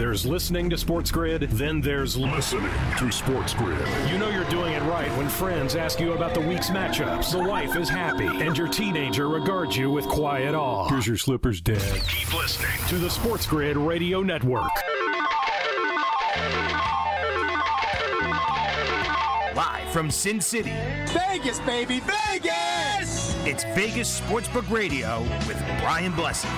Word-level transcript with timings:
There's 0.00 0.24
listening 0.24 0.70
to 0.70 0.78
Sports 0.78 1.10
Grid, 1.10 1.42
then 1.42 1.82
there's 1.82 2.16
listening 2.16 2.72
to 2.96 3.12
Sports 3.12 3.52
Grid. 3.52 3.86
You 4.10 4.16
know 4.16 4.30
you're 4.30 4.48
doing 4.48 4.72
it 4.72 4.82
right 4.84 5.14
when 5.18 5.28
friends 5.28 5.76
ask 5.76 6.00
you 6.00 6.14
about 6.14 6.32
the 6.32 6.40
week's 6.40 6.70
matchups, 6.70 7.32
the 7.32 7.38
wife 7.38 7.76
is 7.76 7.90
happy, 7.90 8.24
and 8.26 8.56
your 8.56 8.66
teenager 8.66 9.28
regards 9.28 9.76
you 9.76 9.90
with 9.90 10.06
quiet 10.08 10.54
awe. 10.54 10.88
Here's 10.88 11.06
your 11.06 11.18
slippers, 11.18 11.60
Dad. 11.60 11.82
Keep 12.08 12.32
listening 12.32 12.70
to 12.88 12.96
the 12.96 13.10
Sports 13.10 13.44
Grid 13.44 13.76
Radio 13.76 14.22
Network. 14.22 14.70
Live 19.54 19.90
from 19.92 20.10
Sin 20.10 20.40
City, 20.40 20.72
Vegas, 21.08 21.60
baby, 21.60 22.00
Vegas! 22.00 22.80
it's 23.46 23.64
Vegas 23.74 24.20
Sportsbook 24.20 24.70
Radio 24.70 25.22
with 25.48 25.58
Brian 25.80 26.12
Blessing. 26.12 26.50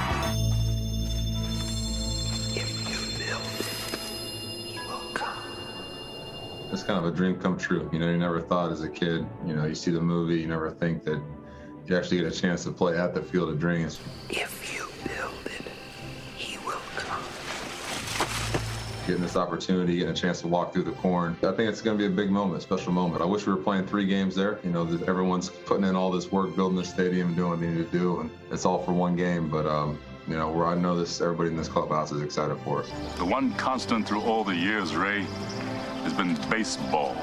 It's 6.72 6.82
kind 6.82 6.98
of 6.98 7.04
a 7.04 7.14
dream 7.14 7.38
come 7.38 7.58
true. 7.58 7.88
You 7.92 7.98
know, 7.98 8.10
you 8.10 8.16
never 8.16 8.40
thought 8.40 8.72
as 8.72 8.82
a 8.82 8.88
kid, 8.88 9.26
you 9.46 9.54
know, 9.54 9.66
you 9.66 9.74
see 9.74 9.90
the 9.90 10.00
movie, 10.00 10.40
you 10.40 10.46
never 10.46 10.70
think 10.70 11.04
that 11.04 11.22
you 11.86 11.96
actually 11.96 12.18
get 12.18 12.32
a 12.32 12.40
chance 12.40 12.64
to 12.64 12.70
play 12.70 12.96
at 12.96 13.14
the 13.14 13.20
Field 13.20 13.50
of 13.50 13.58
Dreams. 13.58 14.00
If 14.30 14.74
you 14.74 14.86
build 15.06 15.46
it, 15.46 15.66
he 16.36 16.56
will 16.58 16.80
come. 16.96 17.22
Getting 19.06 19.22
this 19.22 19.36
opportunity, 19.36 19.96
getting 19.96 20.12
a 20.12 20.16
chance 20.16 20.40
to 20.40 20.48
walk 20.48 20.72
through 20.72 20.84
the 20.84 20.92
corn, 20.92 21.36
I 21.42 21.52
think 21.52 21.68
it's 21.68 21.82
going 21.82 21.98
to 21.98 22.08
be 22.08 22.12
a 22.12 22.16
big 22.16 22.30
moment, 22.30 22.62
special 22.62 22.92
moment. 22.92 23.20
I 23.20 23.26
wish 23.26 23.46
we 23.46 23.52
were 23.52 23.60
playing 23.60 23.86
three 23.86 24.06
games 24.06 24.34
there. 24.34 24.58
You 24.64 24.70
know, 24.70 24.86
everyone's 25.06 25.50
putting 25.50 25.84
in 25.84 25.94
all 25.94 26.10
this 26.10 26.32
work, 26.32 26.56
building 26.56 26.78
the 26.78 26.84
stadium, 26.84 27.28
and 27.28 27.36
doing 27.36 27.50
what 27.50 27.60
they 27.60 27.68
need 27.68 27.90
to 27.90 27.98
do, 27.98 28.20
and 28.20 28.30
it's 28.50 28.64
all 28.64 28.82
for 28.82 28.92
one 28.92 29.14
game. 29.14 29.50
But 29.50 29.66
um, 29.66 29.98
you 30.26 30.36
know, 30.36 30.50
where 30.50 30.66
I 30.66 30.76
know 30.76 30.96
this, 30.96 31.20
everybody 31.20 31.50
in 31.50 31.56
this 31.56 31.68
clubhouse 31.68 32.12
is 32.12 32.22
excited 32.22 32.56
for 32.60 32.82
us. 32.82 32.90
The 33.18 33.24
one 33.24 33.52
constant 33.54 34.06
through 34.06 34.22
all 34.22 34.44
the 34.44 34.54
years, 34.54 34.94
Ray, 34.94 35.26
has 36.02 36.12
been 36.12 36.34
baseball. 36.50 37.16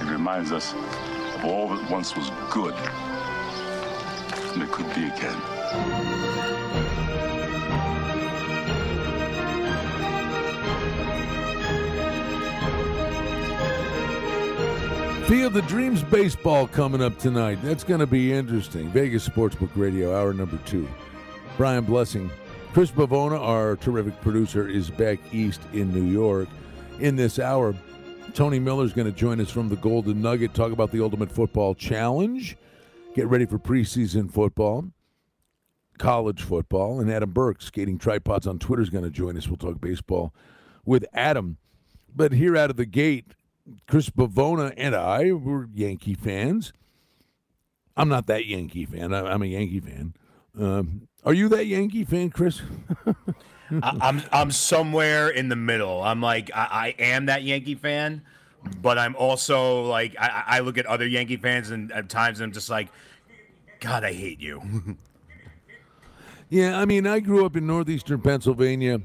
It 0.00 0.10
reminds 0.10 0.52
us 0.52 0.72
of 0.72 1.44
all 1.44 1.68
that 1.68 1.90
once 1.90 2.16
was 2.16 2.30
good, 2.50 2.74
and 4.52 4.62
it 4.62 4.70
could 4.70 4.86
be 4.94 5.06
again. 5.06 6.40
Field 15.30 15.56
of 15.56 15.66
Dreams 15.68 16.02
baseball 16.02 16.66
coming 16.66 17.00
up 17.00 17.16
tonight. 17.18 17.60
That's 17.62 17.84
going 17.84 18.00
to 18.00 18.06
be 18.06 18.32
interesting. 18.32 18.90
Vegas 18.90 19.28
Sportsbook 19.28 19.70
Radio, 19.76 20.18
hour 20.18 20.32
number 20.34 20.56
two. 20.66 20.88
Brian 21.56 21.84
Blessing. 21.84 22.30
Chris 22.72 22.90
Bavona, 22.90 23.38
our 23.38 23.76
terrific 23.76 24.20
producer, 24.22 24.68
is 24.68 24.90
back 24.90 25.18
east 25.32 25.60
in 25.72 25.92
New 25.92 26.04
York. 26.04 26.48
In 27.00 27.16
this 27.16 27.38
hour, 27.38 27.74
Tony 28.34 28.58
Miller 28.58 28.84
is 28.84 28.92
going 28.92 29.10
to 29.10 29.18
join 29.18 29.40
us 29.40 29.50
from 29.50 29.70
the 29.70 29.76
Golden 29.76 30.20
Nugget, 30.20 30.52
talk 30.52 30.70
about 30.70 30.92
the 30.92 31.02
Ultimate 31.02 31.32
Football 31.32 31.74
Challenge, 31.74 32.58
get 33.14 33.26
ready 33.26 33.46
for 33.46 33.58
preseason 33.58 34.30
football, 34.30 34.84
college 35.96 36.42
football, 36.42 37.00
and 37.00 37.10
Adam 37.10 37.30
Burke, 37.30 37.62
Skating 37.62 37.96
Tripods 37.96 38.46
on 38.46 38.58
Twitter, 38.58 38.82
is 38.82 38.90
going 38.90 39.04
to 39.04 39.10
join 39.10 39.38
us. 39.38 39.48
We'll 39.48 39.56
talk 39.56 39.80
baseball 39.80 40.34
with 40.84 41.06
Adam. 41.14 41.56
But 42.14 42.32
here 42.32 42.54
out 42.54 42.68
of 42.68 42.76
the 42.76 42.84
gate, 42.84 43.32
Chris 43.88 44.10
Bavona 44.10 44.74
and 44.76 44.94
I 44.94 45.32
were 45.32 45.68
Yankee 45.72 46.14
fans. 46.14 46.74
I'm 47.96 48.10
not 48.10 48.26
that 48.26 48.44
Yankee 48.44 48.84
fan. 48.84 49.14
I'm 49.14 49.40
a 49.40 49.46
Yankee 49.46 49.80
fan. 49.80 50.14
Um, 50.58 51.08
are 51.24 51.32
you 51.32 51.48
that 51.48 51.64
Yankee 51.64 52.04
fan, 52.04 52.28
Chris? 52.28 52.60
I'm 53.82 54.22
I'm 54.32 54.50
somewhere 54.50 55.28
in 55.28 55.48
the 55.48 55.56
middle. 55.56 56.02
I'm 56.02 56.20
like 56.20 56.50
I, 56.54 56.94
I 56.98 57.02
am 57.02 57.26
that 57.26 57.42
Yankee 57.42 57.74
fan, 57.74 58.22
but 58.82 58.98
I'm 58.98 59.14
also 59.16 59.82
like 59.82 60.16
I, 60.18 60.44
I 60.46 60.58
look 60.60 60.78
at 60.78 60.86
other 60.86 61.06
Yankee 61.06 61.36
fans 61.36 61.70
and 61.70 61.92
at 61.92 62.08
times 62.08 62.40
I'm 62.40 62.52
just 62.52 62.70
like, 62.70 62.88
God, 63.80 64.04
I 64.04 64.12
hate 64.12 64.40
you. 64.40 64.96
Yeah, 66.52 66.80
I 66.80 66.84
mean, 66.84 67.06
I 67.06 67.20
grew 67.20 67.46
up 67.46 67.54
in 67.54 67.64
northeastern 67.64 68.20
Pennsylvania, 68.22 69.02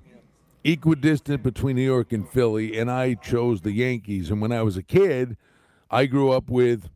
equidistant 0.63 1.43
between 1.43 1.75
New 1.75 1.83
York 1.83 2.11
and 2.11 2.27
Philly, 2.27 2.75
and 2.75 2.89
I 2.89 3.13
chose 3.13 3.61
the 3.61 3.71
Yankees. 3.71 4.31
And 4.31 4.41
when 4.41 4.51
I 4.51 4.63
was 4.63 4.77
a 4.77 4.81
kid, 4.81 5.37
I 5.91 6.07
grew 6.07 6.31
up 6.31 6.49
with 6.49 6.89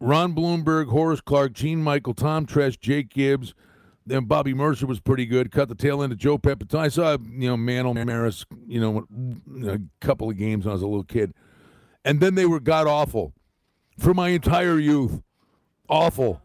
Ron 0.00 0.32
Blomberg, 0.32 0.88
Horace 0.88 1.20
Clarke, 1.20 1.52
Gene 1.52 1.82
Michael, 1.82 2.14
Tom 2.14 2.46
Tresh, 2.46 2.80
Jake 2.80 3.10
Gibbs. 3.10 3.52
Then 4.06 4.24
Bobby 4.24 4.54
Murcer 4.54 4.86
was 4.86 4.98
pretty 4.98 5.26
good. 5.26 5.52
Cut 5.52 5.68
the 5.68 5.74
tail 5.74 6.02
end 6.02 6.12
of 6.12 6.18
Joe 6.18 6.38
Pepitone. 6.38 6.80
I 6.80 6.88
saw, 6.88 7.12
you 7.12 7.48
know, 7.48 7.56
Mantle 7.56 7.94
Maris, 7.94 8.44
you 8.66 8.80
know, 8.80 9.06
a 9.70 9.78
couple 10.04 10.30
of 10.30 10.36
games 10.36 10.64
when 10.64 10.70
I 10.70 10.74
was 10.74 10.82
a 10.82 10.86
little 10.86 11.04
kid. 11.04 11.34
And 12.04 12.20
then 12.20 12.34
they 12.34 12.46
were 12.46 12.60
god 12.60 12.86
awful 12.86 13.34
for 13.98 14.14
my 14.14 14.30
entire 14.30 14.78
youth. 14.78 15.20
Awful. 15.88 16.40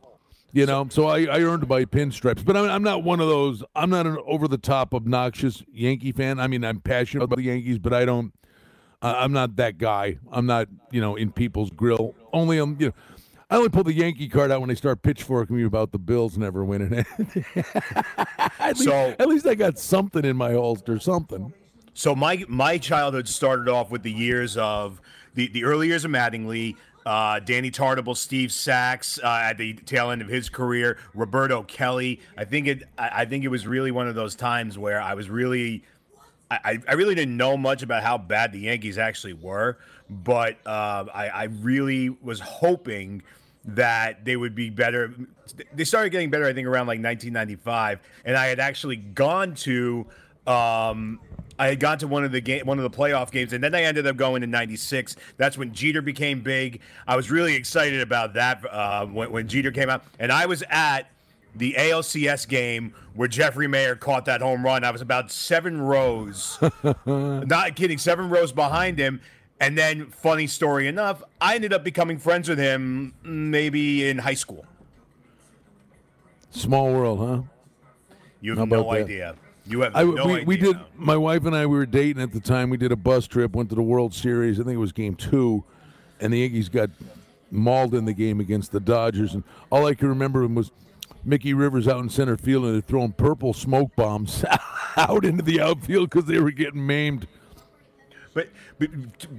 You 0.52 0.66
know, 0.66 0.88
so 0.90 1.08
I, 1.08 1.26
I 1.26 1.42
earned 1.42 1.68
my 1.68 1.84
pinstripes, 1.84 2.46
but 2.46 2.56
I'm, 2.56 2.70
I'm 2.70 2.84
not 2.84 3.04
one 3.04 3.20
of 3.20 3.28
those. 3.28 3.62
I'm 3.76 3.90
not 3.90 4.08
an 4.08 4.18
over 4.26 4.48
the 4.48 4.58
top 4.58 4.94
obnoxious 4.94 5.62
Yankee 5.70 6.14
fan. 6.14 6.40
I 6.40 6.48
mean, 6.48 6.64
I'm 6.64 6.80
passionate 6.80 7.26
about 7.26 7.38
the 7.38 7.44
Yankees, 7.44 7.78
but 7.78 7.94
I 7.94 8.06
don't. 8.06 8.34
I'm 9.02 9.34
not 9.34 9.58
that 9.58 9.78
guy. 9.78 10.18
I'm 10.32 10.46
not, 10.46 10.68
you 10.92 11.02
know, 11.02 11.16
in 11.16 11.32
people's 11.32 11.70
grill. 11.70 12.16
Only 12.32 12.58
I'm, 12.58 12.78
you 12.80 12.88
know, 12.88 12.94
I 13.50 13.58
only 13.58 13.70
pull 13.70 13.84
the 13.84 13.94
Yankee 13.94 14.28
card 14.28 14.52
out 14.52 14.60
when 14.60 14.70
they 14.70 14.76
start 14.76 15.04
pitchforking 15.04 15.56
me 15.56 15.64
about 15.64 15.92
the 15.92 16.00
Bills 16.00 16.38
never 16.38 16.66
winning 16.66 16.94
it. 16.94 17.08
at, 18.60 18.70
least, 18.78 18.84
So- 18.84 19.16
at 19.20 19.28
least 19.28 19.46
I 19.46 19.56
got 19.56 19.78
something 19.78 20.26
in 20.26 20.36
my 20.36 20.54
holster, 20.54 21.00
something. 21.00 21.54
So 21.94 22.14
my 22.14 22.44
my 22.50 22.78
childhood 22.78 23.28
started 23.28 23.70
off 23.70 23.90
with 23.90 24.04
the 24.04 24.12
years 24.12 24.58
of 24.58 25.00
the, 25.34 25.48
the 25.48 25.64
early 25.64 25.88
years 25.88 26.04
of 26.04 26.12
Mattingly, 26.12 26.76
uh, 27.06 27.40
Danny 27.40 27.72
Tartabull, 27.72 28.18
Steve 28.18 28.52
Sax 28.52 29.18
uh, 29.24 29.28
at 29.44 29.58
the 29.58 29.74
tail 29.74 30.12
end 30.12 30.22
of 30.22 30.28
his 30.28 30.50
career, 30.50 30.98
Roberto 31.14 31.64
Kelly. 31.64 32.20
I 32.38 32.44
think 32.44 32.68
it 32.68 32.84
I 32.98 33.24
think 33.24 33.46
it 33.46 33.48
was 33.48 33.66
really 33.66 33.92
one 33.92 34.10
of 34.10 34.16
those 34.16 34.36
times 34.36 34.78
where 34.78 35.00
I 35.00 35.14
was 35.14 35.30
really 35.30 35.84
I, 36.52 36.80
I 36.88 36.94
really 36.94 37.16
didn't 37.16 37.38
know 37.38 37.56
much 37.58 37.82
about 37.82 38.04
how 38.04 38.18
bad 38.18 38.52
the 38.52 38.60
Yankees 38.60 38.98
actually 38.98 39.34
were, 39.34 39.78
but 40.10 40.58
uh, 40.66 41.06
I, 41.14 41.30
I 41.30 41.44
really 41.44 42.10
was 42.10 42.40
hoping 42.40 43.24
that 43.66 44.26
they 44.26 44.36
would 44.36 44.56
be 44.56 44.70
better. 44.70 45.14
They 45.74 45.84
started 45.84 46.12
getting 46.12 46.30
better, 46.30 46.46
I 46.46 46.54
think, 46.54 46.68
around 46.68 46.88
like 46.88 47.02
1995, 47.02 48.00
and 48.26 48.38
I 48.38 48.48
had 48.48 48.60
actually 48.60 48.98
gone 48.98 49.56
to. 49.56 50.06
Um, 50.46 51.20
I 51.58 51.70
had 51.70 51.80
gone 51.80 51.98
to 52.00 52.08
one 52.08 52.26
of 52.26 52.32
the 52.32 52.42
game, 52.42 52.66
one 52.66 52.78
of 52.78 52.84
the 52.84 52.96
playoff 52.96 53.32
games, 53.32 53.54
and 53.54 53.64
then 53.64 53.74
I 53.74 53.84
ended 53.84 54.06
up 54.06 54.18
going 54.18 54.44
in 54.44 54.52
'96. 54.52 55.16
That's 55.38 55.58
when 55.58 55.74
Jeter 55.74 56.02
became 56.02 56.42
big. 56.42 56.82
I 57.08 57.16
was 57.16 57.32
really 57.32 57.56
excited 57.56 58.02
about 58.02 58.34
that 58.34 58.64
uh, 58.70 59.06
when, 59.08 59.32
when 59.32 59.48
Jeter 59.48 59.72
came 59.72 59.90
out, 59.90 60.04
and 60.20 60.32
I 60.32 60.46
was 60.46 60.64
at 60.70 61.10
the 61.56 61.76
ALCS 61.78 62.48
game 62.48 62.94
where 63.14 63.28
Jeffrey 63.28 63.68
Maier 63.68 63.98
caught 63.98 64.26
that 64.26 64.42
home 64.42 64.64
run. 64.64 64.84
I 64.84 64.92
was 64.92 65.02
about 65.02 65.32
seven 65.32 65.82
rows, 65.82 66.60
not 67.06 67.76
kidding, 67.76 67.98
seven 67.98 68.30
rows 68.30 68.52
behind 68.52 69.00
him. 69.00 69.22
And 69.60 69.78
then, 69.78 70.08
funny 70.08 70.48
story 70.48 70.88
enough, 70.88 71.24
I 71.40 71.56
ended 71.56 71.72
up 71.72 71.84
becoming 71.84 72.18
friends 72.18 72.50
with 72.50 72.60
him 72.60 73.14
maybe 73.24 74.08
in 74.08 74.18
high 74.18 74.34
school. 74.34 74.66
Small 76.50 76.92
world, 76.94 77.20
huh? 77.20 77.42
You 78.42 78.56
have 78.56 78.68
no 78.68 78.84
that? 78.84 78.90
idea. 78.90 79.36
You 79.66 79.82
have 79.82 79.96
I, 79.96 80.04
no 80.04 80.26
we, 80.26 80.34
idea. 80.34 80.46
we 80.46 80.58
did. 80.58 80.78
My 80.96 81.18
wife 81.18 81.46
and 81.46 81.56
I 81.56 81.66
we 81.66 81.78
were 81.78 81.86
dating 81.86 82.22
at 82.22 82.32
the 82.32 82.40
time. 82.40 82.70
We 82.70 82.78
did 82.78 82.92
a 82.92 82.96
bus 82.96 83.28
trip. 83.28 83.56
Went 83.56 83.70
to 83.70 83.76
the 83.76 83.82
World 83.82 84.14
Series. 84.14 84.60
I 84.60 84.64
think 84.64 84.76
it 84.76 84.80
was 84.80 84.92
Game 84.92 85.16
Two, 85.16 85.64
and 86.20 86.32
the 86.32 86.40
Yankees 86.40 86.70
got 86.70 86.90
mauled 87.50 87.96
in 87.96 88.06
the 88.06 88.14
game 88.14 88.40
against 88.40 88.72
the 88.72 88.80
Dodgers. 88.80 89.34
And 89.34 89.44
all 89.72 89.88
I 89.88 89.96
can 89.96 90.10
remember 90.10 90.46
was 90.48 90.72
Mickey 91.24 91.54
Rivers 91.54 91.88
out 91.88 92.00
in 92.00 92.10
center 92.10 92.38
field, 92.38 92.66
and 92.66 92.76
they're 92.76 92.82
throwing 92.82 93.14
purple 93.14 93.54
smoke 93.54 93.96
bombs 93.96 94.46
out 94.98 95.26
into 95.26 95.44
the 95.44 95.60
outfield 95.62 96.10
because 96.10 96.26
they 96.26 96.40
were 96.40 96.52
getting 96.52 96.86
maimed. 96.86 97.28
But, 98.36 98.50
but 98.80 98.90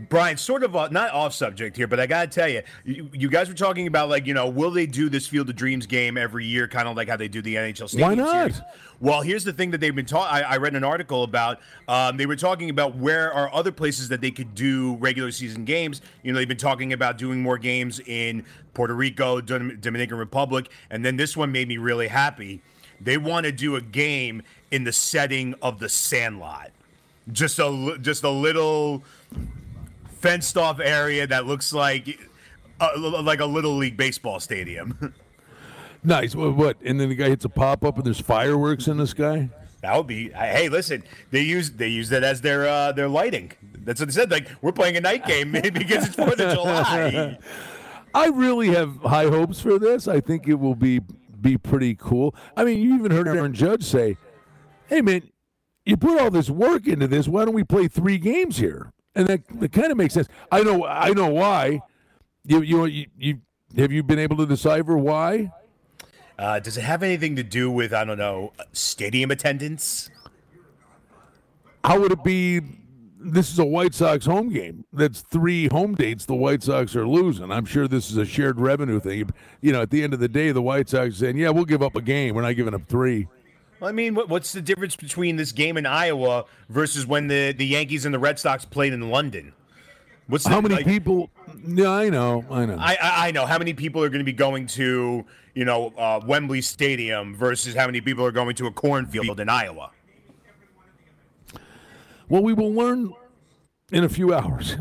Brian, 0.09 0.39
sort 0.39 0.65
of 0.65 0.75
uh, 0.75 0.89
not 0.91 1.13
off 1.13 1.35
subject 1.35 1.77
here, 1.77 1.87
but 1.87 2.01
I 2.01 2.07
got 2.07 2.33
to 2.33 2.41
tell 2.41 2.49
you, 2.49 2.63
you, 2.85 3.11
you 3.13 3.29
guys 3.29 3.47
were 3.47 3.55
talking 3.55 3.87
about 3.87 4.09
like 4.09 4.27
you 4.27 4.33
know, 4.33 4.49
will 4.49 4.71
they 4.71 4.87
do 4.87 5.11
this 5.11 5.27
Field 5.27 5.51
of 5.51 5.55
Dreams 5.55 5.87
game 5.87 6.17
every 6.17 6.47
year, 6.47 6.67
kind 6.67 6.89
of 6.89 6.97
like 6.97 7.09
how 7.09 7.17
they 7.17 7.29
do 7.29 7.43
the 7.43 7.57
NHL 7.57 7.91
Stadium 7.91 8.09
Why 8.09 8.15
not? 8.15 8.33
Series? 8.33 8.63
Well, 8.99 9.21
here's 9.21 9.45
the 9.45 9.53
thing 9.53 9.71
that 9.73 9.79
they've 9.83 9.95
been 9.95 10.07
talking. 10.07 10.43
I 10.43 10.57
read 10.57 10.75
an 10.75 10.83
article 10.83 11.23
about. 11.23 11.61
Um, 11.87 12.17
they 12.17 12.25
were 12.25 12.37
talking 12.37 12.71
about 12.71 12.97
where 12.97 13.31
are 13.31 13.53
other 13.53 13.71
places 13.71 14.09
that 14.09 14.23
they 14.23 14.31
could 14.31 14.55
do 14.55 14.97
regular 14.97 15.31
season 15.31 15.67
games. 15.67 16.01
You 16.23 16.33
know, 16.33 16.39
they've 16.39 16.49
been 16.49 16.57
talking 16.57 16.95
about 16.95 17.19
doing 17.19 17.43
more 17.43 17.59
games 17.59 18.01
in 18.01 18.47
Puerto 18.73 18.95
Rico, 18.95 19.43
Dom- 19.43 19.79
Dominican 19.81 20.17
Republic, 20.17 20.71
and 20.91 21.05
then 21.05 21.19
this 21.19 21.37
one 21.37 21.53
made 21.53 21.69
me 21.69 21.77
really 21.77 22.09
happy. 22.09 22.63
They 22.99 23.19
want 23.19 23.45
to 23.45 23.53
do 23.53 23.77
a 23.77 23.83
game 23.83 24.43
in 24.71 24.85
the 24.85 24.93
setting 24.93 25.55
of 25.61 25.79
the 25.79 25.91
Sandlot, 25.91 26.71
just 27.33 27.59
a 27.59 27.99
just 28.01 28.25
a 28.25 28.31
little 28.31 29.03
fenced 30.19 30.57
off 30.57 30.81
area 30.81 31.27
that 31.27 31.47
looks 31.47 31.73
like 31.73 32.19
uh, 32.81 32.91
like 33.23 33.41
a 33.41 33.47
little 33.47 33.77
league 33.77 33.97
baseball 33.97 34.41
stadium. 34.41 35.15
Nice. 36.07 36.37
What, 36.37 36.55
what? 36.55 36.77
And 36.85 37.01
then 37.01 37.09
the 37.09 37.17
guy 37.17 37.29
hits 37.29 37.45
a 37.45 37.49
pop 37.49 37.85
up 37.85 37.97
and 37.97 38.07
there's 38.07 38.21
fireworks 38.21 38.87
in 38.87 38.97
the 38.97 39.09
sky. 39.09 39.51
That 39.83 39.97
would 39.97 40.07
be. 40.07 40.31
Hey, 40.31 40.69
listen, 40.69 41.03
they 41.33 41.41
use 41.41 41.73
they 41.73 41.89
use 41.89 42.11
that 42.11 42.23
as 42.23 42.41
their 42.43 42.69
uh, 42.69 42.93
their 42.93 43.09
lighting. 43.09 43.51
That's 43.79 43.99
what 43.99 44.09
they 44.09 44.13
said. 44.13 44.31
Like 44.31 44.49
we're 44.63 44.71
playing 44.71 44.97
a 44.97 45.01
night 45.01 45.27
game 45.27 45.51
because 45.75 46.07
it's 46.07 46.15
Fourth 46.15 46.39
of 46.39 46.55
July. 46.55 47.39
I 48.15 48.29
really 48.29 48.69
have 48.69 48.97
high 49.03 49.27
hopes 49.27 49.61
for 49.61 49.81
this. 49.81 50.07
I 50.07 50.21
think 50.21 50.47
it 50.47 50.55
will 50.55 50.77
be 50.77 51.01
be 51.41 51.59
pretty 51.59 51.97
cool. 51.97 52.37
I 52.57 52.63
mean, 52.63 52.81
you 52.81 52.95
even 52.95 53.11
heard 53.11 53.27
Aaron 53.27 53.53
Judge 53.53 53.83
say, 53.83 54.17
"Hey, 54.87 55.03
man, 55.03 55.29
you 55.87 55.97
put 55.97 56.21
all 56.21 56.31
this 56.31 56.51
work 56.51 56.87
into 56.87 57.07
this. 57.07 57.29
Why 57.29 57.45
don't 57.45 57.55
we 57.55 57.65
play 57.65 57.89
three 57.89 58.19
games 58.19 58.59
here?" 58.59 58.93
And 59.15 59.27
that, 59.29 59.41
that 59.61 59.73
kind 59.73 59.91
of 59.91 59.97
makes 59.97 60.13
sense. 60.13 60.29
I 60.53 60.63
know. 60.63 60.85
I 60.85 61.11
know 61.11 61.29
why. 61.29 61.81
You 62.45 62.61
you 62.61 62.85
you, 62.85 63.07
you 63.17 63.41
have 63.77 63.93
you 63.93 64.03
been 64.03 64.19
able 64.19 64.37
to 64.37 64.47
decipher 64.47 64.99
why? 64.99 65.53
Uh, 66.39 66.61
does 66.61 66.77
it 66.77 66.83
have 66.83 67.03
anything 67.03 67.37
to 67.37 67.43
do 67.43 67.71
with 67.71 67.95
I 67.95 68.05
don't 68.05 68.19
know 68.19 68.53
stadium 68.73 69.31
attendance? 69.31 70.11
How 71.83 72.01
would 72.01 72.13
it 72.13 72.23
be? 72.23 72.61
This 73.19 73.51
is 73.51 73.59
a 73.59 73.65
White 73.65 73.95
Sox 73.95 74.27
home 74.27 74.51
game. 74.51 74.85
That's 74.93 75.21
three 75.21 75.67
home 75.69 75.95
dates 75.95 76.27
the 76.27 76.35
White 76.35 76.63
Sox 76.63 76.95
are 76.95 77.09
losing. 77.09 77.51
I'm 77.51 77.65
sure 77.65 77.89
this 77.89 78.11
is 78.11 78.17
a 78.17 78.27
shared 78.27 78.61
revenue 78.61 79.01
thing. 79.01 79.31
You 79.63 79.73
know, 79.73 79.83
at 79.83 79.91
the 79.91 80.05
end 80.05 80.15
of 80.15 80.21
the 80.21 80.29
day, 80.29 80.53
the 80.53 80.63
White 80.63 80.89
Sox 80.89 81.17
saying, 81.17 81.37
"Yeah, 81.37 81.51
we'll 81.51 81.65
give 81.65 81.83
up 81.83 81.97
a 81.97 82.03
game. 82.03 82.35
We're 82.35 82.43
not 82.43 82.55
giving 82.55 82.75
up 82.75 82.87
three. 82.87 83.29
I 83.83 83.93
mean, 83.93 84.15
what, 84.15 84.29
what's 84.29 84.53
the 84.53 84.63
difference 84.63 84.97
between 84.97 85.37
this 85.37 85.53
game 85.53 85.77
in 85.77 85.87
Iowa 85.87 86.47
versus 86.69 87.07
when 87.07 87.29
the, 87.29 87.53
the 87.53 87.67
Yankees 87.67 88.05
and 88.05 88.15
the 88.15 88.19
Red 88.19 88.39
Sox 88.39 88.65
played 88.65 88.93
in 88.93 89.11
London? 89.11 89.53
What's 90.29 90.45
the, 90.45 90.51
How 90.51 90.61
many 90.61 90.77
like- 90.77 90.87
people? 90.87 91.31
Yeah, 91.65 91.91
I 91.91 92.09
know. 92.11 92.45
I 92.51 92.67
know. 92.67 92.77
I, 92.79 92.97
I 93.01 93.29
I 93.29 93.31
know 93.31 93.47
how 93.47 93.59
many 93.59 93.73
people 93.75 94.03
are 94.03 94.09
going 94.09 94.19
to 94.21 94.25
be 94.25 94.33
going 94.33 94.67
to 94.69 95.25
you 95.55 95.65
know 95.65 95.93
uh, 95.97 96.21
Wembley 96.25 96.61
Stadium 96.61 97.35
versus 97.35 97.75
how 97.75 97.87
many 97.87 98.01
people 98.01 98.25
are 98.25 98.33
going 98.33 98.55
to 98.57 98.67
a 98.67 98.73
cornfield 98.73 99.39
in 99.41 99.49
Iowa. 99.49 99.91
Well, 102.29 102.43
we 102.43 102.53
will 102.53 102.73
learn 102.73 103.13
in 103.93 104.05
a 104.05 104.09
few 104.09 104.35
hours. 104.35 104.77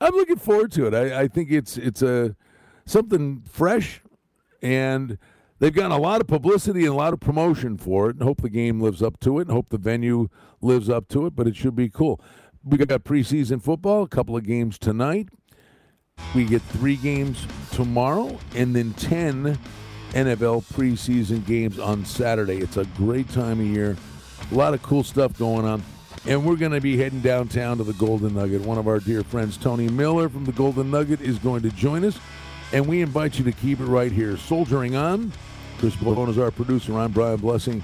I'm 0.00 0.14
looking 0.14 0.36
forward 0.36 0.72
to 0.72 0.86
it. 0.86 0.94
I, 0.94 1.22
I 1.22 1.28
think 1.28 1.50
it's 1.50 1.76
it's 1.76 2.02
a 2.02 2.34
something 2.84 3.42
fresh, 3.48 4.02
and 4.62 5.18
they've 5.64 5.72
gotten 5.72 5.92
a 5.92 5.98
lot 5.98 6.20
of 6.20 6.26
publicity 6.26 6.80
and 6.80 6.90
a 6.90 6.96
lot 6.96 7.14
of 7.14 7.20
promotion 7.20 7.78
for 7.78 8.10
it. 8.10 8.16
And 8.16 8.22
hope 8.22 8.42
the 8.42 8.50
game 8.50 8.80
lives 8.80 9.02
up 9.02 9.18
to 9.20 9.38
it, 9.38 9.48
and 9.48 9.50
hope 9.50 9.70
the 9.70 9.78
venue 9.78 10.28
lives 10.60 10.90
up 10.90 11.08
to 11.08 11.24
it. 11.24 11.34
But 11.34 11.46
it 11.46 11.56
should 11.56 11.74
be 11.74 11.88
cool. 11.88 12.20
We 12.62 12.76
got 12.76 13.04
preseason 13.04 13.62
football, 13.62 14.02
a 14.02 14.08
couple 14.08 14.36
of 14.36 14.44
games 14.44 14.78
tonight. 14.78 15.28
We 16.34 16.44
get 16.44 16.60
three 16.60 16.96
games 16.96 17.46
tomorrow, 17.72 18.38
and 18.54 18.76
then 18.76 18.92
ten 18.92 19.58
NFL 20.10 20.64
preseason 20.74 21.46
games 21.46 21.78
on 21.78 22.04
Saturday. 22.04 22.58
It's 22.58 22.76
a 22.76 22.84
great 22.96 23.30
time 23.30 23.58
of 23.58 23.66
year. 23.66 23.96
A 24.52 24.54
lot 24.54 24.74
of 24.74 24.82
cool 24.82 25.02
stuff 25.02 25.38
going 25.38 25.64
on. 25.64 25.82
And 26.26 26.44
we're 26.44 26.56
going 26.56 26.72
to 26.72 26.80
be 26.80 26.98
heading 26.98 27.20
downtown 27.20 27.78
to 27.78 27.84
the 27.84 27.92
Golden 27.94 28.34
Nugget. 28.34 28.60
One 28.62 28.78
of 28.78 28.86
our 28.86 28.98
dear 28.98 29.22
friends, 29.22 29.56
Tony 29.56 29.88
Miller 29.88 30.28
from 30.28 30.44
the 30.44 30.52
Golden 30.52 30.90
Nugget, 30.90 31.22
is 31.22 31.38
going 31.38 31.62
to 31.62 31.70
join 31.70 32.04
us. 32.04 32.18
And 32.72 32.86
we 32.86 33.02
invite 33.02 33.38
you 33.38 33.44
to 33.44 33.52
keep 33.52 33.80
it 33.80 33.84
right 33.84 34.12
here. 34.12 34.36
Soldiering 34.36 34.94
on. 34.94 35.32
Chris 35.84 35.96
Bologna 35.96 36.30
is 36.30 36.38
our 36.38 36.50
producer. 36.50 36.98
I'm 36.98 37.12
Brian 37.12 37.38
Blessing. 37.38 37.82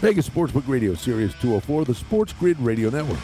Vegas 0.00 0.26
Sportsbook 0.26 0.66
Radio, 0.66 0.94
Sirius 0.94 1.34
204, 1.34 1.84
the 1.84 1.94
Sports 1.94 2.32
Grid 2.32 2.58
Radio 2.60 2.88
Network. 2.88 3.18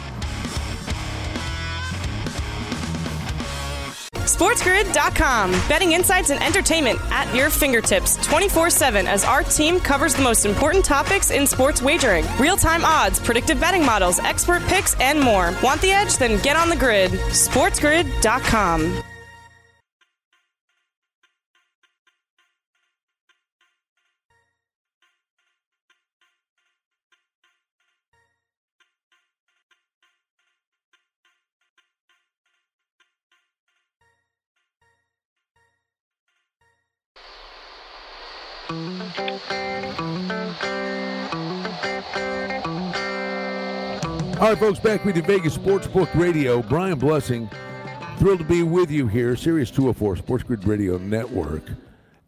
SportsGrid.com. 4.13 5.51
Betting 5.67 5.93
insights 5.93 6.29
and 6.29 6.43
entertainment 6.43 6.99
at 7.09 7.33
your 7.35 7.49
fingertips 7.49 8.23
24 8.23 8.69
7 8.69 9.07
as 9.07 9.25
our 9.25 9.41
team 9.41 9.79
covers 9.79 10.13
the 10.13 10.21
most 10.21 10.45
important 10.45 10.85
topics 10.85 11.31
in 11.31 11.47
sports 11.47 11.81
wagering 11.81 12.23
real 12.37 12.55
time 12.55 12.85
odds, 12.85 13.19
predictive 13.19 13.59
betting 13.59 13.83
models, 13.83 14.19
expert 14.19 14.61
picks, 14.67 14.93
and 14.99 15.19
more. 15.19 15.55
Want 15.63 15.81
the 15.81 15.89
edge? 15.91 16.17
Then 16.17 16.39
get 16.43 16.55
on 16.55 16.69
the 16.69 16.75
grid. 16.75 17.09
SportsGrid.com. 17.13 19.03
All 44.43 44.49
right, 44.49 44.59
folks, 44.59 44.77
back 44.77 45.05
with 45.05 45.15
the 45.15 45.21
Vegas 45.21 45.57
Sportsbook 45.57 46.13
Radio. 46.15 46.61
Brian 46.61 46.99
Blessing, 46.99 47.49
thrilled 48.17 48.39
to 48.39 48.45
be 48.45 48.61
with 48.61 48.91
you 48.91 49.07
here, 49.07 49.37
Sirius 49.37 49.71
204 49.71 50.17
Sports 50.17 50.43
Grid 50.43 50.67
Radio 50.67 50.97
Network. 50.97 51.63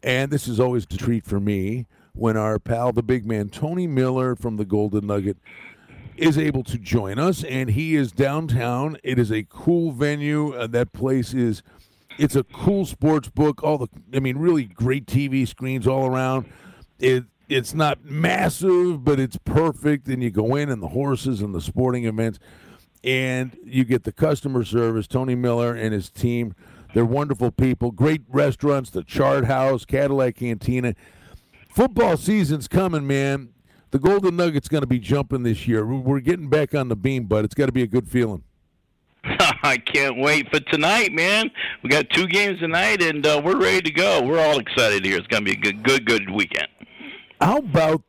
And 0.01 0.31
this 0.31 0.47
is 0.47 0.57
always 0.57 0.85
a 0.85 0.97
treat 0.97 1.25
for 1.25 1.41
me 1.41 1.87
when 2.13 2.37
our 2.37 2.57
pal, 2.57 2.93
the 2.93 3.03
big 3.03 3.25
man, 3.25 3.49
Tony 3.49 3.85
Miller 3.85 4.33
from 4.37 4.55
the 4.55 4.63
Golden 4.63 5.07
Nugget, 5.07 5.35
is 6.15 6.37
able 6.37 6.63
to 6.63 6.77
join 6.77 7.19
us. 7.19 7.43
And 7.43 7.71
he 7.71 7.97
is 7.97 8.13
downtown. 8.13 8.95
It 9.03 9.19
is 9.19 9.29
a 9.29 9.43
cool 9.43 9.91
venue. 9.91 10.53
Uh, 10.53 10.67
that 10.67 10.93
place 10.93 11.33
is, 11.33 11.63
it's 12.17 12.37
a 12.37 12.43
cool 12.43 12.85
sports 12.85 13.27
book. 13.27 13.61
All 13.61 13.77
the, 13.77 13.87
I 14.13 14.21
mean, 14.21 14.37
really 14.37 14.63
great 14.63 15.05
TV 15.05 15.45
screens 15.45 15.85
all 15.85 16.05
around. 16.05 16.45
It, 16.99 17.25
it's 17.47 17.73
not 17.73 18.03
massive, 18.05 19.03
but 19.03 19.19
it's 19.19 19.37
perfect. 19.43 20.07
And 20.07 20.23
you 20.23 20.31
go 20.31 20.55
in 20.55 20.69
and 20.69 20.81
the 20.81 20.89
horses 20.89 21.41
and 21.41 21.53
the 21.53 21.61
sporting 21.61 22.05
events, 22.05 22.39
and 23.03 23.57
you 23.63 23.83
get 23.83 24.03
the 24.03 24.11
customer 24.11 24.63
service. 24.63 25.07
Tony 25.07 25.35
Miller 25.35 25.75
and 25.75 25.93
his 25.93 26.09
team, 26.09 26.55
they're 26.93 27.05
wonderful 27.05 27.51
people. 27.51 27.91
Great 27.91 28.21
restaurants, 28.29 28.89
the 28.89 29.03
Chart 29.03 29.45
House, 29.45 29.85
Cadillac 29.85 30.35
Cantina. 30.35 30.95
Football 31.69 32.17
season's 32.17 32.67
coming, 32.67 33.05
man. 33.05 33.49
The 33.91 33.99
Golden 33.99 34.35
Nugget's 34.35 34.67
going 34.67 34.81
to 34.81 34.87
be 34.87 34.99
jumping 34.99 35.43
this 35.43 35.67
year. 35.67 35.85
We're 35.85 36.19
getting 36.19 36.49
back 36.49 36.73
on 36.73 36.87
the 36.87 36.95
beam, 36.95 37.25
but 37.25 37.45
it's 37.45 37.53
got 37.53 37.67
to 37.67 37.71
be 37.71 37.83
a 37.83 37.87
good 37.87 38.09
feeling. 38.09 38.43
I 39.63 39.77
can't 39.77 40.17
wait 40.19 40.49
for 40.51 40.59
tonight, 40.59 41.11
man. 41.11 41.49
We 41.83 41.89
got 41.89 42.09
two 42.11 42.27
games 42.27 42.59
tonight, 42.59 43.01
and 43.01 43.25
uh, 43.25 43.41
we're 43.43 43.59
ready 43.59 43.81
to 43.81 43.91
go. 43.91 44.21
We're 44.21 44.39
all 44.39 44.59
excited 44.59 45.03
here. 45.03 45.17
It's 45.17 45.27
going 45.27 45.45
to 45.45 45.51
be 45.51 45.57
a 45.57 45.61
good, 45.61 45.83
good, 45.83 46.05
good 46.05 46.29
weekend. 46.29 46.67
How 47.41 47.57
about 47.57 48.03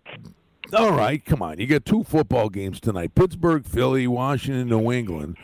all 0.72 0.92
right, 0.92 1.24
come 1.24 1.42
on. 1.42 1.60
You 1.60 1.66
got 1.66 1.84
two 1.84 2.02
football 2.02 2.48
games 2.48 2.80
tonight. 2.80 3.14
Pittsburgh, 3.14 3.64
Philly, 3.64 4.08
Washington, 4.08 4.68
New 4.68 4.90
England. 4.90 5.36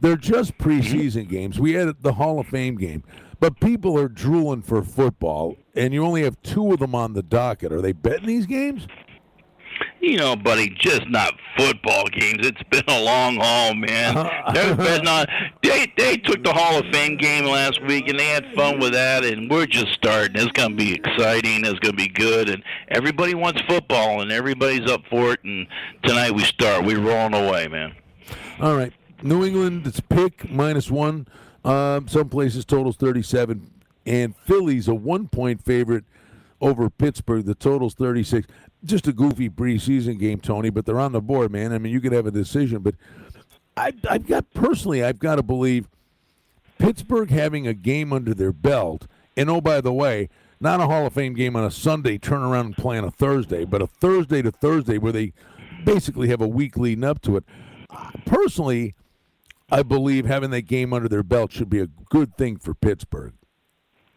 They're 0.00 0.16
just 0.16 0.58
preseason 0.58 1.28
games. 1.28 1.60
We 1.60 1.74
had 1.74 1.94
the 2.02 2.14
Hall 2.14 2.40
of 2.40 2.48
Fame 2.48 2.76
game. 2.76 3.04
But 3.38 3.60
people 3.60 3.98
are 3.98 4.08
drooling 4.08 4.62
for 4.62 4.82
football 4.82 5.56
and 5.74 5.92
you 5.92 6.04
only 6.04 6.22
have 6.22 6.40
two 6.42 6.72
of 6.72 6.80
them 6.80 6.94
on 6.94 7.12
the 7.12 7.22
docket. 7.22 7.72
Are 7.72 7.80
they 7.80 7.92
betting 7.92 8.26
these 8.26 8.46
games? 8.46 8.86
You 10.00 10.18
know, 10.18 10.36
buddy, 10.36 10.68
just 10.70 11.08
not 11.08 11.32
football 11.56 12.04
games. 12.08 12.46
It's 12.46 12.62
been 12.64 12.84
a 12.88 13.02
long 13.02 13.36
haul, 13.36 13.74
man. 13.74 14.14
They're 14.54 14.74
betting 14.74 15.08
on. 15.08 15.26
They 15.62 15.92
they 15.96 16.16
took 16.18 16.44
the 16.44 16.52
Hall 16.52 16.78
of 16.78 16.84
Fame 16.92 17.16
game 17.16 17.44
last 17.44 17.82
week 17.82 18.08
and 18.08 18.18
they 18.18 18.26
had 18.26 18.44
fun 18.54 18.78
with 18.80 18.92
that, 18.92 19.24
and 19.24 19.50
we're 19.50 19.66
just 19.66 19.92
starting. 19.94 20.36
It's 20.36 20.52
going 20.52 20.70
to 20.70 20.76
be 20.76 20.94
exciting. 20.94 21.64
It's 21.64 21.78
going 21.78 21.96
to 21.96 21.96
be 21.96 22.08
good, 22.08 22.50
and 22.50 22.62
everybody 22.88 23.34
wants 23.34 23.62
football, 23.62 24.20
and 24.20 24.30
everybody's 24.30 24.90
up 24.90 25.02
for 25.08 25.32
it. 25.32 25.42
And 25.44 25.66
tonight 26.02 26.32
we 26.32 26.42
start. 26.42 26.84
We're 26.84 27.00
rolling 27.00 27.34
away, 27.34 27.68
man. 27.68 27.94
All 28.60 28.76
right. 28.76 28.92
New 29.22 29.44
England, 29.44 29.86
it's 29.86 30.00
pick 30.00 30.50
minus 30.50 30.90
one. 30.90 31.26
Um, 31.64 32.08
some 32.08 32.28
places 32.28 32.66
totals 32.66 32.96
37. 32.96 33.70
And 34.06 34.36
Philly's 34.36 34.86
a 34.86 34.94
one 34.94 35.28
point 35.28 35.64
favorite 35.64 36.04
over 36.60 36.90
Pittsburgh. 36.90 37.46
The 37.46 37.54
total's 37.54 37.94
36. 37.94 38.46
Just 38.84 39.08
a 39.08 39.12
goofy 39.12 39.48
preseason 39.48 40.18
game, 40.18 40.40
Tony, 40.40 40.70
but 40.70 40.84
they're 40.84 41.00
on 41.00 41.12
the 41.12 41.20
board, 41.20 41.50
man. 41.50 41.72
I 41.72 41.78
mean, 41.78 41.92
you 41.92 42.00
could 42.00 42.12
have 42.12 42.26
a 42.26 42.30
decision, 42.30 42.82
but 42.82 42.94
I, 43.76 43.92
I've 44.08 44.26
got 44.26 44.52
personally, 44.52 45.02
I've 45.02 45.18
got 45.18 45.36
to 45.36 45.42
believe 45.42 45.88
Pittsburgh 46.78 47.30
having 47.30 47.66
a 47.66 47.74
game 47.74 48.12
under 48.12 48.34
their 48.34 48.52
belt, 48.52 49.06
and 49.36 49.48
oh 49.48 49.60
by 49.60 49.80
the 49.80 49.92
way, 49.92 50.28
not 50.60 50.80
a 50.80 50.86
Hall 50.86 51.06
of 51.06 51.12
Fame 51.12 51.34
game 51.34 51.56
on 51.56 51.64
a 51.64 51.70
Sunday, 51.70 52.18
turn 52.18 52.42
around 52.42 52.66
and 52.66 52.76
play 52.76 52.98
on 52.98 53.04
a 53.04 53.10
Thursday, 53.10 53.64
but 53.64 53.82
a 53.82 53.86
Thursday 53.86 54.42
to 54.42 54.50
Thursday 54.50 54.98
where 54.98 55.12
they 55.12 55.32
basically 55.84 56.28
have 56.28 56.40
a 56.40 56.48
week 56.48 56.76
leading 56.76 57.04
up 57.04 57.20
to 57.22 57.36
it. 57.36 57.44
Personally, 58.26 58.94
I 59.70 59.82
believe 59.82 60.26
having 60.26 60.50
that 60.50 60.62
game 60.62 60.92
under 60.92 61.08
their 61.08 61.22
belt 61.22 61.52
should 61.52 61.70
be 61.70 61.80
a 61.80 61.86
good 61.86 62.36
thing 62.36 62.56
for 62.56 62.74
Pittsburgh. 62.74 63.32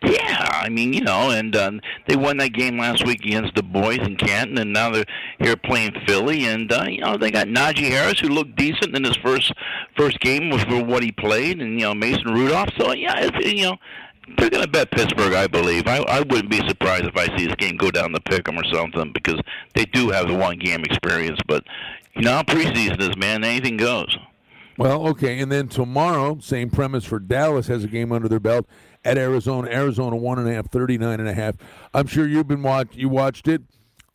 Yeah, 0.04 0.48
I 0.52 0.70
mean, 0.70 0.94
you 0.94 1.02
know, 1.02 1.32
and 1.32 1.56
um, 1.56 1.82
they 2.08 2.16
won 2.16 2.38
that 2.38 2.54
game 2.54 2.78
last 2.78 3.04
week 3.06 3.26
against 3.26 3.56
the 3.56 3.64
boys 3.64 3.98
in 3.98 4.16
Canton, 4.16 4.60
and 4.60 4.72
now 4.72 4.92
they're 4.92 5.06
here 5.40 5.58
playing 5.58 5.96
Philly, 6.06 6.46
and 6.46 6.72
uh, 6.72 6.86
you 6.88 7.02
know 7.02 7.18
they 7.18 7.32
got 7.32 7.48
Najee 7.48 7.90
Harris 7.90 8.20
who 8.20 8.28
looked 8.28 8.56
decent 8.56 8.96
in 8.96 9.04
his 9.04 9.18
first 9.18 9.52
first 9.98 10.20
game 10.20 10.52
for 10.52 10.84
what 10.84 11.02
he 11.02 11.12
played, 11.12 11.62
and 11.62 11.80
you 11.80 11.88
know 11.88 11.96
Mason 11.96 12.32
Rudolph. 12.32 12.70
So 12.78 12.94
yeah, 12.94 13.16
it's, 13.22 13.52
you 13.52 13.64
know 13.64 13.78
they're 14.38 14.50
going 14.50 14.64
to 14.64 14.70
bet 14.70 14.92
Pittsburgh, 14.92 15.34
I 15.34 15.48
believe. 15.48 15.88
I, 15.88 15.98
I 16.00 16.20
wouldn't 16.20 16.52
be 16.52 16.66
surprised 16.68 17.06
if 17.06 17.16
I 17.16 17.26
see 17.38 17.46
this 17.48 17.56
game 17.56 17.78
go 17.78 17.90
down 17.90 18.12
the 18.12 18.20
pick 18.20 18.48
'em 18.48 18.60
or 18.60 18.66
something 18.66 19.12
because 19.14 19.40
they 19.74 19.86
do 19.86 20.10
have 20.10 20.28
the 20.28 20.36
one 20.36 20.60
game 20.60 20.84
experience. 20.84 21.40
But 21.48 21.64
you 22.16 22.22
know 22.22 22.34
how 22.34 22.44
preseason 22.44 23.00
is, 23.00 23.18
man. 23.18 23.44
Anything 23.44 23.78
goes. 23.78 24.16
Well, 24.78 25.08
okay, 25.08 25.40
and 25.40 25.52
then 25.52 25.70
tomorrow, 25.70 26.38
same 26.40 26.70
premise 26.70 27.04
for 27.04 27.20
Dallas 27.20 27.66
has 27.68 27.84
a 27.84 27.88
game 27.88 28.12
under 28.12 28.28
their 28.28 28.40
belt 28.40 28.68
at 29.08 29.18
Arizona. 29.18 29.70
Arizona 29.72 30.18
one 30.18 30.38
and 30.38 30.48
a 30.48 30.54
half, 30.54 30.70
39 30.70 31.20
and 31.20 31.30
a 31.30 31.34
half. 31.34 31.56
I'm 31.94 32.08
sure 32.08 32.28
you've 32.28 32.48
been 32.48 32.62
watch 32.62 32.90
you 32.92 33.08
watched 33.08 33.48
it. 33.48 33.62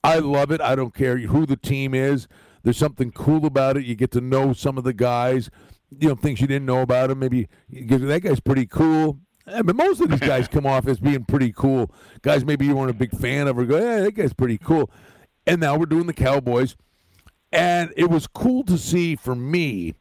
I 0.04 0.18
love 0.18 0.50
it. 0.52 0.60
I 0.60 0.74
don't 0.74 0.94
care 0.94 1.16
who 1.16 1.46
the 1.46 1.56
team 1.56 1.94
is. 1.94 2.28
There's 2.62 2.76
something 2.76 3.10
cool 3.10 3.46
about 3.46 3.76
it. 3.76 3.84
You 3.84 3.94
get 3.94 4.10
to 4.12 4.20
know 4.20 4.52
some 4.52 4.76
of 4.76 4.84
the 4.84 4.92
guys. 4.92 5.50
You 5.90 6.08
know 6.08 6.14
things 6.14 6.40
you 6.40 6.46
didn't 6.46 6.66
know 6.66 6.82
about 6.82 7.08
them. 7.08 7.20
Maybe 7.20 7.48
that 7.70 8.20
guy's 8.22 8.40
pretty 8.40 8.66
cool. 8.66 9.18
Eh, 9.46 9.58
I 9.58 9.62
mean, 9.62 9.76
most 9.76 10.00
of 10.00 10.10
these 10.10 10.20
guys 10.20 10.46
come 10.52 10.66
off 10.66 10.86
as 10.86 11.00
being 11.00 11.24
pretty 11.24 11.52
cool. 11.52 11.90
Guys, 12.20 12.44
maybe 12.44 12.66
you 12.66 12.76
weren't 12.76 12.90
a 12.90 12.94
big 12.94 13.16
fan 13.16 13.48
of, 13.48 13.58
or 13.58 13.64
go, 13.64 13.78
"Yeah, 13.78 14.00
that 14.00 14.12
guy's 14.12 14.34
pretty 14.34 14.58
cool." 14.58 14.90
And 15.46 15.60
now 15.60 15.76
we're 15.76 15.86
doing 15.86 16.06
the 16.06 16.12
Cowboys, 16.12 16.76
and 17.50 17.92
it 17.96 18.10
was 18.10 18.26
cool 18.26 18.62
to 18.64 18.78
see 18.78 19.16
for 19.16 19.34
me 19.34 19.94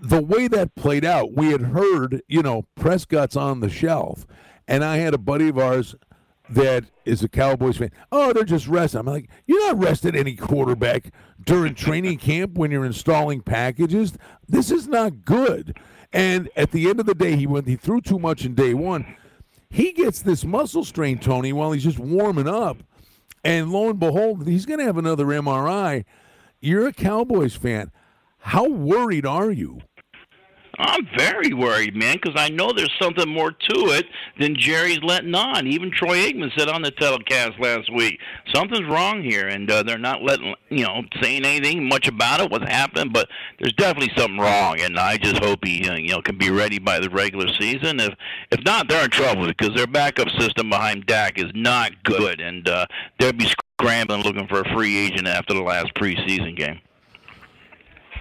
the 0.00 0.22
way 0.22 0.48
that 0.48 0.74
played 0.74 1.04
out, 1.04 1.32
we 1.34 1.50
had 1.50 1.62
heard, 1.62 2.22
you 2.26 2.42
know, 2.42 2.64
Prescott's 2.74 3.36
on 3.36 3.60
the 3.60 3.68
shelf, 3.68 4.26
and 4.66 4.84
I 4.84 4.96
had 4.96 5.14
a 5.14 5.18
buddy 5.18 5.48
of 5.48 5.58
ours 5.58 5.94
that 6.48 6.84
is 7.04 7.22
a 7.22 7.28
Cowboys 7.28 7.76
fan. 7.76 7.92
Oh, 8.10 8.32
they're 8.32 8.44
just 8.44 8.66
resting. 8.66 9.00
I'm 9.00 9.06
like, 9.06 9.28
you're 9.46 9.66
not 9.66 9.82
resting 9.82 10.16
any 10.16 10.34
quarterback 10.34 11.12
during 11.44 11.74
training 11.74 12.18
camp 12.18 12.54
when 12.54 12.70
you're 12.70 12.84
installing 12.84 13.40
packages. 13.40 14.14
This 14.48 14.70
is 14.70 14.88
not 14.88 15.24
good. 15.24 15.76
And 16.12 16.48
at 16.56 16.72
the 16.72 16.88
end 16.88 16.98
of 16.98 17.06
the 17.06 17.14
day, 17.14 17.36
he 17.36 17.46
went 17.46 17.68
he 17.68 17.76
threw 17.76 18.00
too 18.00 18.18
much 18.18 18.44
in 18.44 18.54
day 18.54 18.74
one. 18.74 19.16
He 19.68 19.92
gets 19.92 20.22
this 20.22 20.44
muscle 20.44 20.84
strain, 20.84 21.18
Tony, 21.18 21.52
while 21.52 21.70
he's 21.70 21.84
just 21.84 22.00
warming 22.00 22.48
up. 22.48 22.78
And 23.44 23.70
lo 23.70 23.88
and 23.88 24.00
behold, 24.00 24.48
he's 24.48 24.66
going 24.66 24.80
to 24.80 24.84
have 24.84 24.98
another 24.98 25.26
MRI. 25.26 26.04
You're 26.60 26.88
a 26.88 26.92
Cowboys 26.92 27.54
fan. 27.54 27.92
How 28.38 28.68
worried 28.68 29.24
are 29.24 29.50
you? 29.50 29.80
I'm 30.80 31.06
very 31.16 31.52
worried, 31.52 31.94
man, 31.94 32.16
because 32.20 32.40
I 32.40 32.48
know 32.48 32.72
there's 32.72 32.94
something 33.00 33.28
more 33.28 33.50
to 33.50 33.80
it 33.90 34.06
than 34.38 34.56
Jerry's 34.56 35.02
letting 35.02 35.34
on. 35.34 35.66
Even 35.66 35.90
Troy 35.90 36.16
Aikman 36.16 36.50
said 36.56 36.68
on 36.68 36.80
the 36.80 36.90
telecast 36.90 37.60
last 37.60 37.92
week, 37.92 38.18
something's 38.54 38.88
wrong 38.88 39.22
here, 39.22 39.46
and 39.48 39.70
uh, 39.70 39.82
they're 39.82 39.98
not 39.98 40.22
letting, 40.22 40.54
you 40.70 40.84
know, 40.84 41.02
saying 41.20 41.44
anything 41.44 41.86
much 41.86 42.08
about 42.08 42.40
it, 42.40 42.50
what's 42.50 42.64
happening. 42.64 43.12
But 43.12 43.28
there's 43.58 43.74
definitely 43.74 44.12
something 44.16 44.38
wrong, 44.38 44.80
and 44.80 44.98
I 44.98 45.18
just 45.18 45.38
hope 45.38 45.60
he, 45.64 45.86
uh, 45.86 45.96
you 45.96 46.12
know, 46.12 46.22
can 46.22 46.38
be 46.38 46.50
ready 46.50 46.78
by 46.78 46.98
the 46.98 47.10
regular 47.10 47.48
season. 47.60 48.00
If 48.00 48.14
if 48.50 48.64
not, 48.64 48.88
they're 48.88 49.04
in 49.04 49.10
trouble 49.10 49.46
because 49.46 49.74
their 49.74 49.86
backup 49.86 50.30
system 50.38 50.70
behind 50.70 51.04
Dak 51.06 51.38
is 51.38 51.50
not 51.54 51.92
good, 52.04 52.40
and 52.40 52.66
uh, 52.66 52.86
they'll 53.18 53.32
be 53.32 53.52
scrambling 53.78 54.22
looking 54.22 54.46
for 54.48 54.60
a 54.60 54.74
free 54.74 54.96
agent 54.96 55.26
after 55.26 55.52
the 55.52 55.62
last 55.62 55.92
preseason 55.94 56.56
game. 56.56 56.80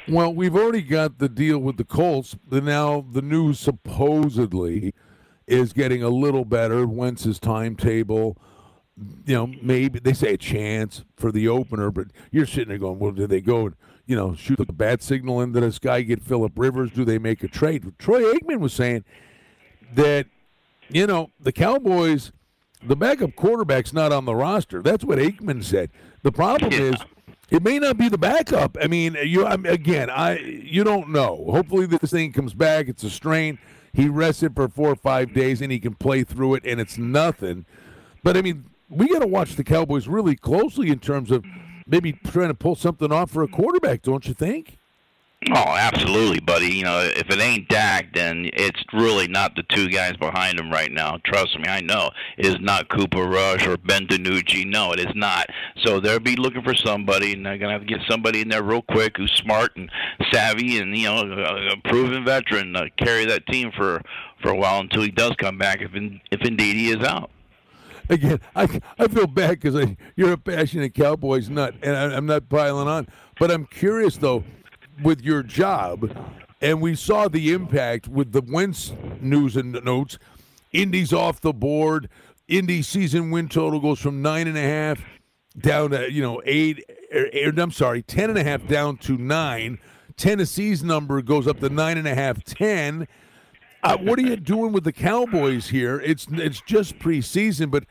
Well, 0.07 0.33
we've 0.33 0.55
already 0.55 0.81
got 0.81 1.19
the 1.19 1.29
deal 1.29 1.59
with 1.59 1.77
the 1.77 1.83
Colts. 1.83 2.35
The, 2.47 2.61
now 2.61 3.05
the 3.11 3.21
news 3.21 3.59
supposedly 3.59 4.93
is 5.47 5.73
getting 5.73 6.03
a 6.03 6.09
little 6.09 6.45
better. 6.45 6.87
Wentz's 6.87 7.39
timetable, 7.39 8.37
you 9.25 9.35
know, 9.35 9.47
maybe 9.61 9.99
they 9.99 10.13
say 10.13 10.33
a 10.33 10.37
chance 10.37 11.03
for 11.15 11.31
the 11.31 11.47
opener, 11.47 11.91
but 11.91 12.07
you're 12.31 12.45
sitting 12.45 12.69
there 12.69 12.77
going, 12.77 12.99
well, 12.99 13.11
do 13.11 13.27
they 13.27 13.41
go, 13.41 13.71
you 14.05 14.15
know, 14.15 14.35
shoot 14.35 14.59
a 14.59 14.73
bad 14.73 15.01
signal 15.01 15.41
into 15.41 15.59
this 15.59 15.79
guy, 15.79 16.01
get 16.01 16.21
Philip 16.21 16.53
Rivers? 16.55 16.91
Do 16.91 17.05
they 17.05 17.17
make 17.17 17.43
a 17.43 17.47
trade? 17.47 17.91
Troy 17.97 18.23
Aikman 18.33 18.59
was 18.59 18.73
saying 18.73 19.03
that, 19.93 20.27
you 20.89 21.07
know, 21.07 21.29
the 21.39 21.51
Cowboys, 21.51 22.31
the 22.83 22.95
backup 22.95 23.35
quarterback's 23.35 23.93
not 23.93 24.11
on 24.11 24.25
the 24.25 24.35
roster. 24.35 24.81
That's 24.81 25.03
what 25.03 25.19
Aikman 25.19 25.63
said. 25.63 25.91
The 26.23 26.31
problem 26.31 26.73
yeah. 26.73 26.79
is 26.79 26.95
it 27.51 27.63
may 27.63 27.79
not 27.79 27.97
be 27.97 28.09
the 28.09 28.17
backup. 28.17 28.77
I 28.81 28.87
mean, 28.87 29.17
you 29.23 29.45
I 29.45 29.53
again, 29.53 30.09
I 30.09 30.39
you 30.39 30.83
don't 30.83 31.09
know. 31.09 31.45
Hopefully, 31.49 31.85
this 31.85 32.11
thing 32.11 32.31
comes 32.31 32.53
back. 32.53 32.87
It's 32.87 33.03
a 33.03 33.09
strain. 33.09 33.59
He 33.93 34.07
rested 34.07 34.55
for 34.55 34.67
four 34.67 34.89
or 34.89 34.95
five 34.95 35.33
days, 35.33 35.61
and 35.61 35.71
he 35.71 35.79
can 35.79 35.95
play 35.95 36.23
through 36.23 36.55
it, 36.55 36.63
and 36.65 36.79
it's 36.79 36.97
nothing. 36.97 37.65
But 38.23 38.37
I 38.37 38.41
mean, 38.41 38.65
we 38.89 39.07
got 39.07 39.19
to 39.19 39.27
watch 39.27 39.55
the 39.55 39.63
Cowboys 39.63 40.07
really 40.07 40.35
closely 40.35 40.89
in 40.89 40.99
terms 40.99 41.31
of 41.31 41.45
maybe 41.85 42.13
trying 42.13 42.49
to 42.49 42.53
pull 42.53 42.75
something 42.75 43.11
off 43.11 43.31
for 43.31 43.43
a 43.43 43.47
quarterback, 43.47 44.01
don't 44.01 44.27
you 44.27 44.33
think? 44.33 44.78
Oh, 45.47 45.73
absolutely, 45.77 46.41
buddy. 46.41 46.67
You 46.67 46.83
know, 46.83 46.99
if 46.99 47.29
it 47.29 47.39
ain't 47.39 47.69
Dak, 47.69 48.13
then 48.13 48.49
it's 48.51 48.83
really 48.91 49.29
not 49.29 49.55
the 49.55 49.63
two 49.63 49.87
guys 49.87 50.17
behind 50.17 50.59
him 50.59 50.69
right 50.69 50.91
now. 50.91 51.17
Trust 51.23 51.57
me, 51.57 51.63
I 51.65 51.79
know. 51.79 52.09
It 52.37 52.45
is 52.45 52.59
not 52.59 52.89
Cooper 52.89 53.23
Rush 53.23 53.65
or 53.65 53.77
Ben 53.77 54.05
DiNucci. 54.05 54.65
No, 54.65 54.91
it 54.91 54.99
is 54.99 55.15
not. 55.15 55.47
So 55.77 56.01
they'll 56.01 56.19
be 56.19 56.35
looking 56.35 56.61
for 56.61 56.75
somebody, 56.75 57.31
and 57.31 57.45
they're 57.45 57.57
to 57.57 57.69
have 57.69 57.81
to 57.81 57.87
get 57.87 58.01
somebody 58.05 58.41
in 58.41 58.49
there 58.49 58.63
real 58.63 58.81
quick 58.81 59.15
who's 59.15 59.31
smart 59.31 59.77
and 59.77 59.89
savvy 60.29 60.77
and, 60.77 60.95
you 60.97 61.05
know, 61.05 61.21
a 61.71 61.87
proven 61.87 62.25
veteran 62.25 62.73
to 62.73 62.89
carry 62.97 63.23
that 63.25 63.47
team 63.47 63.71
for, 63.71 64.01
for 64.41 64.51
a 64.51 64.57
while 64.57 64.81
until 64.81 65.03
he 65.03 65.11
does 65.11 65.31
come 65.37 65.57
back, 65.57 65.79
if, 65.81 65.95
in, 65.95 66.19
if 66.31 66.41
indeed 66.41 66.75
he 66.75 66.89
is 66.89 67.07
out 67.07 67.31
again, 68.09 68.39
I, 68.55 68.81
I 68.97 69.07
feel 69.07 69.27
bad 69.27 69.59
because 69.59 69.87
you're 70.15 70.33
a 70.33 70.37
passionate 70.37 70.95
Cowboys 70.95 71.47
nut, 71.49 71.75
and 71.83 71.95
I, 71.95 72.15
I'm 72.15 72.25
not 72.25 72.49
piling 72.49 72.87
on. 72.87 73.07
But 73.39 73.51
I'm 73.51 73.65
curious 73.65 74.17
though 74.17 74.43
with 75.01 75.21
your 75.21 75.43
job, 75.43 76.11
and 76.61 76.81
we 76.81 76.95
saw 76.95 77.27
the 77.27 77.53
impact 77.53 78.07
with 78.07 78.31
the 78.31 78.41
Wentz 78.41 78.93
news 79.21 79.55
and 79.55 79.83
notes. 79.83 80.17
Indy's 80.71 81.13
off 81.13 81.41
the 81.41 81.53
board. 81.53 82.09
Indy 82.47 82.81
season 82.81 83.31
win 83.31 83.47
total 83.47 83.79
goes 83.79 83.99
from 83.99 84.21
nine 84.21 84.47
and 84.47 84.57
a 84.57 84.61
half 84.61 85.03
down 85.57 85.91
to 85.91 86.11
you 86.11 86.21
know 86.21 86.41
eight. 86.45 86.83
Or, 87.13 87.21
er, 87.21 87.49
er, 87.49 87.53
I'm 87.57 87.71
sorry, 87.71 88.01
ten 88.01 88.29
and 88.29 88.37
a 88.37 88.43
half 88.43 88.65
down 88.67 88.97
to 88.97 89.17
nine. 89.17 89.79
Tennessee's 90.17 90.83
number 90.83 91.21
goes 91.21 91.47
up 91.47 91.59
to 91.59 91.69
nine 91.69 91.97
and 91.97 92.07
a 92.07 92.15
half, 92.15 92.43
ten. 92.43 93.07
Uh, 93.81 93.97
what 93.97 94.19
are 94.19 94.23
you 94.23 94.35
doing 94.35 94.73
with 94.73 94.83
the 94.83 94.91
Cowboys 94.91 95.69
here? 95.69 95.99
It's 96.01 96.27
it's 96.31 96.61
just 96.61 96.99
preseason, 96.99 97.71
but 97.71 97.85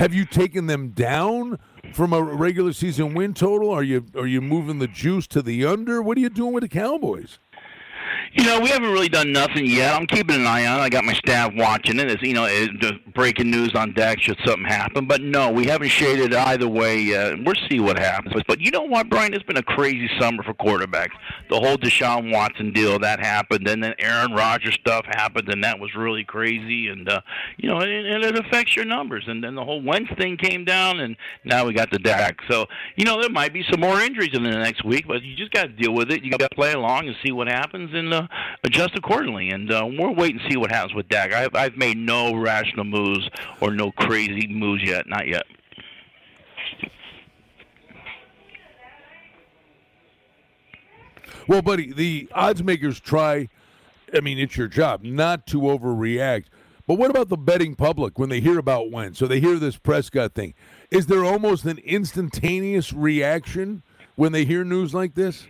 have 0.00 0.14
you 0.14 0.24
taken 0.24 0.66
them 0.66 0.88
down 0.88 1.58
from 1.92 2.14
a 2.14 2.22
regular 2.22 2.72
season 2.72 3.12
win 3.12 3.34
total? 3.34 3.68
Are 3.68 3.82
you 3.82 4.06
are 4.14 4.26
you 4.26 4.40
moving 4.40 4.78
the 4.78 4.88
juice 4.88 5.26
to 5.26 5.42
the 5.42 5.66
under? 5.66 6.00
What 6.00 6.16
are 6.16 6.20
you 6.20 6.30
doing 6.30 6.54
with 6.54 6.62
the 6.62 6.70
Cowboys? 6.70 7.38
You 8.32 8.44
know, 8.44 8.60
we 8.60 8.68
haven't 8.68 8.92
really 8.92 9.08
done 9.08 9.32
nothing 9.32 9.66
yet. 9.66 9.92
I'm 9.92 10.06
keeping 10.06 10.36
an 10.36 10.46
eye 10.46 10.64
on 10.64 10.78
it. 10.78 10.82
I 10.84 10.88
got 10.88 11.04
my 11.04 11.14
staff 11.14 11.52
watching 11.56 11.98
it. 11.98 12.08
It's, 12.08 12.22
you 12.22 12.32
know, 12.32 12.46
it, 12.48 13.12
breaking 13.12 13.50
news 13.50 13.74
on 13.74 13.92
deck 13.92 14.20
should 14.20 14.38
something 14.44 14.66
happen. 14.66 15.06
But 15.06 15.20
no, 15.20 15.50
we 15.50 15.66
haven't 15.66 15.88
shaded 15.88 16.32
either 16.32 16.68
way 16.68 17.00
yet. 17.00 17.34
We'll 17.44 17.56
see 17.68 17.80
what 17.80 17.98
happens. 17.98 18.40
But 18.46 18.60
you 18.60 18.70
know 18.70 18.82
what, 18.82 19.10
Brian? 19.10 19.34
It's 19.34 19.42
been 19.42 19.56
a 19.56 19.64
crazy 19.64 20.08
summer 20.20 20.44
for 20.44 20.54
quarterbacks. 20.54 21.10
The 21.50 21.58
whole 21.58 21.76
Deshaun 21.76 22.32
Watson 22.32 22.72
deal, 22.72 23.00
that 23.00 23.18
happened. 23.18 23.66
And 23.66 23.82
then 23.82 23.94
Aaron 23.98 24.32
Rodgers 24.32 24.74
stuff 24.74 25.06
happened, 25.06 25.48
and 25.48 25.64
that 25.64 25.80
was 25.80 25.96
really 25.96 26.22
crazy. 26.22 26.86
And, 26.86 27.08
uh, 27.08 27.22
you 27.56 27.68
know, 27.68 27.80
and, 27.80 28.06
and 28.06 28.22
it 28.22 28.38
affects 28.38 28.76
your 28.76 28.84
numbers. 28.84 29.24
And 29.26 29.42
then 29.42 29.56
the 29.56 29.64
whole 29.64 29.82
Wentz 29.82 30.12
thing 30.16 30.36
came 30.36 30.64
down, 30.64 31.00
and 31.00 31.16
now 31.44 31.66
we 31.66 31.72
got 31.72 31.90
the 31.90 31.98
Dak. 31.98 32.36
So, 32.48 32.66
you 32.94 33.04
know, 33.04 33.20
there 33.20 33.28
might 33.28 33.52
be 33.52 33.64
some 33.68 33.80
more 33.80 34.00
injuries 34.00 34.30
in 34.34 34.44
the 34.44 34.50
next 34.50 34.84
week, 34.84 35.08
but 35.08 35.24
you 35.24 35.34
just 35.34 35.50
got 35.50 35.64
to 35.64 35.68
deal 35.68 35.92
with 35.92 36.12
it. 36.12 36.22
You 36.22 36.30
got 36.30 36.38
to 36.38 36.48
play 36.54 36.72
along 36.72 37.08
and 37.08 37.16
see 37.24 37.32
what 37.32 37.48
happens. 37.48 37.90
And, 37.92 38.14
uh, 38.14 38.19
uh, 38.20 38.26
adjust 38.64 38.96
accordingly. 38.96 39.50
And 39.50 39.70
uh, 39.72 39.86
we'll 39.88 40.14
wait 40.14 40.34
and 40.34 40.40
see 40.50 40.56
what 40.56 40.70
happens 40.70 40.94
with 40.94 41.08
Dak. 41.08 41.32
I've, 41.32 41.54
I've 41.54 41.76
made 41.76 41.96
no 41.96 42.34
rational 42.34 42.84
moves 42.84 43.28
or 43.60 43.72
no 43.72 43.90
crazy 43.92 44.46
moves 44.48 44.82
yet. 44.82 45.06
Not 45.08 45.26
yet. 45.26 45.44
Well, 51.48 51.62
buddy, 51.62 51.92
the 51.92 52.28
odds 52.32 52.62
makers 52.62 53.00
try. 53.00 53.48
I 54.14 54.20
mean, 54.20 54.38
it's 54.38 54.56
your 54.56 54.68
job 54.68 55.02
not 55.02 55.46
to 55.48 55.62
overreact. 55.62 56.44
But 56.86 56.98
what 56.98 57.10
about 57.10 57.28
the 57.28 57.36
betting 57.36 57.76
public 57.76 58.18
when 58.18 58.28
they 58.28 58.40
hear 58.40 58.58
about 58.58 58.90
when? 58.90 59.14
So 59.14 59.26
they 59.26 59.38
hear 59.38 59.56
this 59.56 59.76
Prescott 59.76 60.34
thing. 60.34 60.54
Is 60.90 61.06
there 61.06 61.24
almost 61.24 61.64
an 61.64 61.78
instantaneous 61.78 62.92
reaction 62.92 63.82
when 64.16 64.32
they 64.32 64.44
hear 64.44 64.64
news 64.64 64.92
like 64.92 65.14
this? 65.14 65.46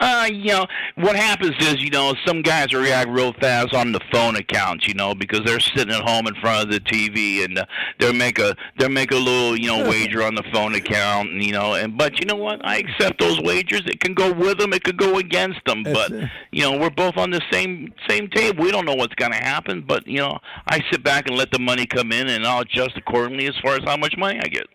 Uh, 0.00 0.28
you 0.30 0.52
know, 0.52 0.66
what 0.94 1.16
happens 1.16 1.54
is, 1.60 1.82
you 1.82 1.90
know, 1.90 2.14
some 2.24 2.40
guys 2.40 2.72
react 2.72 3.08
real 3.08 3.32
fast 3.34 3.74
on 3.74 3.90
the 3.90 4.00
phone 4.12 4.36
accounts, 4.36 4.86
you 4.86 4.94
know, 4.94 5.14
because 5.14 5.40
they're 5.44 5.58
sitting 5.60 5.92
at 5.92 6.02
home 6.02 6.26
in 6.26 6.34
front 6.36 6.64
of 6.64 6.70
the 6.72 6.80
TV 6.80 7.44
and 7.44 7.58
uh, 7.58 7.64
they'll 7.98 8.12
make 8.12 8.38
a 8.38 8.54
they'll 8.78 8.88
make 8.88 9.10
a 9.10 9.16
little, 9.16 9.56
you 9.56 9.66
know, 9.66 9.88
wager 9.88 10.22
on 10.22 10.34
the 10.34 10.44
phone 10.52 10.74
account, 10.74 11.30
and 11.30 11.42
you 11.42 11.52
know, 11.52 11.74
and 11.74 11.98
but 11.98 12.20
you 12.20 12.26
know 12.26 12.36
what? 12.36 12.64
I 12.64 12.78
accept 12.78 13.20
those 13.20 13.40
wagers. 13.40 13.82
It 13.86 14.00
can 14.00 14.14
go 14.14 14.32
with 14.32 14.58
them, 14.58 14.72
it 14.72 14.84
could 14.84 14.98
go 14.98 15.18
against 15.18 15.64
them, 15.66 15.82
but 15.82 16.12
you 16.52 16.62
know, 16.62 16.78
we're 16.78 16.90
both 16.90 17.16
on 17.16 17.30
the 17.30 17.42
same 17.50 17.92
same 18.08 18.28
table. 18.28 18.62
We 18.62 18.70
don't 18.70 18.84
know 18.84 18.94
what's 18.94 19.14
going 19.16 19.32
to 19.32 19.38
happen, 19.38 19.84
but 19.86 20.06
you 20.06 20.18
know, 20.18 20.38
I 20.68 20.80
sit 20.92 21.02
back 21.02 21.28
and 21.28 21.36
let 21.36 21.50
the 21.50 21.58
money 21.58 21.86
come 21.86 22.12
in, 22.12 22.28
and 22.28 22.46
I'll 22.46 22.60
adjust 22.60 22.96
accordingly 22.96 23.46
as 23.46 23.54
far 23.62 23.74
as 23.74 23.82
how 23.84 23.96
much 23.96 24.16
money 24.16 24.38
I 24.42 24.48
get. 24.48 24.66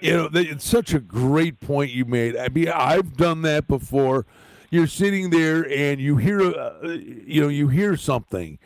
You 0.00 0.12
know, 0.12 0.30
it's 0.32 0.66
such 0.66 0.92
a 0.92 1.00
great 1.00 1.60
point 1.60 1.90
you 1.90 2.04
made. 2.04 2.36
I 2.36 2.48
mean, 2.48 2.68
I've 2.68 3.16
done 3.16 3.42
that 3.42 3.66
before. 3.66 4.26
You're 4.70 4.86
sitting 4.86 5.30
there 5.30 5.66
and 5.70 6.00
you 6.00 6.16
hear, 6.16 6.40
uh, 6.40 6.88
you 6.88 7.40
know, 7.40 7.48
you 7.48 7.68
hear 7.68 7.96
something, 7.96 8.58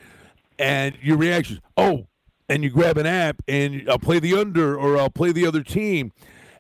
and 0.59 0.97
your 1.01 1.17
reaction 1.17 1.57
is, 1.57 1.63
"Oh," 1.77 2.07
and 2.49 2.65
you 2.65 2.71
grab 2.71 2.99
an 2.99 3.07
app 3.07 3.43
and 3.47 3.89
I'll 3.89 3.99
play 3.99 4.19
the 4.19 4.35
under 4.35 4.77
or 4.77 4.99
I'll 4.99 5.11
play 5.11 5.31
the 5.31 5.47
other 5.47 5.63
team, 5.63 6.13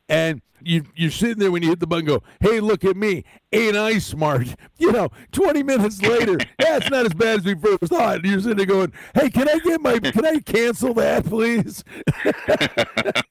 and 0.09 0.41
you 0.62 0.85
you're 0.95 1.11
sitting 1.11 1.38
there 1.38 1.50
when 1.50 1.62
you 1.62 1.71
hit 1.71 1.81
the 1.81 1.87
button, 1.87 2.07
go, 2.07 2.23
"Hey, 2.40 2.61
look 2.61 2.85
at 2.85 2.97
me! 2.97 3.25
Ain't 3.52 3.76
I 3.76 3.99
smart?" 3.99 4.49
You 4.81 4.93
know, 4.93 5.11
20 5.33 5.62
minutes 5.62 6.00
later, 6.00 6.38
that's 6.59 6.88
not 6.88 7.05
as 7.05 7.12
bad 7.12 7.40
as 7.40 7.45
we 7.45 7.55
first 7.55 7.93
thought. 7.93 8.25
You're 8.25 8.40
sitting 8.40 8.57
there 8.57 8.64
going, 8.64 8.95
"Hey, 9.14 9.29
can 9.29 9.47
I 9.47 9.59
get 9.59 9.81
my? 9.83 9.99
Can 9.99 10.25
I 10.25 10.38
cancel 10.38 10.95
that, 10.95 11.26
please?" 11.26 11.85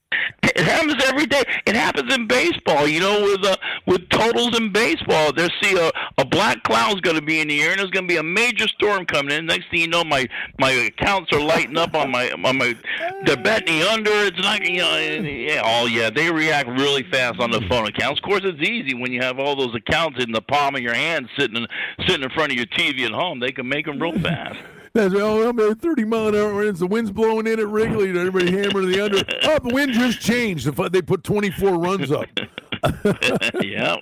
It 0.42 0.64
happens 0.66 1.02
every 1.06 1.26
day. 1.26 1.42
It 1.66 1.76
happens 1.76 2.12
in 2.12 2.26
baseball. 2.26 2.86
You 2.86 3.00
know, 3.00 3.22
with 3.22 3.44
uh, 3.44 3.56
with 3.86 4.08
totals 4.08 4.58
in 4.58 4.72
baseball, 4.72 5.32
they 5.32 5.48
see 5.62 5.76
a, 5.76 5.90
a 6.18 6.24
black 6.24 6.62
cloud's 6.64 7.00
going 7.00 7.16
to 7.16 7.22
be 7.22 7.40
in 7.40 7.48
the 7.48 7.62
air, 7.62 7.70
and 7.70 7.78
there's 7.78 7.90
going 7.90 8.06
to 8.06 8.12
be 8.12 8.16
a 8.16 8.22
major 8.22 8.66
storm 8.68 9.06
coming 9.06 9.32
in. 9.36 9.46
Next 9.46 9.70
thing 9.70 9.80
you 9.80 9.88
know, 9.88 10.02
my 10.04 10.26
my 10.58 10.70
accounts 10.70 11.32
are 11.32 11.40
lighting 11.40 11.78
up 11.78 11.94
on 11.94 12.10
my 12.10 12.30
on 12.32 12.58
my. 12.58 12.76
They're 13.24 13.36
betting 13.36 13.82
under. 13.82 14.10
It's 14.10 14.40
not 14.40 14.64
you 14.64 14.78
know. 14.78 14.96
Yeah, 14.98 15.62
oh 15.64 15.86
yeah, 15.86 16.10
they 16.10 16.30
react 16.30 16.68
really 16.68 17.04
fast 17.04 17.19
on 17.20 17.50
the 17.50 17.60
phone 17.68 17.86
accounts. 17.86 18.20
Of 18.20 18.24
course, 18.24 18.40
it's 18.44 18.60
easy 18.60 18.94
when 18.94 19.12
you 19.12 19.20
have 19.20 19.38
all 19.38 19.56
those 19.56 19.74
accounts 19.74 20.22
in 20.22 20.32
the 20.32 20.40
palm 20.40 20.74
of 20.74 20.80
your 20.80 20.94
hand, 20.94 21.28
sitting 21.38 21.56
in, 21.56 21.66
sitting 22.06 22.22
in 22.22 22.30
front 22.30 22.52
of 22.52 22.56
your 22.56 22.66
TV 22.66 23.04
at 23.04 23.12
home. 23.12 23.40
They 23.40 23.52
can 23.52 23.68
make 23.68 23.86
them 23.86 24.00
real 24.00 24.18
fast. 24.20 24.58
That's 24.92 25.14
oh, 25.14 25.48
I'm 25.48 25.58
at 25.60 25.78
30 25.78 26.04
mile 26.04 26.28
an 26.28 26.34
hour 26.34 26.54
winds. 26.54 26.80
The 26.80 26.86
wind's 26.86 27.12
blowing 27.12 27.46
in 27.46 27.60
at 27.60 27.68
Wrigley, 27.68 28.08
and 28.08 28.18
everybody 28.18 28.50
hammering 28.50 28.90
the 28.90 29.04
under. 29.04 29.18
Oh, 29.44 29.58
the 29.60 29.72
wind 29.72 29.92
just 29.92 30.20
changed. 30.20 30.66
They 30.66 31.02
put 31.02 31.22
24 31.22 31.78
runs 31.78 32.10
up. 32.10 32.26
yeah. 33.62 33.96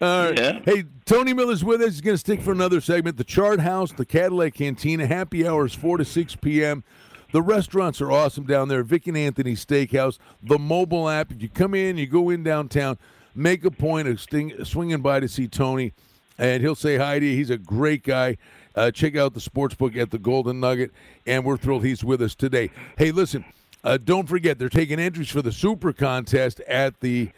All 0.00 0.24
right. 0.26 0.38
Yeah. 0.38 0.60
Hey, 0.64 0.84
Tony 1.06 1.32
Miller's 1.32 1.64
with 1.64 1.80
us. 1.80 1.92
He's 1.92 2.00
going 2.00 2.14
to 2.14 2.18
stick 2.18 2.42
for 2.42 2.52
another 2.52 2.80
segment. 2.80 3.16
The 3.16 3.24
Chart 3.24 3.60
House, 3.60 3.92
the 3.92 4.04
Cadillac 4.04 4.54
Cantina, 4.54 5.06
happy 5.06 5.46
hours 5.46 5.74
4 5.74 5.98
to 5.98 6.04
6 6.04 6.36
p.m. 6.36 6.84
The 7.32 7.42
restaurants 7.42 8.02
are 8.02 8.12
awesome 8.12 8.44
down 8.44 8.68
there. 8.68 8.82
Vic 8.82 9.06
and 9.06 9.16
Anthony 9.16 9.54
Steakhouse, 9.54 10.18
the 10.42 10.58
mobile 10.58 11.08
app. 11.08 11.32
If 11.32 11.42
you 11.42 11.48
come 11.48 11.74
in, 11.74 11.96
you 11.96 12.06
go 12.06 12.28
in 12.28 12.42
downtown, 12.42 12.98
make 13.34 13.64
a 13.64 13.70
point 13.70 14.06
of 14.06 14.20
sting, 14.20 14.52
swinging 14.64 15.00
by 15.00 15.20
to 15.20 15.28
see 15.28 15.48
Tony, 15.48 15.94
and 16.36 16.62
he'll 16.62 16.74
say 16.74 16.98
hi 16.98 17.18
to 17.18 17.24
you. 17.24 17.34
He's 17.34 17.48
a 17.48 17.56
great 17.56 18.04
guy. 18.04 18.36
Uh, 18.74 18.90
check 18.90 19.16
out 19.16 19.32
the 19.32 19.40
sports 19.40 19.74
book 19.74 19.96
at 19.96 20.10
the 20.10 20.18
Golden 20.18 20.60
Nugget, 20.60 20.92
and 21.26 21.42
we're 21.42 21.56
thrilled 21.56 21.84
he's 21.84 22.04
with 22.04 22.20
us 22.20 22.34
today. 22.34 22.70
Hey, 22.98 23.12
listen, 23.12 23.46
uh, 23.82 23.96
don't 23.96 24.28
forget 24.28 24.58
they're 24.58 24.68
taking 24.68 25.00
entries 25.00 25.30
for 25.30 25.40
the 25.40 25.52
Super 25.52 25.94
Contest 25.94 26.60
at 26.60 27.00
the 27.00 27.30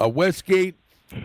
uh, 0.00 0.08
Westgate 0.08 0.76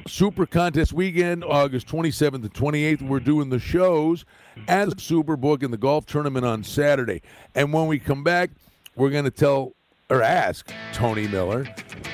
Super 0.07 0.45
Contest 0.45 0.93
weekend, 0.93 1.43
August 1.43 1.87
27th 1.87 2.35
and 2.35 2.53
28th. 2.53 3.01
We're 3.01 3.19
doing 3.19 3.49
the 3.49 3.59
shows 3.59 4.25
as 4.67 4.93
Superbook 4.95 5.63
and 5.63 5.71
the 5.71 5.77
golf 5.77 6.05
tournament 6.05 6.45
on 6.45 6.63
Saturday. 6.63 7.21
And 7.53 7.71
when 7.71 7.87
we 7.87 7.99
come 7.99 8.23
back, 8.23 8.51
we're 8.95 9.09
going 9.09 9.25
to 9.25 9.31
tell 9.31 9.75
or 10.09 10.21
ask 10.21 10.71
Tony 10.93 11.27
Miller 11.27 11.67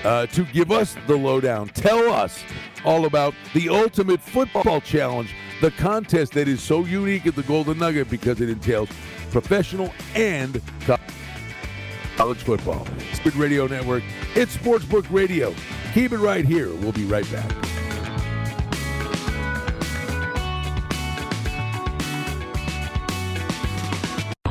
uh, 0.03 0.25
to 0.27 0.45
give 0.45 0.71
us 0.71 0.95
the 1.07 1.15
lowdown. 1.15 1.67
Tell 1.69 2.11
us 2.11 2.43
all 2.85 3.05
about 3.05 3.33
the 3.53 3.69
Ultimate 3.69 4.21
Football 4.21 4.81
Challenge, 4.81 5.33
the 5.59 5.71
contest 5.71 6.33
that 6.33 6.47
is 6.47 6.61
so 6.61 6.85
unique 6.85 7.27
at 7.27 7.35
the 7.35 7.43
Golden 7.43 7.79
Nugget 7.79 8.09
because 8.09 8.39
it 8.41 8.49
entails 8.49 8.89
professional 9.31 9.93
and 10.15 10.61
college 12.21 12.43
football. 12.43 12.85
Speed 13.13 13.35
Radio 13.35 13.65
Network, 13.65 14.03
it's 14.35 14.55
Sportsbook 14.55 15.07
Radio. 15.09 15.55
Keep 15.95 16.11
it 16.11 16.19
right 16.19 16.45
here. 16.45 16.69
We'll 16.75 16.91
be 16.91 17.05
right 17.05 17.25
back. 17.31 17.51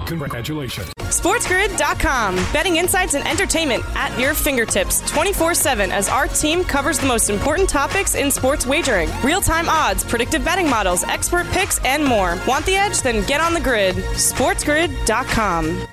Congratulations. 0.06 0.92
SportsGrid.com. 0.98 2.35
Betting 2.52 2.76
insights 2.78 3.14
and 3.14 3.24
entertainment 3.28 3.85
at 3.94 4.18
your 4.18 4.35
fingertips 4.35 5.09
24 5.09 5.54
7 5.54 5.92
as 5.92 6.09
our 6.09 6.26
team 6.26 6.64
covers 6.64 6.98
the 6.98 7.06
most 7.06 7.30
important 7.30 7.68
topics 7.68 8.16
in 8.16 8.33
sports 8.33 8.66
wagering 8.66 9.09
real 9.22 9.40
time 9.40 9.68
odds, 9.68 10.02
predictive 10.02 10.44
betting 10.44 10.68
models, 10.68 11.04
expert 11.04 11.46
picks, 11.52 11.78
and 11.85 12.04
more. 12.04 12.37
Want 12.48 12.66
the 12.66 12.74
edge? 12.74 13.00
Then 13.00 13.24
get 13.28 13.40
on 13.40 13.54
the 13.54 13.61
grid. 13.61 13.94
SportsGrid.com. 13.94 15.87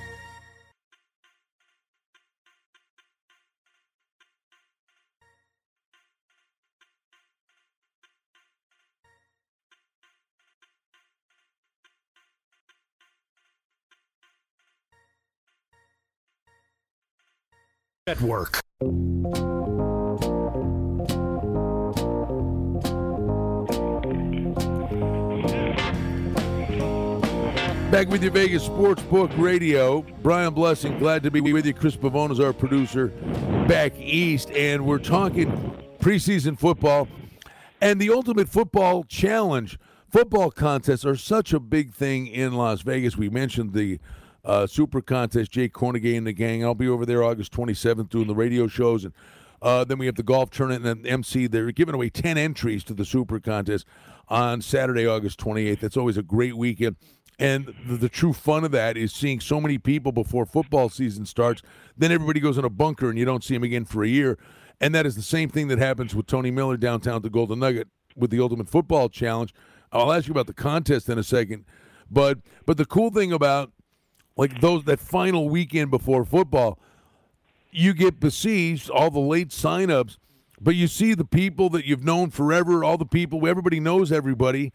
Network. 18.08 18.62
Back 27.92 28.08
with 28.08 28.24
you, 28.24 28.32
Vegas 28.32 28.66
Sportsbook 28.66 29.38
Radio. 29.38 30.04
Brian 30.24 30.54
Blessing, 30.54 30.98
glad 31.00 31.22
to 31.24 31.32
be 31.32 31.42
with 31.42 31.66
you. 31.66 31.74
Chris 31.74 31.98
Pavone 31.98 32.32
is 32.32 32.40
our 32.40 32.54
producer 32.54 33.08
back 33.68 33.94
east, 33.98 34.52
and 34.52 34.86
we're 34.86 35.00
talking 35.00 35.52
preseason 36.00 36.58
football 36.58 37.10
and 37.82 38.00
the 38.00 38.10
Ultimate 38.10 38.48
Football 38.48 39.04
Challenge. 39.04 39.78
Football 40.10 40.52
contests 40.52 41.06
are 41.06 41.18
such 41.18 41.52
a 41.52 41.60
big 41.60 41.94
thing 41.94 42.28
in 42.28 42.54
Las 42.54 42.84
Vegas. 42.84 43.18
We 43.18 43.30
mentioned 43.30 43.74
the 43.74 44.00
uh, 44.48 44.66
Super 44.66 45.02
Contest, 45.02 45.52
Jay 45.52 45.68
Kornegay 45.68 46.18
and 46.18 46.26
the 46.26 46.32
gang. 46.32 46.64
I'll 46.64 46.74
be 46.74 46.88
over 46.88 47.06
there 47.06 47.22
August 47.22 47.52
27th 47.52 48.10
doing 48.10 48.28
the 48.28 48.34
radio 48.34 48.66
shows. 48.68 49.04
And 49.04 49.14
uh, 49.62 49.84
then 49.84 49.98
we 49.98 50.06
have 50.06 50.16
the 50.16 50.24
golf 50.24 50.50
tournament 50.50 50.86
and 50.86 51.04
then 51.04 51.12
MC. 51.12 51.48
They're 51.48 51.72
giving 51.72 51.94
away 51.94 52.10
10 52.10 52.38
entries 52.38 52.86
to 52.86 52.94
the 52.94 53.04
Super 53.04 53.42
Contest 53.42 53.86
on 54.30 54.62
Saturday, 54.62 55.06
August 55.06 55.38
28th. 55.40 55.84
It's 55.84 55.98
always 55.98 56.16
a 56.18 56.24
great 56.24 56.56
weekend. 56.56 56.96
And 57.38 57.76
the, 57.86 57.98
the, 57.98 58.10
true 58.10 58.34
fun 58.34 58.64
of 58.64 58.72
that 58.72 58.98
is 58.98 59.14
seeing 59.14 59.40
so 59.40 59.62
many 59.62 59.78
people 59.78 60.12
before 60.12 60.46
football 60.46 60.90
season 60.90 61.26
starts. 61.26 61.62
Then 61.96 62.12
everybody 62.12 62.40
goes 62.40 62.58
in 62.58 62.66
a 62.66 62.70
bunker 62.70 63.10
and 63.10 63.20
you 63.20 63.26
don't 63.26 63.44
see 63.44 63.54
them 63.54 63.64
again 63.64 63.86
for 63.86 64.04
a 64.04 64.08
year. 64.08 64.40
And 64.80 64.96
that 64.96 65.06
is 65.06 65.16
the 65.16 65.22
same 65.22 65.50
thing 65.50 65.68
that 65.68 65.78
happens 65.78 66.16
with 66.16 66.26
Tony 66.26 66.52
Miller 66.52 66.78
downtown 66.78 67.18
at 67.18 67.24
the 67.24 67.30
Golden 67.30 67.60
Nugget 67.60 67.90
with 68.16 68.32
the 68.32 68.40
Ultimate 68.40 68.70
Football 68.70 69.10
Challenge. 69.10 69.54
I'll 69.92 70.12
ask 70.12 70.28
you 70.28 70.32
about 70.32 70.48
the 70.48 70.54
contest 70.54 71.10
in 71.10 71.20
a 71.20 71.24
second. 71.24 71.66
But 72.10 72.40
but 72.66 72.78
the 72.78 72.86
cool 72.86 73.12
thing 73.12 73.34
about 73.34 73.72
like 74.38 74.62
those 74.62 74.84
that 74.86 75.00
final 75.00 75.50
weekend 75.50 75.92
before 75.92 76.24
football, 76.24 76.80
you 77.72 77.94
get 77.94 78.20
besieged 78.20 78.90
all 78.90 79.10
the 79.10 79.20
late 79.20 79.50
signups, 79.50 80.18
but 80.62 80.76
you 80.76 80.88
see 80.88 81.14
the 81.14 81.26
people 81.26 81.70
that 81.70 81.86
you've 81.86 82.04
known 82.04 82.30
forever, 82.30 82.84
all 82.84 82.98
the 82.98 83.06
people, 83.06 83.46
everybody 83.48 83.80
knows 83.80 84.12
everybody. 84.12 84.72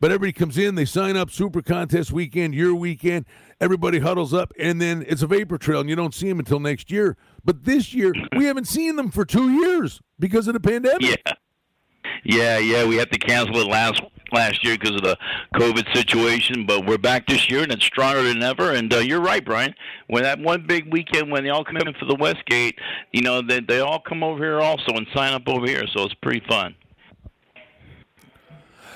But 0.00 0.10
everybody 0.10 0.32
comes 0.32 0.58
in, 0.58 0.74
they 0.74 0.84
sign 0.84 1.16
up, 1.16 1.30
super 1.30 1.62
contest 1.62 2.10
weekend, 2.10 2.56
your 2.56 2.74
weekend, 2.74 3.24
everybody 3.60 4.00
huddles 4.00 4.34
up, 4.34 4.52
and 4.58 4.80
then 4.82 5.04
it's 5.06 5.22
a 5.22 5.28
vapor 5.28 5.58
trail, 5.58 5.78
and 5.78 5.88
you 5.88 5.94
don't 5.94 6.12
see 6.12 6.28
them 6.28 6.40
until 6.40 6.58
next 6.58 6.90
year. 6.90 7.16
But 7.44 7.64
this 7.64 7.94
year, 7.94 8.12
we 8.36 8.46
haven't 8.46 8.66
seen 8.66 8.96
them 8.96 9.12
for 9.12 9.24
two 9.24 9.52
years 9.52 10.00
because 10.18 10.48
of 10.48 10.54
the 10.54 10.60
pandemic. 10.60 11.02
Yeah. 11.02 11.34
Yeah, 12.24 12.58
yeah, 12.58 12.84
we 12.84 12.96
had 12.96 13.12
to 13.12 13.18
cancel 13.18 13.56
it 13.58 13.68
last 13.68 14.02
last 14.32 14.64
year 14.64 14.76
because 14.78 14.96
of 14.96 15.02
the 15.02 15.16
COVID 15.54 15.94
situation, 15.94 16.66
but 16.66 16.86
we're 16.86 16.98
back 16.98 17.26
this 17.26 17.50
year 17.50 17.62
and 17.62 17.72
it's 17.72 17.84
stronger 17.84 18.22
than 18.22 18.42
ever. 18.42 18.72
And 18.72 18.92
uh, 18.92 18.98
you're 18.98 19.20
right, 19.20 19.44
Brian. 19.44 19.74
When 20.08 20.22
that 20.22 20.38
one 20.38 20.66
big 20.66 20.92
weekend 20.92 21.30
when 21.30 21.44
they 21.44 21.50
all 21.50 21.64
come 21.64 21.76
in 21.76 21.92
for 21.94 22.06
the 22.06 22.16
Westgate, 22.16 22.78
you 23.12 23.22
know, 23.22 23.42
they 23.42 23.60
they 23.60 23.80
all 23.80 24.00
come 24.00 24.22
over 24.22 24.42
here 24.42 24.60
also 24.60 24.92
and 24.94 25.06
sign 25.14 25.32
up 25.32 25.42
over 25.46 25.66
here, 25.66 25.84
so 25.94 26.04
it's 26.04 26.14
pretty 26.14 26.44
fun. 26.48 26.74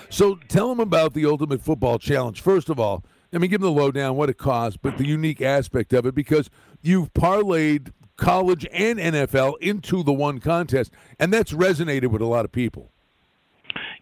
So 0.09 0.39
tell 0.49 0.69
them 0.69 0.81
about 0.81 1.15
the 1.15 1.27
Ultimate 1.27 1.61
Football 1.61 1.99
Challenge. 1.99 2.41
First 2.41 2.69
of 2.69 2.79
all, 2.79 3.05
I 3.33 3.39
mean, 3.39 3.51
give 3.51 3.61
them 3.61 3.75
the 3.75 3.81
lowdown, 3.81 4.17
what 4.17 4.31
it 4.31 4.39
costs, 4.39 4.79
but 4.81 4.97
the 4.97 5.07
unique 5.07 5.43
aspect 5.43 5.93
of 5.93 6.07
it 6.07 6.15
because 6.15 6.49
you've 6.81 7.13
parlayed 7.13 7.93
college 8.17 8.67
and 8.73 8.99
NFL 8.99 9.55
into 9.61 10.03
the 10.03 10.13
one 10.13 10.39
contest, 10.39 10.93
and 11.19 11.33
that's 11.33 11.53
resonated 11.53 12.07
with 12.07 12.23
a 12.23 12.27
lot 12.27 12.45
of 12.45 12.53
people. 12.53 12.93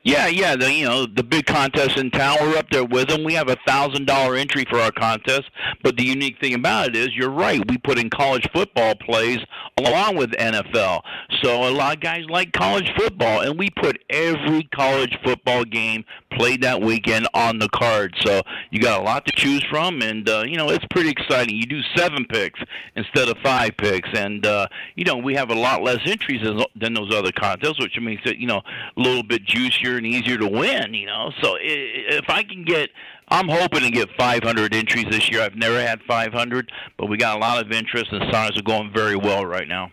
Yeah, 0.04 0.26
yeah. 0.26 0.54
The 0.54 0.70
you 0.70 0.84
know 0.84 1.06
the 1.06 1.22
big 1.22 1.46
contest 1.46 1.96
in 1.96 2.10
town. 2.10 2.36
We're 2.42 2.58
up 2.58 2.68
there 2.70 2.84
with 2.84 3.08
them. 3.08 3.24
We 3.24 3.32
have 3.34 3.48
a 3.48 3.56
thousand 3.66 4.06
dollar 4.06 4.36
entry 4.36 4.66
for 4.68 4.78
our 4.78 4.92
contest. 4.92 5.44
But 5.82 5.96
the 5.96 6.04
unique 6.04 6.38
thing 6.40 6.52
about 6.52 6.88
it 6.88 6.96
is, 6.96 7.08
you're 7.14 7.30
right. 7.30 7.62
We 7.70 7.78
put 7.78 7.98
in 7.98 8.10
college 8.10 8.46
football 8.52 8.94
plays 8.96 9.38
along 9.78 10.16
with 10.16 10.32
NFL. 10.32 11.00
So 11.42 11.66
a 11.66 11.70
lot 11.70 11.96
of 11.96 12.00
guys 12.02 12.24
like 12.28 12.52
college 12.52 12.90
football, 12.98 13.40
and 13.40 13.58
we 13.58 13.70
put 13.70 13.98
every 14.10 14.64
college 14.74 15.16
football 15.24 15.64
game 15.64 16.04
played 16.34 16.62
that 16.62 16.80
weekend 16.80 17.28
on 17.34 17.58
the 17.58 17.68
card. 17.70 18.14
So 18.20 18.42
you 18.70 18.80
got 18.80 19.00
a 19.00 19.02
lot 19.02 19.26
to 19.26 19.32
choose 19.32 19.64
from, 19.70 20.02
and 20.02 20.28
uh, 20.28 20.44
you 20.46 20.56
know 20.56 20.68
it's 20.70 20.84
pretty 20.90 21.10
exciting. 21.10 21.56
You 21.56 21.66
do 21.66 21.80
seven 21.96 22.24
picks 22.26 22.60
instead 22.96 23.28
of 23.28 23.36
five 23.42 23.76
picks, 23.76 24.08
and 24.14 24.44
uh, 24.46 24.66
you 24.94 25.04
know 25.04 25.16
we 25.16 25.34
have 25.34 25.50
a 25.50 25.54
lot 25.54 25.82
less 25.82 26.00
entries 26.06 26.42
than 26.76 26.94
those 26.94 27.14
other 27.14 27.32
contests, 27.32 27.80
which 27.80 27.98
makes 28.00 28.22
it 28.24 28.36
you 28.36 28.46
know 28.46 28.62
a 28.96 29.00
little 29.00 29.22
bit 29.22 29.44
juicier 29.44 29.96
and 29.96 30.06
easier 30.06 30.38
to 30.38 30.48
win. 30.48 30.94
You 30.94 31.06
know, 31.06 31.32
so 31.42 31.56
if 31.60 32.28
I 32.28 32.42
can 32.42 32.64
get 32.64 32.90
I'm 33.28 33.48
hoping 33.48 33.80
to 33.80 33.90
get 33.90 34.10
500 34.18 34.74
entries 34.74 35.06
this 35.10 35.30
year. 35.30 35.40
I've 35.40 35.56
never 35.56 35.80
had 35.80 36.02
500, 36.02 36.70
but 36.98 37.06
we 37.06 37.16
got 37.16 37.36
a 37.36 37.40
lot 37.40 37.64
of 37.64 37.72
interest, 37.72 38.12
and 38.12 38.22
signs 38.30 38.58
are 38.58 38.62
going 38.62 38.92
very 38.92 39.16
well 39.16 39.46
right 39.46 39.66
now. 39.66 39.90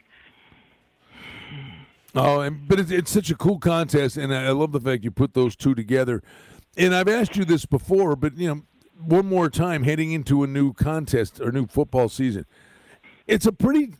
Oh, 2.13 2.41
and, 2.41 2.67
but 2.67 2.79
it's, 2.79 2.91
it's 2.91 3.11
such 3.11 3.29
a 3.29 3.35
cool 3.35 3.59
contest, 3.59 4.17
and 4.17 4.33
I 4.33 4.51
love 4.51 4.71
the 4.71 4.81
fact 4.81 5.03
you 5.03 5.11
put 5.11 5.33
those 5.33 5.55
two 5.55 5.73
together. 5.73 6.21
And 6.77 6.93
I've 6.93 7.07
asked 7.07 7.35
you 7.35 7.45
this 7.45 7.65
before, 7.65 8.15
but 8.15 8.37
you 8.37 8.47
know, 8.47 8.61
one 9.03 9.25
more 9.25 9.49
time, 9.49 9.83
heading 9.83 10.11
into 10.11 10.43
a 10.43 10.47
new 10.47 10.73
contest 10.73 11.39
or 11.39 11.51
new 11.51 11.67
football 11.67 12.09
season, 12.09 12.45
it's 13.27 13.45
a 13.45 13.51
pretty 13.51 13.95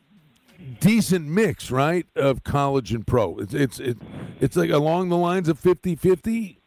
decent 0.79 1.27
mix, 1.27 1.71
right, 1.71 2.05
of 2.15 2.43
college 2.43 2.93
and 2.93 3.05
pro. 3.05 3.37
It's 3.37 3.53
it's 3.53 3.79
it, 3.79 3.97
it's 4.39 4.55
like 4.55 4.69
along 4.69 5.09
the 5.09 5.17
lines 5.17 5.47
of 5.47 5.59
50-50 5.59 6.57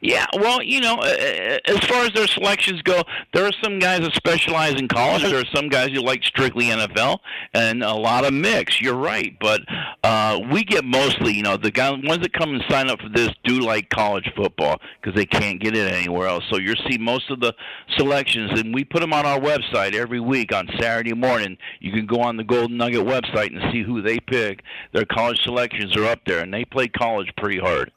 yeah, 0.00 0.26
well, 0.34 0.62
you 0.62 0.80
know, 0.80 1.00
as 1.00 1.78
far 1.86 2.04
as 2.04 2.12
their 2.12 2.26
selections 2.26 2.82
go, 2.82 3.02
there 3.34 3.44
are 3.44 3.52
some 3.62 3.78
guys 3.78 4.00
that 4.00 4.14
specialize 4.14 4.74
in 4.74 4.88
college. 4.88 5.22
There 5.22 5.40
are 5.40 5.54
some 5.54 5.68
guys 5.68 5.90
who 5.90 6.00
like 6.00 6.22
strictly 6.24 6.66
NFL, 6.66 7.18
and 7.54 7.82
a 7.82 7.94
lot 7.94 8.24
of 8.24 8.32
mix. 8.32 8.80
You're 8.80 8.94
right, 8.94 9.36
but 9.40 9.62
uh, 10.04 10.40
we 10.52 10.64
get 10.64 10.84
mostly, 10.84 11.32
you 11.32 11.42
know, 11.42 11.56
the 11.56 11.70
guys 11.70 11.88
ones 12.04 12.22
that 12.22 12.32
come 12.32 12.54
and 12.54 12.62
sign 12.68 12.90
up 12.90 13.00
for 13.00 13.08
this 13.08 13.30
do 13.44 13.60
like 13.60 13.88
college 13.90 14.30
football 14.36 14.80
because 15.00 15.16
they 15.16 15.26
can't 15.26 15.60
get 15.60 15.76
it 15.76 15.92
anywhere 15.92 16.28
else. 16.28 16.44
So 16.50 16.58
you'll 16.58 16.76
see 16.88 16.98
most 16.98 17.30
of 17.30 17.40
the 17.40 17.54
selections, 17.96 18.58
and 18.60 18.74
we 18.74 18.84
put 18.84 19.00
them 19.00 19.12
on 19.12 19.26
our 19.26 19.40
website 19.40 19.94
every 19.94 20.20
week 20.20 20.52
on 20.52 20.68
Saturday 20.80 21.14
morning. 21.14 21.56
You 21.80 21.92
can 21.92 22.06
go 22.06 22.20
on 22.20 22.36
the 22.36 22.44
Golden 22.44 22.76
Nugget 22.76 23.06
website 23.06 23.54
and 23.54 23.72
see 23.72 23.82
who 23.82 24.02
they 24.02 24.18
pick. 24.20 24.62
Their 24.92 25.04
college 25.04 25.40
selections 25.44 25.96
are 25.96 26.04
up 26.04 26.20
there, 26.26 26.40
and 26.40 26.52
they 26.52 26.64
play 26.64 26.88
college 26.88 27.32
pretty 27.36 27.58
hard. 27.58 27.90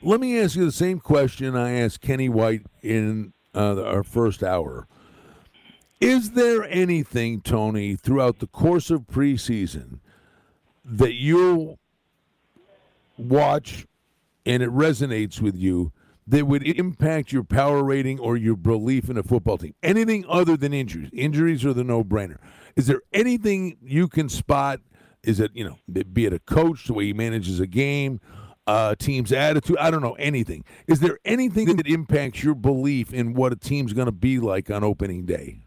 Let 0.00 0.20
me 0.20 0.38
ask 0.38 0.54
you 0.54 0.64
the 0.64 0.70
same 0.70 1.00
question 1.00 1.56
I 1.56 1.72
asked 1.72 2.00
Kenny 2.00 2.28
White 2.28 2.62
in 2.82 3.32
uh, 3.52 3.82
our 3.82 4.04
first 4.04 4.44
hour. 4.44 4.86
Is 6.00 6.32
there 6.32 6.62
anything, 6.64 7.40
Tony, 7.40 7.96
throughout 7.96 8.38
the 8.38 8.46
course 8.46 8.90
of 8.90 9.02
preseason 9.02 9.98
that 10.84 11.14
you'll 11.14 11.80
watch 13.16 13.86
and 14.46 14.62
it 14.62 14.70
resonates 14.70 15.40
with 15.40 15.56
you 15.56 15.90
that 16.28 16.46
would 16.46 16.62
impact 16.62 17.32
your 17.32 17.42
power 17.42 17.82
rating 17.82 18.20
or 18.20 18.36
your 18.36 18.54
belief 18.54 19.10
in 19.10 19.18
a 19.18 19.24
football 19.24 19.58
team? 19.58 19.74
Anything 19.82 20.24
other 20.28 20.56
than 20.56 20.72
injuries? 20.72 21.10
Injuries 21.12 21.64
are 21.64 21.72
the 21.72 21.82
no 21.82 22.04
brainer. 22.04 22.38
Is 22.76 22.86
there 22.86 23.02
anything 23.12 23.78
you 23.82 24.06
can 24.06 24.28
spot? 24.28 24.78
Is 25.24 25.40
it, 25.40 25.50
you 25.54 25.64
know, 25.64 25.78
be 25.90 26.26
it 26.26 26.32
a 26.32 26.38
coach, 26.38 26.86
the 26.86 26.92
way 26.92 27.06
he 27.06 27.12
manages 27.12 27.58
a 27.58 27.66
game, 27.66 28.20
uh, 28.68 28.94
team's 28.96 29.32
attitude. 29.32 29.78
I 29.78 29.90
don't 29.90 30.02
know 30.02 30.12
anything. 30.14 30.62
Is 30.86 31.00
there 31.00 31.18
anything 31.24 31.74
that 31.76 31.86
impacts 31.86 32.44
your 32.44 32.54
belief 32.54 33.14
in 33.14 33.32
what 33.32 33.50
a 33.50 33.56
team's 33.56 33.94
going 33.94 34.06
to 34.06 34.12
be 34.12 34.38
like 34.38 34.70
on 34.70 34.84
opening 34.84 35.24
day? 35.24 35.60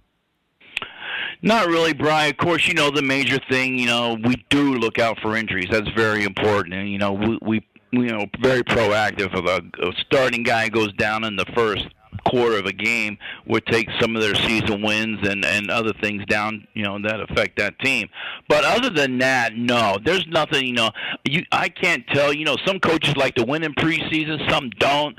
Not 1.42 1.66
really, 1.66 1.94
Brian. 1.94 2.30
Of 2.30 2.38
course, 2.38 2.68
you 2.68 2.76
know 2.76 2.92
the 2.92 3.02
major 3.02 3.40
thing. 3.50 3.80
You 3.80 3.88
know 3.88 4.18
we 4.24 4.36
do 4.50 4.76
look 4.76 5.00
out 5.00 5.20
for 5.20 5.36
injuries. 5.36 5.66
That's 5.72 5.90
very 5.96 6.24
important, 6.24 6.76
and 6.76 6.92
you 6.92 7.00
know 7.00 7.14
we 7.14 7.40
we 7.42 7.68
you 7.90 8.06
know 8.06 8.28
very 8.40 8.62
proactive. 8.62 9.36
If 9.36 9.46
a, 9.46 9.88
a 9.88 9.94
starting 10.02 10.44
guy 10.44 10.70
goes 10.70 10.94
down 10.94 11.24
in 11.24 11.36
the 11.36 11.46
first 11.56 11.88
quarter 12.26 12.58
of 12.58 12.66
a 12.66 12.74
game 12.74 13.18
would 13.46 13.66
take 13.66 13.88
some 14.00 14.16
of 14.16 14.22
their 14.22 14.36
season 14.36 14.82
wins 14.82 15.28
and 15.28 15.46
and 15.46 15.70
other 15.70 15.94
things 16.02 16.26
down, 16.26 16.68
you 16.74 16.84
know, 16.84 17.00
that 17.02 17.20
affect 17.22 17.58
that 17.58 17.78
team. 17.80 18.10
But 18.48 18.64
other 18.64 18.90
than 18.90 19.18
that, 19.20 19.56
no, 19.56 19.98
there's 20.04 20.28
nothing. 20.28 20.66
You 20.68 20.74
know, 20.74 20.92
you 21.24 21.44
I 21.52 21.70
can't 21.70 22.06
tell. 22.08 22.34
You 22.34 22.46
know, 22.46 22.58
some 22.66 22.80
coaches 22.80 23.16
like 23.16 23.36
to 23.36 23.44
win 23.44 23.64
in 23.64 23.74
preseason, 23.74 24.50
some 24.50 24.70
don't. 24.72 25.18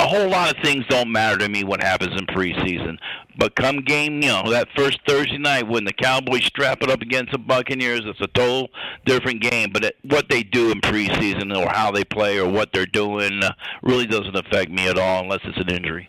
A 0.00 0.06
whole 0.06 0.28
lot 0.28 0.56
of 0.56 0.62
things 0.62 0.84
don't 0.88 1.10
matter 1.10 1.38
to 1.38 1.48
me 1.48 1.64
what 1.64 1.82
happens 1.82 2.12
in 2.16 2.24
preseason. 2.26 2.98
But 3.36 3.56
come 3.56 3.80
game, 3.80 4.22
you 4.22 4.28
know, 4.28 4.48
that 4.50 4.68
first 4.76 5.00
Thursday 5.08 5.38
night 5.38 5.66
when 5.66 5.84
the 5.84 5.92
Cowboys 5.92 6.44
strap 6.44 6.82
it 6.82 6.90
up 6.90 7.02
against 7.02 7.32
the 7.32 7.38
Buccaneers, 7.38 8.02
it's 8.04 8.20
a 8.20 8.28
total 8.28 8.68
different 9.06 9.42
game. 9.42 9.70
But 9.72 9.84
it, 9.84 9.96
what 10.04 10.28
they 10.28 10.44
do 10.44 10.70
in 10.70 10.80
preseason 10.80 11.56
or 11.56 11.68
how 11.68 11.90
they 11.90 12.04
play 12.04 12.38
or 12.38 12.48
what 12.48 12.72
they're 12.72 12.86
doing 12.86 13.42
uh, 13.42 13.52
really 13.82 14.06
doesn't 14.06 14.36
affect 14.36 14.70
me 14.70 14.86
at 14.86 14.98
all 14.98 15.22
unless 15.22 15.40
it's 15.42 15.58
an 15.58 15.68
injury. 15.68 16.08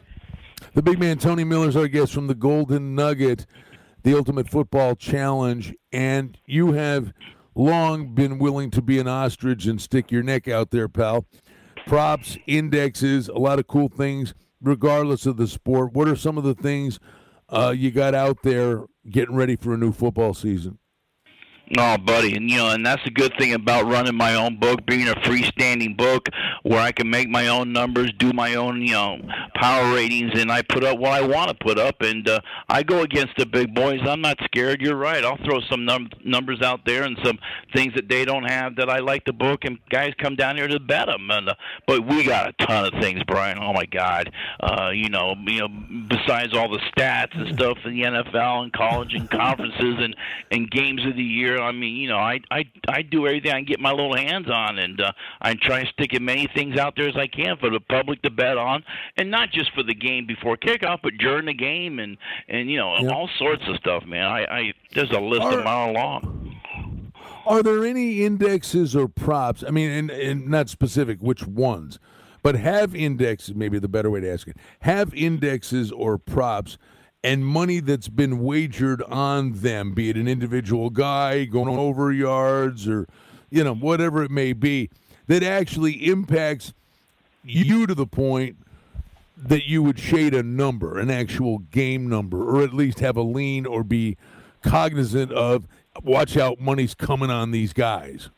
The 0.73 0.83
big 0.83 0.99
man, 0.99 1.17
Tony 1.17 1.43
Miller's 1.43 1.75
our 1.75 1.87
guest 1.87 2.13
from 2.13 2.27
the 2.27 2.35
Golden 2.35 2.93
Nugget, 2.93 3.47
the 4.03 4.15
Ultimate 4.15 4.47
Football 4.47 4.95
Challenge. 4.95 5.73
And 5.91 6.37
you 6.45 6.73
have 6.73 7.11
long 7.55 8.13
been 8.13 8.37
willing 8.37 8.69
to 8.71 8.81
be 8.81 8.99
an 8.99 9.07
ostrich 9.07 9.65
and 9.65 9.81
stick 9.81 10.11
your 10.11 10.21
neck 10.21 10.47
out 10.47 10.69
there, 10.69 10.87
pal. 10.87 11.25
Props, 11.87 12.37
indexes, 12.45 13.29
a 13.29 13.37
lot 13.39 13.57
of 13.57 13.65
cool 13.65 13.89
things, 13.89 14.35
regardless 14.61 15.25
of 15.25 15.37
the 15.37 15.47
sport. 15.47 15.93
What 15.93 16.07
are 16.07 16.15
some 16.15 16.37
of 16.37 16.43
the 16.43 16.53
things 16.53 16.99
uh, 17.49 17.73
you 17.75 17.89
got 17.89 18.13
out 18.13 18.43
there 18.43 18.85
getting 19.09 19.35
ready 19.35 19.55
for 19.55 19.73
a 19.73 19.77
new 19.77 19.91
football 19.91 20.35
season? 20.35 20.77
Oh, 21.77 21.99
buddy, 21.99 22.35
and 22.35 22.49
you 22.49 22.57
know, 22.57 22.71
and 22.71 22.83
that's 22.83 23.03
the 23.03 23.11
good 23.11 23.31
thing 23.37 23.53
about 23.53 23.85
running 23.85 24.15
my 24.15 24.33
own 24.33 24.55
book, 24.55 24.87
being 24.87 25.07
a 25.07 25.13
freestanding 25.13 25.95
book 25.95 26.27
where 26.63 26.79
I 26.79 26.91
can 26.91 27.07
make 27.11 27.29
my 27.29 27.47
own 27.47 27.71
numbers, 27.71 28.11
do 28.17 28.33
my 28.33 28.55
own, 28.55 28.81
you 28.81 28.93
know, 28.93 29.19
power 29.53 29.93
ratings, 29.93 30.31
and 30.33 30.51
I 30.51 30.63
put 30.63 30.83
up 30.83 30.97
what 30.97 31.11
I 31.11 31.21
want 31.21 31.49
to 31.49 31.53
put 31.53 31.77
up, 31.77 32.01
and 32.01 32.27
uh, 32.27 32.39
I 32.69 32.81
go 32.81 33.01
against 33.01 33.33
the 33.37 33.45
big 33.45 33.75
boys. 33.75 33.99
I'm 34.03 34.21
not 34.21 34.39
scared. 34.45 34.81
You're 34.81 34.95
right. 34.95 35.23
I'll 35.23 35.37
throw 35.45 35.59
some 35.69 35.85
num- 35.85 36.09
numbers 36.25 36.63
out 36.63 36.85
there 36.87 37.03
and 37.03 37.15
some 37.23 37.37
things 37.75 37.93
that 37.93 38.09
they 38.09 38.25
don't 38.25 38.49
have 38.49 38.75
that 38.77 38.89
I 38.89 38.97
like 38.97 39.25
the 39.25 39.33
book, 39.33 39.63
and 39.63 39.77
guys 39.91 40.13
come 40.17 40.35
down 40.35 40.55
here 40.55 40.67
to 40.67 40.79
bet 40.79 41.05
them. 41.05 41.29
And 41.29 41.49
uh, 41.49 41.55
but 41.85 42.07
we 42.07 42.23
got 42.23 42.49
a 42.49 42.65
ton 42.65 42.91
of 42.91 42.99
things, 42.99 43.21
Brian. 43.27 43.59
Oh 43.59 43.73
my 43.73 43.85
God, 43.85 44.31
uh, 44.59 44.89
you 44.89 45.09
know, 45.09 45.35
you 45.45 45.59
know, 45.59 45.69
besides 46.09 46.55
all 46.55 46.69
the 46.71 46.79
stats 46.97 47.37
and 47.37 47.55
stuff 47.55 47.77
in 47.85 47.93
the 47.93 48.01
NFL 48.01 48.63
and 48.63 48.73
college 48.73 49.13
and 49.13 49.29
conferences 49.29 49.97
and 49.99 50.15
and 50.49 50.71
games 50.71 51.05
of 51.05 51.15
the 51.15 51.23
year. 51.23 51.58
I 51.61 51.71
mean, 51.71 51.95
you 51.95 52.09
know, 52.09 52.17
I 52.17 52.39
I 52.51 52.65
I 52.87 53.01
do 53.01 53.27
everything 53.27 53.51
I 53.51 53.55
can 53.55 53.65
get 53.65 53.79
my 53.79 53.91
little 53.91 54.15
hands 54.15 54.49
on, 54.49 54.79
and 54.79 54.99
uh, 54.99 55.11
I 55.41 55.53
try 55.55 55.79
and 55.79 55.87
stick 55.89 56.13
as 56.13 56.19
many 56.19 56.47
things 56.53 56.77
out 56.77 56.95
there 56.95 57.07
as 57.07 57.15
I 57.15 57.27
can 57.27 57.57
for 57.57 57.69
the 57.69 57.79
public 57.79 58.21
to 58.23 58.29
bet 58.29 58.57
on, 58.57 58.83
and 59.17 59.31
not 59.31 59.51
just 59.51 59.73
for 59.73 59.83
the 59.83 59.93
game 59.93 60.25
before 60.25 60.57
kickoff, 60.57 60.99
but 61.03 61.17
during 61.17 61.45
the 61.45 61.53
game, 61.53 61.99
and 61.99 62.17
and 62.47 62.69
you 62.69 62.77
know, 62.77 62.97
yep. 62.99 63.11
all 63.11 63.29
sorts 63.37 63.63
of 63.67 63.75
stuff, 63.77 64.05
man. 64.05 64.25
I, 64.25 64.43
I 64.45 64.73
there's 64.93 65.11
a 65.11 65.19
list 65.19 65.41
are, 65.41 65.59
a 65.59 65.63
mile 65.63 65.93
long. 65.93 66.61
Are 67.45 67.63
there 67.63 67.85
any 67.85 68.23
indexes 68.23 68.95
or 68.95 69.07
props? 69.07 69.63
I 69.67 69.71
mean, 69.71 69.89
and, 69.89 70.11
and 70.11 70.47
not 70.47 70.69
specific 70.69 71.19
which 71.19 71.47
ones, 71.47 71.99
but 72.43 72.55
have 72.55 72.95
indexes. 72.95 73.55
Maybe 73.55 73.79
the 73.79 73.87
better 73.87 74.09
way 74.09 74.19
to 74.21 74.31
ask 74.31 74.47
it: 74.47 74.57
have 74.81 75.13
indexes 75.13 75.91
or 75.91 76.17
props 76.17 76.77
and 77.23 77.45
money 77.45 77.79
that's 77.79 78.07
been 78.07 78.39
wagered 78.39 79.01
on 79.03 79.53
them, 79.53 79.93
be 79.93 80.09
it 80.09 80.15
an 80.15 80.27
individual 80.27 80.89
guy 80.89 81.45
going 81.45 81.77
over 81.77 82.11
yards 82.11 82.87
or, 82.87 83.07
you 83.49 83.63
know, 83.63 83.75
whatever 83.75 84.23
it 84.23 84.31
may 84.31 84.53
be, 84.53 84.89
that 85.27 85.43
actually 85.43 85.93
impacts 86.07 86.73
you 87.43 87.85
to 87.87 87.93
the 87.93 88.05
point 88.05 88.55
that 89.35 89.65
you 89.65 89.83
would 89.83 89.99
shade 89.99 90.33
a 90.33 90.43
number, 90.43 90.99
an 90.99 91.09
actual 91.09 91.59
game 91.59 92.07
number, 92.07 92.43
or 92.43 92.63
at 92.63 92.73
least 92.73 92.99
have 92.99 93.15
a 93.15 93.21
lean 93.21 93.65
or 93.65 93.83
be 93.83 94.17
cognizant 94.61 95.31
of 95.31 95.65
watch 96.03 96.37
out, 96.37 96.59
money's 96.59 96.93
coming 96.93 97.29
on 97.29 97.51
these 97.51 97.73
guys. 97.73 98.29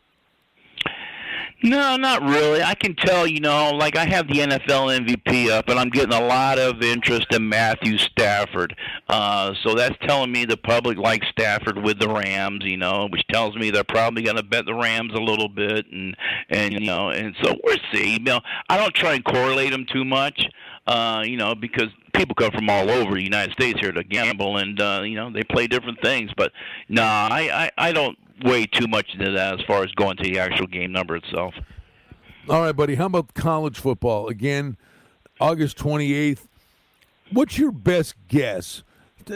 No, 1.64 1.96
not 1.96 2.24
really. 2.24 2.64
I 2.64 2.74
can 2.74 2.96
tell, 2.96 3.28
you 3.28 3.40
know, 3.40 3.70
like 3.70 3.96
I 3.96 4.06
have 4.06 4.28
the 4.28 4.40
NFL 4.40 5.00
MVP 5.06 5.50
up, 5.50 5.70
and 5.70 5.78
I'm 5.78 5.90
getting 5.90 6.14
a 6.14 6.26
lot 6.26 6.58
of 6.58 6.82
interest 6.82 7.28
in 7.34 7.48
Matthew 7.48 8.00
Stafford. 8.00 8.76
Uh, 9.08 9.54
so 9.62 9.76
that's 9.76 9.96
telling 10.02 10.32
me 10.32 10.46
the 10.46 10.58
public 10.58 10.98
likes 10.98 11.28
Stafford 11.28 11.78
with 11.78 12.00
the 12.00 12.10
Rams, 12.10 12.64
you 12.66 12.78
know, 12.78 13.08
which 13.12 13.22
tells 13.32 13.56
me 13.56 13.70
they're 13.70 13.84
probably 13.84 14.24
going 14.24 14.38
to 14.38 14.44
bet 14.44 14.66
the 14.66 14.74
Rams 14.74 15.14
a 15.14 15.20
little 15.20 15.50
bit, 15.50 15.86
and 15.92 16.18
and 16.50 16.74
you 16.74 16.80
know, 16.80 17.10
and 17.10 17.36
so 17.44 17.56
we'll 17.64 17.78
see. 17.94 18.14
You 18.14 18.20
know, 18.20 18.42
I 18.68 18.78
don't 18.78 18.94
try 18.96 19.14
and 19.14 19.24
correlate 19.24 19.72
them 19.72 19.86
too 19.86 20.04
much, 20.04 20.44
uh, 20.88 21.22
you 21.24 21.38
know, 21.38 21.54
because 21.54 21.90
people 22.16 22.34
come 22.34 22.52
from 22.52 22.72
all 22.72 22.90
over 22.90 23.14
the 23.14 23.24
United 23.24 23.54
States 23.54 23.80
here 23.80 23.92
to 23.92 24.04
gamble, 24.04 24.58
and 24.58 24.82
uh, 24.82 25.02
you 25.04 25.16
know, 25.16 25.32
they 25.32 25.44
play 25.44 25.68
different 25.68 26.02
things. 26.02 26.32
But 26.36 26.54
no, 26.90 27.04
nah, 27.04 27.30
I, 27.32 27.72
I 27.78 27.90
I 27.90 27.92
don't 27.92 28.18
way 28.44 28.66
too 28.66 28.88
much 28.88 29.08
into 29.14 29.32
that 29.32 29.60
as 29.60 29.66
far 29.66 29.84
as 29.84 29.92
going 29.92 30.18
to 30.18 30.24
the 30.24 30.40
actual 30.40 30.68
game 30.68 30.92
number 30.92 31.16
itself. 31.16 31.54
All 32.50 32.62
right, 32.62 32.76
buddy. 32.76 32.96
How 32.96 33.06
about 33.06 33.34
college 33.34 33.80
football? 33.80 34.28
Again, 34.28 34.78
August 35.40 35.78
28th. 35.78 36.48
What's 37.32 37.58
your 37.58 37.72
best 37.72 38.16
guess? 38.28 38.84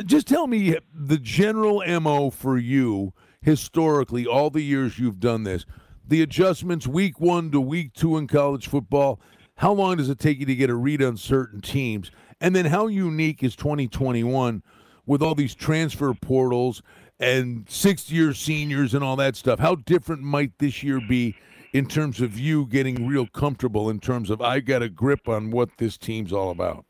Just 0.06 0.28
tell 0.28 0.48
me 0.48 0.76
the 0.94 1.18
general 1.18 1.84
MO 2.02 2.30
for 2.30 2.58
you 2.58 3.14
historically, 3.42 4.26
all 4.26 4.50
the 4.50 4.62
years 4.62 4.98
you've 4.98 5.20
done 5.20 5.44
this, 5.44 5.66
the 6.08 6.22
adjustments 6.22 6.88
week 6.88 7.20
one 7.20 7.52
to 7.52 7.62
week 7.62 7.94
two 7.94 8.18
in 8.18 8.28
college 8.28 8.68
football. 8.68 9.22
How 9.58 9.72
long 9.72 9.98
does 9.98 10.10
it 10.10 10.20
take 10.20 10.40
you 10.40 10.46
to 10.48 10.56
get 10.56 10.70
a 10.70 10.76
read 10.76 11.02
on 11.02 11.16
certain 11.16 11.62
teams? 11.62 12.12
And 12.42 12.56
then 12.56 12.66
how 12.66 12.88
unique 12.88 13.44
is 13.44 13.56
2021 13.56 14.64
with 15.06 15.22
all 15.22 15.36
these 15.36 15.56
transfer 15.56 16.14
portals 16.14 16.82
and 17.20 17.66
sixth 17.70 18.12
year 18.12 18.34
seniors 18.34 18.94
and 18.94 19.04
all 19.04 19.16
that 19.18 19.36
stuff? 19.36 19.60
How 19.60 19.76
different 19.76 20.22
might 20.22 20.58
this 20.60 20.84
year 20.84 21.00
be 21.00 21.36
in 21.74 21.88
terms 21.88 22.22
of 22.22 22.40
you 22.40 22.66
getting 22.68 23.08
real 23.08 23.28
comfortable 23.28 23.90
in 23.90 24.00
terms 24.00 24.30
of 24.30 24.42
I 24.42 24.60
got 24.60 24.82
a 24.82 24.90
grip 24.90 25.28
on 25.28 25.52
what 25.52 25.70
this 25.78 25.98
team's 25.98 26.32
all 26.32 26.52
about? 26.52 26.86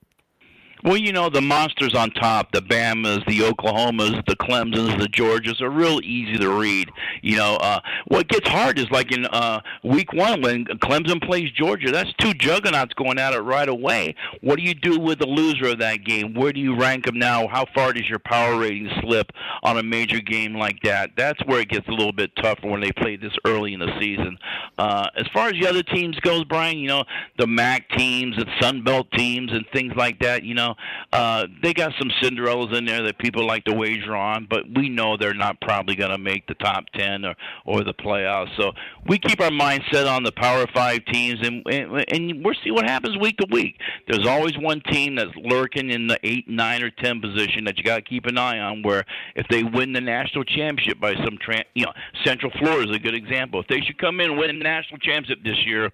Well, 0.85 0.97
you 0.97 1.13
know, 1.13 1.31
the 1.31 1.41
monsters 1.41 1.95
on 1.95 2.11
top, 2.11 2.51
the 2.51 2.61
Bamas, 2.61 3.25
the 3.25 3.39
Oklahomas, 3.39 4.23
the 4.27 4.35
Clemsons, 4.35 4.99
the 4.99 5.07
Georgias 5.07 5.59
are 5.59 5.71
real 5.71 5.99
easy 6.03 6.37
to 6.37 6.51
read. 6.51 6.91
You 7.23 7.37
know, 7.37 7.55
uh, 7.55 7.79
what 8.05 8.27
gets 8.27 8.47
hard 8.47 8.77
is 8.77 8.85
like 8.91 9.11
in 9.11 9.25
uh, 9.25 9.61
week 9.83 10.13
one 10.13 10.43
when 10.43 10.65
Clemson 10.65 11.19
plays 11.23 11.49
Georgia, 11.53 11.91
that's 11.91 12.13
two 12.19 12.35
juggernauts 12.35 12.93
going 12.93 13.17
at 13.17 13.33
it 13.33 13.39
right 13.39 13.67
away. 13.67 14.13
What 14.41 14.57
do 14.57 14.61
you 14.61 14.75
do 14.75 14.99
with 14.99 15.17
the 15.17 15.25
loser 15.25 15.69
of 15.69 15.79
that 15.79 16.03
game? 16.03 16.35
Where 16.35 16.53
do 16.53 16.59
you 16.59 16.77
rank 16.79 17.07
them 17.07 17.17
now? 17.17 17.47
How 17.47 17.65
far 17.73 17.91
does 17.91 18.07
your 18.07 18.19
power 18.19 18.59
rating 18.59 18.91
slip 19.01 19.31
on 19.63 19.79
a 19.79 19.83
major 19.83 20.19
game 20.19 20.53
like 20.53 20.79
that? 20.83 21.13
That's 21.17 21.43
where 21.45 21.61
it 21.61 21.69
gets 21.69 21.87
a 21.87 21.93
little 21.93 22.13
bit 22.13 22.29
tougher 22.35 22.67
when 22.67 22.81
they 22.81 22.91
play 22.91 23.15
this 23.15 23.33
early 23.43 23.73
in 23.73 23.79
the 23.79 23.91
season. 23.99 24.37
Uh, 24.77 25.07
as 25.15 25.25
far 25.33 25.47
as 25.47 25.53
the 25.53 25.67
other 25.67 25.81
teams 25.81 26.19
goes, 26.19 26.43
Brian, 26.43 26.77
you 26.77 26.89
know, 26.89 27.05
the 27.39 27.47
MAC 27.47 27.89
teams 27.97 28.37
and 28.37 28.45
Sun 28.61 28.83
Belt 28.83 29.07
teams 29.13 29.51
and 29.51 29.65
things 29.73 29.93
like 29.95 30.19
that, 30.19 30.43
you 30.43 30.53
know, 30.53 30.74
uh, 31.13 31.47
they 31.61 31.73
got 31.73 31.93
some 31.99 32.09
Cinderellas 32.21 32.75
in 32.75 32.85
there 32.85 33.03
that 33.03 33.17
people 33.17 33.45
like 33.45 33.63
to 33.65 33.73
wager 33.73 34.15
on, 34.15 34.47
but 34.49 34.63
we 34.75 34.89
know 34.89 35.17
they're 35.17 35.33
not 35.33 35.59
probably 35.61 35.95
going 35.95 36.11
to 36.11 36.17
make 36.17 36.47
the 36.47 36.55
top 36.55 36.85
ten 36.93 37.25
or 37.25 37.35
or 37.65 37.83
the 37.83 37.93
playoffs. 37.93 38.55
So 38.57 38.71
we 39.07 39.17
keep 39.17 39.41
our 39.41 39.49
mindset 39.49 40.09
on 40.09 40.23
the 40.23 40.31
Power 40.31 40.65
Five 40.73 41.05
teams, 41.05 41.39
and 41.45 41.65
and, 41.67 42.05
and 42.11 42.43
we'll 42.43 42.55
see 42.63 42.71
what 42.71 42.85
happens 42.85 43.17
week 43.17 43.38
to 43.38 43.47
week. 43.51 43.79
There's 44.07 44.27
always 44.27 44.57
one 44.57 44.81
team 44.81 45.15
that's 45.15 45.35
lurking 45.35 45.89
in 45.89 46.07
the 46.07 46.19
eight, 46.23 46.47
nine, 46.47 46.83
or 46.83 46.89
ten 46.89 47.21
position 47.21 47.63
that 47.65 47.77
you 47.77 47.83
got 47.83 47.97
to 47.97 48.01
keep 48.01 48.25
an 48.25 48.38
eye 48.38 48.59
on. 48.59 48.83
Where 48.83 49.05
if 49.35 49.47
they 49.49 49.63
win 49.63 49.93
the 49.93 50.01
national 50.01 50.43
championship 50.43 50.99
by 50.99 51.15
some, 51.15 51.38
tra- 51.39 51.65
you 51.73 51.85
know, 51.85 51.93
Central 52.23 52.51
Florida 52.59 52.89
is 52.89 52.95
a 52.95 52.99
good 52.99 53.15
example. 53.15 53.59
If 53.59 53.67
they 53.67 53.81
should 53.81 53.97
come 53.97 54.19
in 54.19 54.31
and 54.31 54.39
win 54.39 54.57
the 54.57 54.63
national 54.63 54.99
championship 54.99 55.43
this 55.43 55.65
year, 55.65 55.91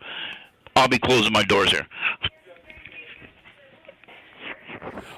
I'll 0.75 0.87
be 0.87 0.99
closing 0.99 1.33
my 1.33 1.43
doors 1.43 1.71
here. 1.71 1.87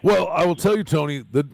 Well, 0.01 0.27
I 0.27 0.45
will 0.45 0.55
tell 0.55 0.77
you, 0.77 0.83
Tony, 0.83 1.23
the 1.29 1.47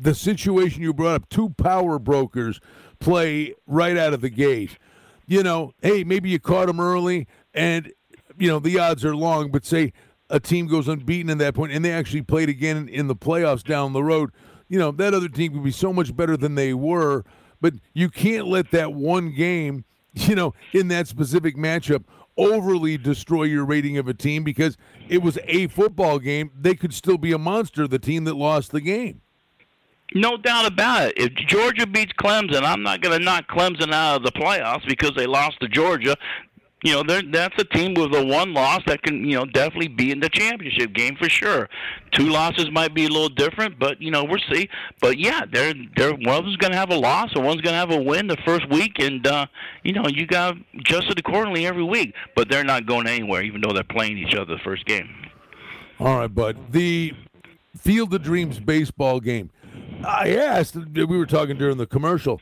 the 0.00 0.14
situation 0.14 0.82
you 0.82 0.92
brought 0.92 1.14
up, 1.14 1.28
two 1.28 1.50
power 1.50 1.98
brokers 1.98 2.60
play 2.98 3.54
right 3.66 3.96
out 3.96 4.12
of 4.12 4.20
the 4.20 4.30
gate. 4.30 4.78
You 5.26 5.42
know, 5.42 5.72
hey, 5.80 6.02
maybe 6.04 6.28
you 6.28 6.40
caught 6.40 6.66
them 6.66 6.80
early, 6.80 7.28
and 7.54 7.92
you 8.38 8.48
know 8.48 8.58
the 8.58 8.78
odds 8.78 9.04
are 9.04 9.14
long. 9.14 9.50
But 9.50 9.64
say 9.64 9.92
a 10.28 10.40
team 10.40 10.66
goes 10.66 10.88
unbeaten 10.88 11.30
at 11.30 11.38
that 11.38 11.54
point, 11.54 11.72
and 11.72 11.84
they 11.84 11.92
actually 11.92 12.22
played 12.22 12.48
again 12.48 12.88
in 12.88 13.06
the 13.06 13.16
playoffs 13.16 13.62
down 13.62 13.92
the 13.92 14.02
road. 14.02 14.30
You 14.68 14.78
know 14.78 14.90
that 14.92 15.14
other 15.14 15.28
team 15.28 15.52
would 15.52 15.64
be 15.64 15.70
so 15.70 15.92
much 15.92 16.16
better 16.16 16.36
than 16.36 16.54
they 16.54 16.74
were. 16.74 17.24
But 17.60 17.74
you 17.94 18.10
can't 18.10 18.48
let 18.48 18.72
that 18.72 18.92
one 18.92 19.32
game, 19.32 19.84
you 20.12 20.34
know, 20.34 20.52
in 20.72 20.88
that 20.88 21.06
specific 21.06 21.56
matchup 21.56 22.04
overly 22.36 22.98
destroy 22.98 23.44
your 23.44 23.64
rating 23.64 23.98
of 23.98 24.08
a 24.08 24.14
team 24.14 24.44
because 24.44 24.76
it 25.08 25.22
was 25.22 25.38
a 25.44 25.66
football 25.68 26.18
game. 26.18 26.50
They 26.58 26.74
could 26.74 26.94
still 26.94 27.18
be 27.18 27.32
a 27.32 27.38
monster, 27.38 27.86
the 27.86 27.98
team 27.98 28.24
that 28.24 28.34
lost 28.34 28.72
the 28.72 28.80
game. 28.80 29.20
No 30.14 30.36
doubt 30.36 30.66
about 30.66 31.08
it. 31.08 31.14
If 31.16 31.34
Georgia 31.46 31.86
beats 31.86 32.12
Clemson, 32.20 32.64
I'm 32.64 32.82
not 32.82 33.00
going 33.00 33.18
to 33.18 33.24
knock 33.24 33.48
Clemson 33.48 33.92
out 33.92 34.16
of 34.16 34.22
the 34.24 34.32
playoffs 34.32 34.86
because 34.86 35.12
they 35.16 35.26
lost 35.26 35.58
to 35.60 35.68
Georgia 35.68 36.16
you 36.82 36.92
know, 36.92 37.02
that's 37.04 37.54
a 37.58 37.64
team 37.64 37.94
with 37.94 38.14
a 38.14 38.24
one 38.24 38.52
loss 38.52 38.82
that 38.86 39.02
can, 39.02 39.24
you 39.24 39.36
know, 39.36 39.44
definitely 39.44 39.88
be 39.88 40.10
in 40.10 40.18
the 40.18 40.28
championship 40.28 40.92
game 40.92 41.16
for 41.16 41.28
sure. 41.28 41.68
Two 42.10 42.28
losses 42.28 42.70
might 42.72 42.92
be 42.92 43.04
a 43.06 43.08
little 43.08 43.28
different, 43.28 43.78
but 43.78 44.00
you 44.02 44.10
know, 44.10 44.24
we'll 44.24 44.40
see. 44.52 44.68
But 45.00 45.18
yeah, 45.18 45.42
they're 45.50 45.74
they're 45.96 46.12
one 46.12 46.28
of 46.28 46.44
them's 46.44 46.56
going 46.56 46.72
to 46.72 46.76
have 46.76 46.90
a 46.90 46.96
loss, 46.96 47.30
and 47.34 47.44
one's 47.44 47.60
going 47.60 47.74
to 47.74 47.78
have 47.78 47.92
a 47.92 48.02
win 48.02 48.26
the 48.26 48.36
first 48.44 48.68
week, 48.68 48.98
and 48.98 49.24
uh, 49.26 49.46
you 49.84 49.92
know, 49.92 50.06
you 50.08 50.26
got 50.26 50.56
adjusted 50.74 51.18
accordingly 51.18 51.66
every 51.66 51.84
week. 51.84 52.14
But 52.34 52.50
they're 52.50 52.64
not 52.64 52.86
going 52.86 53.06
anywhere, 53.06 53.42
even 53.42 53.60
though 53.60 53.72
they're 53.72 53.84
playing 53.84 54.18
each 54.18 54.34
other 54.34 54.56
the 54.56 54.62
first 54.62 54.84
game. 54.84 55.08
All 56.00 56.18
right, 56.18 56.34
bud. 56.34 56.72
The 56.72 57.14
Field 57.76 58.12
of 58.12 58.22
Dreams 58.22 58.58
baseball 58.58 59.20
game. 59.20 59.50
I 60.04 60.30
asked. 60.30 60.76
We 60.76 61.04
were 61.04 61.26
talking 61.26 61.56
during 61.56 61.76
the 61.76 61.86
commercial. 61.86 62.40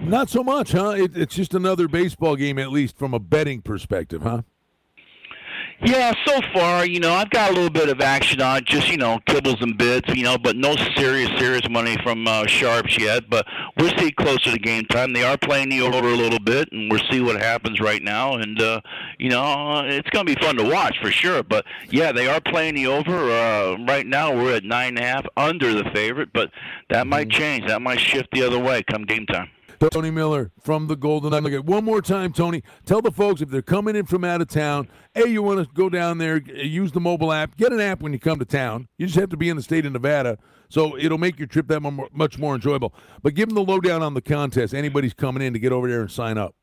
Not 0.00 0.30
so 0.30 0.42
much, 0.42 0.72
huh? 0.72 0.90
It, 0.90 1.16
it's 1.16 1.34
just 1.34 1.54
another 1.54 1.88
baseball 1.88 2.36
game, 2.36 2.58
at 2.58 2.70
least 2.70 2.96
from 2.96 3.14
a 3.14 3.18
betting 3.18 3.62
perspective, 3.62 4.22
huh? 4.22 4.42
Yeah, 5.80 6.12
so 6.26 6.40
far, 6.52 6.84
you 6.84 6.98
know, 6.98 7.12
I've 7.12 7.30
got 7.30 7.52
a 7.52 7.54
little 7.54 7.70
bit 7.70 7.88
of 7.88 8.00
action 8.00 8.40
on 8.40 8.64
just, 8.64 8.90
you 8.90 8.96
know, 8.96 9.20
kibbles 9.28 9.62
and 9.62 9.78
bits, 9.78 10.12
you 10.12 10.24
know, 10.24 10.36
but 10.36 10.56
no 10.56 10.74
serious, 10.96 11.30
serious 11.38 11.68
money 11.70 11.96
from 12.02 12.26
uh, 12.26 12.46
Sharps 12.48 12.98
yet. 12.98 13.30
But 13.30 13.46
we'll 13.76 13.96
see 13.96 14.10
closer 14.10 14.50
to 14.50 14.58
game 14.58 14.86
time. 14.86 15.12
They 15.12 15.22
are 15.22 15.38
playing 15.38 15.68
the 15.68 15.82
over 15.82 16.08
a 16.08 16.16
little 16.16 16.40
bit, 16.40 16.68
and 16.72 16.90
we'll 16.90 17.04
see 17.12 17.20
what 17.20 17.40
happens 17.40 17.78
right 17.78 18.02
now. 18.02 18.34
And, 18.34 18.60
uh, 18.60 18.80
you 19.18 19.30
know, 19.30 19.84
it's 19.86 20.10
going 20.10 20.26
to 20.26 20.34
be 20.34 20.40
fun 20.40 20.56
to 20.56 20.64
watch 20.64 20.98
for 21.00 21.12
sure. 21.12 21.44
But, 21.44 21.64
yeah, 21.90 22.10
they 22.10 22.26
are 22.26 22.40
playing 22.40 22.74
the 22.74 22.88
over. 22.88 23.30
Uh, 23.30 23.76
right 23.86 24.06
now, 24.06 24.34
we're 24.34 24.56
at 24.56 24.64
nine 24.64 24.96
and 24.96 24.98
a 24.98 25.02
half 25.02 25.26
under 25.36 25.74
the 25.74 25.88
favorite, 25.94 26.30
but 26.34 26.50
that 26.90 27.06
might 27.06 27.28
mm-hmm. 27.28 27.38
change. 27.38 27.66
That 27.68 27.82
might 27.82 28.00
shift 28.00 28.30
the 28.32 28.42
other 28.42 28.58
way 28.58 28.82
come 28.82 29.04
game 29.04 29.26
time. 29.26 29.48
Tony 29.80 30.10
Miller 30.10 30.50
from 30.60 30.86
the 30.88 30.96
Golden 30.96 31.30
Nugget. 31.30 31.64
One 31.64 31.84
more 31.84 32.02
time, 32.02 32.32
Tony. 32.32 32.62
Tell 32.84 33.00
the 33.00 33.12
folks 33.12 33.40
if 33.40 33.48
they're 33.48 33.62
coming 33.62 33.96
in 33.96 34.06
from 34.06 34.24
out 34.24 34.40
of 34.40 34.48
town, 34.48 34.88
hey, 35.14 35.26
you 35.26 35.42
want 35.42 35.60
to 35.60 35.74
go 35.74 35.88
down 35.88 36.18
there, 36.18 36.38
use 36.38 36.92
the 36.92 37.00
mobile 37.00 37.32
app. 37.32 37.56
Get 37.56 37.72
an 37.72 37.80
app 37.80 38.00
when 38.00 38.12
you 38.12 38.18
come 38.18 38.38
to 38.38 38.44
town. 38.44 38.88
You 38.98 39.06
just 39.06 39.18
have 39.18 39.30
to 39.30 39.36
be 39.36 39.48
in 39.48 39.56
the 39.56 39.62
state 39.62 39.86
of 39.86 39.92
Nevada, 39.92 40.38
so 40.68 40.96
it'll 40.98 41.18
make 41.18 41.38
your 41.38 41.46
trip 41.48 41.68
that 41.68 41.80
much 42.12 42.38
more 42.38 42.54
enjoyable. 42.54 42.92
But 43.22 43.34
give 43.34 43.48
them 43.48 43.54
the 43.54 43.62
lowdown 43.62 44.02
on 44.02 44.14
the 44.14 44.22
contest. 44.22 44.74
Anybody's 44.74 45.14
coming 45.14 45.42
in 45.42 45.52
to 45.52 45.58
get 45.58 45.72
over 45.72 45.88
there 45.88 46.00
and 46.00 46.10
sign 46.10 46.38
up. 46.38 46.54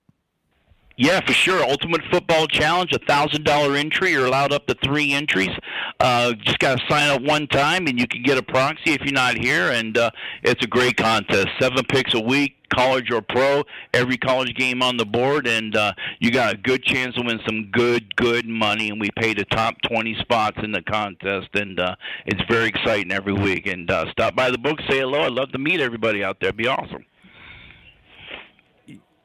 Yeah, 0.98 1.20
for 1.26 1.34
sure. 1.34 1.62
Ultimate 1.62 2.02
Football 2.10 2.48
Challenge, 2.48 2.94
a 2.94 3.00
thousand 3.00 3.44
dollar 3.44 3.76
entry. 3.76 4.12
You're 4.12 4.28
allowed 4.28 4.54
up 4.54 4.66
to 4.68 4.76
three 4.82 5.12
entries. 5.12 5.50
Uh, 6.00 6.34
just 6.34 6.60
got 6.60 6.80
to 6.80 6.86
sign 6.88 7.10
up 7.10 7.22
one 7.22 7.48
time, 7.48 7.88
and 7.88 8.00
you 8.00 8.08
can 8.08 8.24
get 8.24 8.38
a 8.38 8.44
proxy 8.44 8.94
if 8.94 9.02
you're 9.02 9.12
not 9.12 9.38
here. 9.38 9.72
And 9.72 9.98
uh, 9.98 10.12
it's 10.44 10.64
a 10.64 10.68
great 10.68 10.96
contest. 10.96 11.48
Seven 11.60 11.84
picks 11.90 12.14
a 12.14 12.20
week, 12.22 12.56
college 12.74 13.12
or 13.12 13.22
pro. 13.22 13.64
Every 13.94 14.16
college 14.16 14.56
game 14.56 14.82
on 14.82 14.96
the 14.96 15.06
board, 15.06 15.48
and 15.48 15.76
uh, 15.76 15.92
you 16.20 16.32
got 16.32 16.54
a 16.54 16.58
good 16.58 16.82
chance 16.84 17.16
to 17.16 17.24
win 17.24 17.42
some 17.46 17.70
good, 17.74 18.16
good 18.16 18.48
money. 18.48 18.90
And 18.90 19.02
we 19.02 19.10
pay 19.20 19.34
the 19.34 19.46
top 19.46 19.76
20 19.90 20.16
spots 20.20 20.60
in 20.64 20.72
the 20.72 20.82
contest, 20.82 21.50
and 21.56 21.78
uh, 21.78 21.96
it's 22.26 22.42
very 22.50 22.70
exciting 22.70 23.12
every 23.12 23.34
week. 23.34 23.68
And 23.68 23.92
uh, 23.92 24.10
stop 24.12 24.34
by 24.34 24.50
the 24.50 24.58
book, 24.58 24.80
say 24.90 25.00
hello. 25.00 25.24
I'd 25.24 25.34
love 25.34 25.52
to 25.52 25.60
meet 25.60 25.82
everybody 25.82 26.24
out 26.24 26.38
there. 26.40 26.50
It'd 26.50 26.58
be 26.58 26.68
awesome. 26.68 27.04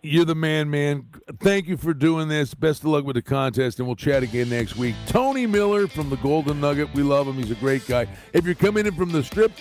You're 0.02 0.24
the 0.24 0.34
man, 0.34 0.70
man. 0.70 1.06
Thank 1.40 1.68
you 1.68 1.76
for 1.76 1.92
doing 1.92 2.28
this. 2.28 2.54
Best 2.54 2.80
of 2.80 2.86
luck 2.86 3.04
with 3.04 3.16
the 3.16 3.22
contest, 3.22 3.78
and 3.78 3.86
we'll 3.86 3.96
chat 3.96 4.22
again 4.22 4.48
next 4.48 4.76
week. 4.76 4.94
Tony 5.06 5.46
Miller 5.46 5.86
from 5.86 6.08
the 6.08 6.16
Golden 6.16 6.58
Nugget. 6.58 6.94
We 6.94 7.02
love 7.02 7.28
him. 7.28 7.34
He's 7.34 7.50
a 7.50 7.56
great 7.56 7.86
guy. 7.86 8.06
If 8.32 8.46
you're 8.46 8.54
coming 8.54 8.86
in 8.86 8.94
from 8.94 9.12
the 9.12 9.22
strip, 9.22 9.52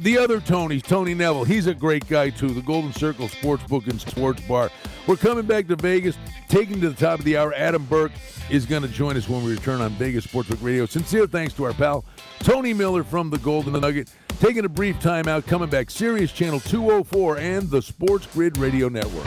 the 0.00 0.18
other 0.18 0.40
Tony's, 0.40 0.82
Tony 0.82 1.14
Neville, 1.14 1.44
he's 1.44 1.68
a 1.68 1.74
great 1.74 2.08
guy 2.08 2.30
too. 2.30 2.48
The 2.48 2.62
Golden 2.62 2.92
Circle 2.92 3.28
Sportsbook 3.28 3.86
and 3.86 4.00
Sports 4.00 4.40
Bar. 4.48 4.70
We're 5.06 5.14
coming 5.14 5.46
back 5.46 5.68
to 5.68 5.76
Vegas, 5.76 6.18
taking 6.48 6.80
to 6.80 6.90
the 6.90 6.96
top 6.96 7.20
of 7.20 7.24
the 7.24 7.36
hour. 7.36 7.54
Adam 7.54 7.84
Burke 7.84 8.12
is 8.50 8.66
going 8.66 8.82
to 8.82 8.88
join 8.88 9.16
us 9.16 9.28
when 9.28 9.44
we 9.44 9.52
return 9.52 9.80
on 9.80 9.90
Vegas 9.90 10.26
Sportsbook 10.26 10.64
Radio. 10.64 10.86
Sincere 10.86 11.28
thanks 11.28 11.54
to 11.54 11.64
our 11.64 11.72
pal, 11.72 12.04
Tony 12.40 12.72
Miller 12.72 13.04
from 13.04 13.30
the 13.30 13.38
Golden 13.38 13.80
Nugget. 13.80 14.10
Taking 14.40 14.64
a 14.64 14.68
brief 14.68 14.98
time 14.98 15.28
out, 15.28 15.46
coming 15.46 15.70
back, 15.70 15.90
Sirius 15.90 16.32
Channel 16.32 16.58
204 16.60 17.38
and 17.38 17.70
the 17.70 17.80
Sports 17.80 18.26
Grid 18.26 18.58
Radio 18.58 18.88
Network. 18.88 19.26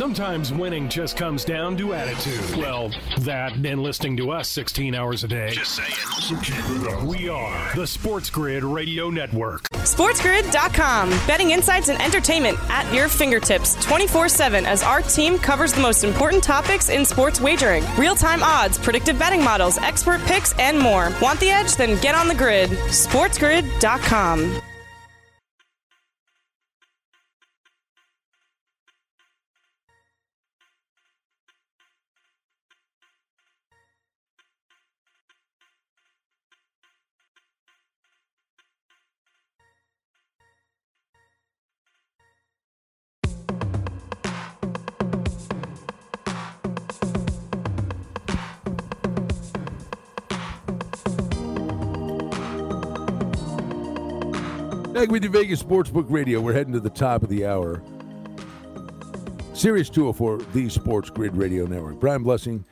Sometimes 0.00 0.50
winning 0.50 0.88
just 0.88 1.18
comes 1.18 1.44
down 1.44 1.76
to 1.76 1.92
attitude. 1.92 2.56
Well, 2.56 2.90
that 3.18 3.52
and 3.52 3.82
listening 3.82 4.16
to 4.16 4.30
us 4.30 4.48
16 4.48 4.94
hours 4.94 5.24
a 5.24 5.28
day. 5.28 5.50
Just 5.50 5.76
saying. 5.76 7.06
We 7.06 7.28
are 7.28 7.76
the 7.76 7.86
Sports 7.86 8.30
Grid 8.30 8.64
Radio 8.64 9.10
Network. 9.10 9.68
SportsGrid.com. 9.74 11.10
Betting 11.26 11.50
insights 11.50 11.90
and 11.90 12.00
entertainment 12.00 12.56
at 12.70 12.90
your 12.94 13.08
fingertips 13.08 13.74
24 13.84 14.30
7 14.30 14.64
as 14.64 14.82
our 14.82 15.02
team 15.02 15.38
covers 15.38 15.74
the 15.74 15.82
most 15.82 16.02
important 16.02 16.42
topics 16.42 16.88
in 16.88 17.04
sports 17.04 17.38
wagering 17.38 17.84
real 17.98 18.14
time 18.14 18.42
odds, 18.42 18.78
predictive 18.78 19.18
betting 19.18 19.44
models, 19.44 19.76
expert 19.76 20.22
picks, 20.22 20.58
and 20.58 20.78
more. 20.78 21.12
Want 21.20 21.38
the 21.40 21.50
edge? 21.50 21.76
Then 21.76 22.00
get 22.00 22.14
on 22.14 22.26
the 22.26 22.34
grid. 22.34 22.70
SportsGrid.com. 22.70 24.62
Back 55.00 55.10
with 55.10 55.24
you, 55.24 55.30
Vegas 55.30 55.62
Sportsbook 55.62 56.04
Radio. 56.10 56.42
We're 56.42 56.52
heading 56.52 56.74
to 56.74 56.80
the 56.80 56.90
top 56.90 57.22
of 57.22 57.30
the 57.30 57.46
hour. 57.46 57.82
Sirius 59.54 59.88
204, 59.88 60.36
the 60.52 60.68
Sports 60.68 61.08
Grid 61.08 61.34
Radio 61.34 61.64
Network. 61.64 61.98
Brian 61.98 62.22
Blessing, 62.22 62.66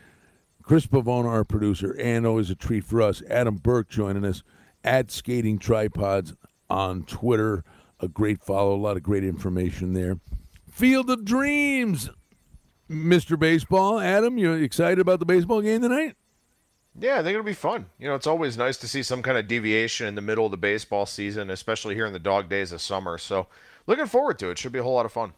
Chris 0.62 0.86
Pavona, 0.86 1.24
our 1.24 1.42
producer, 1.42 1.96
and 1.98 2.26
always 2.26 2.50
a 2.50 2.54
treat 2.54 2.84
for 2.84 3.00
us. 3.00 3.22
Adam 3.30 3.56
Burke 3.56 3.88
joining 3.88 4.26
us 4.26 4.42
at 4.84 5.10
Skating 5.10 5.58
Tripods 5.58 6.34
on 6.68 7.04
Twitter. 7.04 7.64
A 8.00 8.08
great 8.08 8.42
follow, 8.42 8.74
a 8.74 8.76
lot 8.76 8.98
of 8.98 9.02
great 9.02 9.24
information 9.24 9.94
there. 9.94 10.20
Field 10.70 11.08
of 11.08 11.24
Dreams, 11.24 12.10
Mr. 12.90 13.38
Baseball. 13.38 14.00
Adam, 14.00 14.36
you 14.36 14.52
excited 14.52 14.98
about 14.98 15.18
the 15.18 15.24
baseball 15.24 15.62
game 15.62 15.80
tonight? 15.80 16.14
Yeah, 17.00 17.14
I 17.14 17.22
think 17.22 17.34
it'll 17.34 17.42
be 17.44 17.52
fun. 17.52 17.86
You 17.98 18.08
know, 18.08 18.14
it's 18.14 18.26
always 18.26 18.56
nice 18.56 18.76
to 18.78 18.88
see 18.88 19.02
some 19.02 19.22
kind 19.22 19.38
of 19.38 19.46
deviation 19.46 20.06
in 20.06 20.14
the 20.14 20.20
middle 20.20 20.44
of 20.44 20.50
the 20.50 20.56
baseball 20.56 21.06
season, 21.06 21.50
especially 21.50 21.94
here 21.94 22.06
in 22.06 22.12
the 22.12 22.18
dog 22.18 22.48
days 22.48 22.72
of 22.72 22.80
summer. 22.80 23.18
So, 23.18 23.46
looking 23.86 24.06
forward 24.06 24.38
to 24.40 24.50
it. 24.50 24.58
Should 24.58 24.72
be 24.72 24.80
a 24.80 24.82
whole 24.82 24.94
lot 24.94 25.06
of 25.06 25.12
fun. 25.12 25.32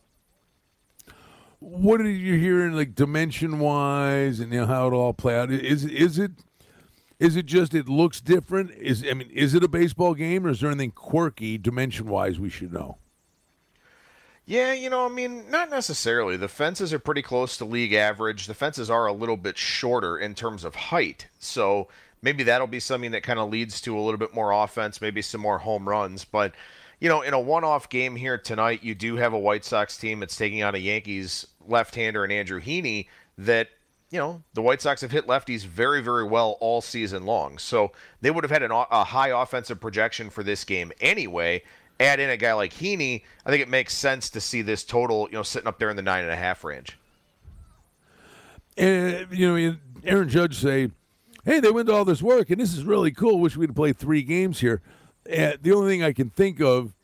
What 1.59 2.01
are 2.01 2.09
you 2.09 2.39
hearing, 2.39 2.73
like 2.73 2.95
dimension 2.95 3.59
wise, 3.59 4.41
and 4.41 4.53
you 4.53 4.61
know 4.61 4.67
how 4.67 4.89
it 4.89 4.95
all 4.95 5.13
play 5.13 5.39
out? 5.39 5.51
Is 5.51 5.85
is 5.85 6.19
it 6.19 6.33
is 7.19 7.37
it 7.37 7.45
just 7.45 7.75
it 7.75 7.87
looks 7.87 8.23
different? 8.23 8.71
Is 8.71 9.05
I 9.09 9.13
mean, 9.13 9.29
is 9.31 9.55
it 9.55 9.63
a 9.63 9.69
baseball 9.69 10.15
game, 10.15 10.47
or 10.47 10.51
is 10.51 10.61
there 10.61 10.71
anything 10.71 10.93
quirky 10.93 11.59
dimension 11.59 12.09
wise 12.09 12.41
we 12.41 12.49
should 12.49 12.73
know? 12.73 12.97
Yeah, 14.51 14.73
you 14.73 14.91
know, 14.91 15.07
I 15.07 15.09
mean, 15.09 15.49
not 15.49 15.71
necessarily. 15.71 16.37
The 16.37 16.49
fences 16.49 16.93
are 16.93 16.99
pretty 16.99 17.23
close 17.23 17.57
to 17.59 17.65
league 17.65 17.93
average. 17.93 18.49
The 18.49 18.55
fences 18.55 18.91
are 18.91 19.07
a 19.07 19.13
little 19.13 19.37
bit 19.37 19.57
shorter 19.57 20.19
in 20.19 20.35
terms 20.35 20.65
of 20.65 20.75
height. 20.75 21.29
So 21.39 21.87
maybe 22.21 22.43
that'll 22.43 22.67
be 22.67 22.81
something 22.81 23.13
that 23.13 23.23
kind 23.23 23.39
of 23.39 23.49
leads 23.49 23.81
to 23.83 23.97
a 23.97 24.01
little 24.01 24.19
bit 24.19 24.35
more 24.35 24.51
offense, 24.51 25.01
maybe 25.01 25.23
some 25.23 25.41
more 25.41 25.59
home 25.59 25.89
runs. 25.89 26.25
But, 26.25 26.57
you 26.99 27.09
know, 27.09 27.23
in 27.23 27.33
a 27.33 27.39
one 27.39 27.63
off 27.63 27.91
game 27.91 28.17
here 28.17 28.39
tonight, 28.39 28.83
you 28.83 28.97
do 28.97 29.15
have 29.15 29.35
a 29.35 29.39
White 29.39 29.65
Sox 29.65 29.97
team 29.97 30.19
that's 30.19 30.35
taking 30.35 30.65
on 30.65 30.75
a 30.75 30.79
Yankees 30.79 31.47
left 31.69 31.95
hander 31.95 32.25
and 32.25 32.33
Andrew 32.33 32.61
Heaney 32.61 33.07
that. 33.39 33.69
You 34.13 34.19
know, 34.19 34.43
the 34.55 34.63
White 34.63 34.83
Sox 34.83 35.03
have 35.03 35.13
hit 35.13 35.29
lefties 35.29 35.65
very, 35.65 36.03
very 36.03 36.25
well 36.25 36.57
all 36.59 36.81
season 36.81 37.27
long. 37.27 37.59
So 37.59 37.93
they 38.21 38.33
would 38.33 38.43
have 38.43 38.51
had 38.51 38.65
an, 38.65 38.73
a 38.73 39.05
high 39.05 39.29
offensive 39.29 39.81
projection 39.81 40.31
for 40.31 40.43
this 40.43 40.65
game 40.65 40.91
anyway 41.01 41.63
add 42.01 42.19
in 42.19 42.31
a 42.31 42.37
guy 42.37 42.55
like 42.55 42.73
Heaney, 42.73 43.23
I 43.45 43.51
think 43.51 43.63
it 43.63 43.69
makes 43.69 43.95
sense 43.95 44.31
to 44.31 44.41
see 44.41 44.63
this 44.63 44.83
total, 44.83 45.29
you 45.31 45.37
know, 45.37 45.43
sitting 45.43 45.69
up 45.69 45.79
there 45.79 45.91
in 45.91 45.97
the 45.97 46.03
nine 46.03 46.25
and 46.25 46.33
a 46.33 46.37
half 46.37 46.65
range. 46.65 46.99
And 48.77 49.29
you 49.31 49.49
know, 49.49 49.77
Aaron 50.05 50.29
Judge 50.29 50.57
say, 50.57 50.91
"Hey, 51.45 51.61
they 51.61 51.71
went 51.71 51.89
to 51.89 51.95
all 51.95 52.05
this 52.05 52.23
work, 52.23 52.51
and 52.51 52.61
this 52.61 52.73
is 52.73 52.85
really 52.85 53.11
cool. 53.11 53.39
Wish 53.39 53.57
we'd 53.57 53.77
play 53.77 53.93
three 53.93 54.23
games 54.23 54.61
here." 54.61 54.81
And 55.27 55.59
the 55.61 55.73
only 55.73 55.91
thing 55.91 56.03
I 56.03 56.13
can 56.13 56.31
think 56.31 56.61
of, 56.61 56.95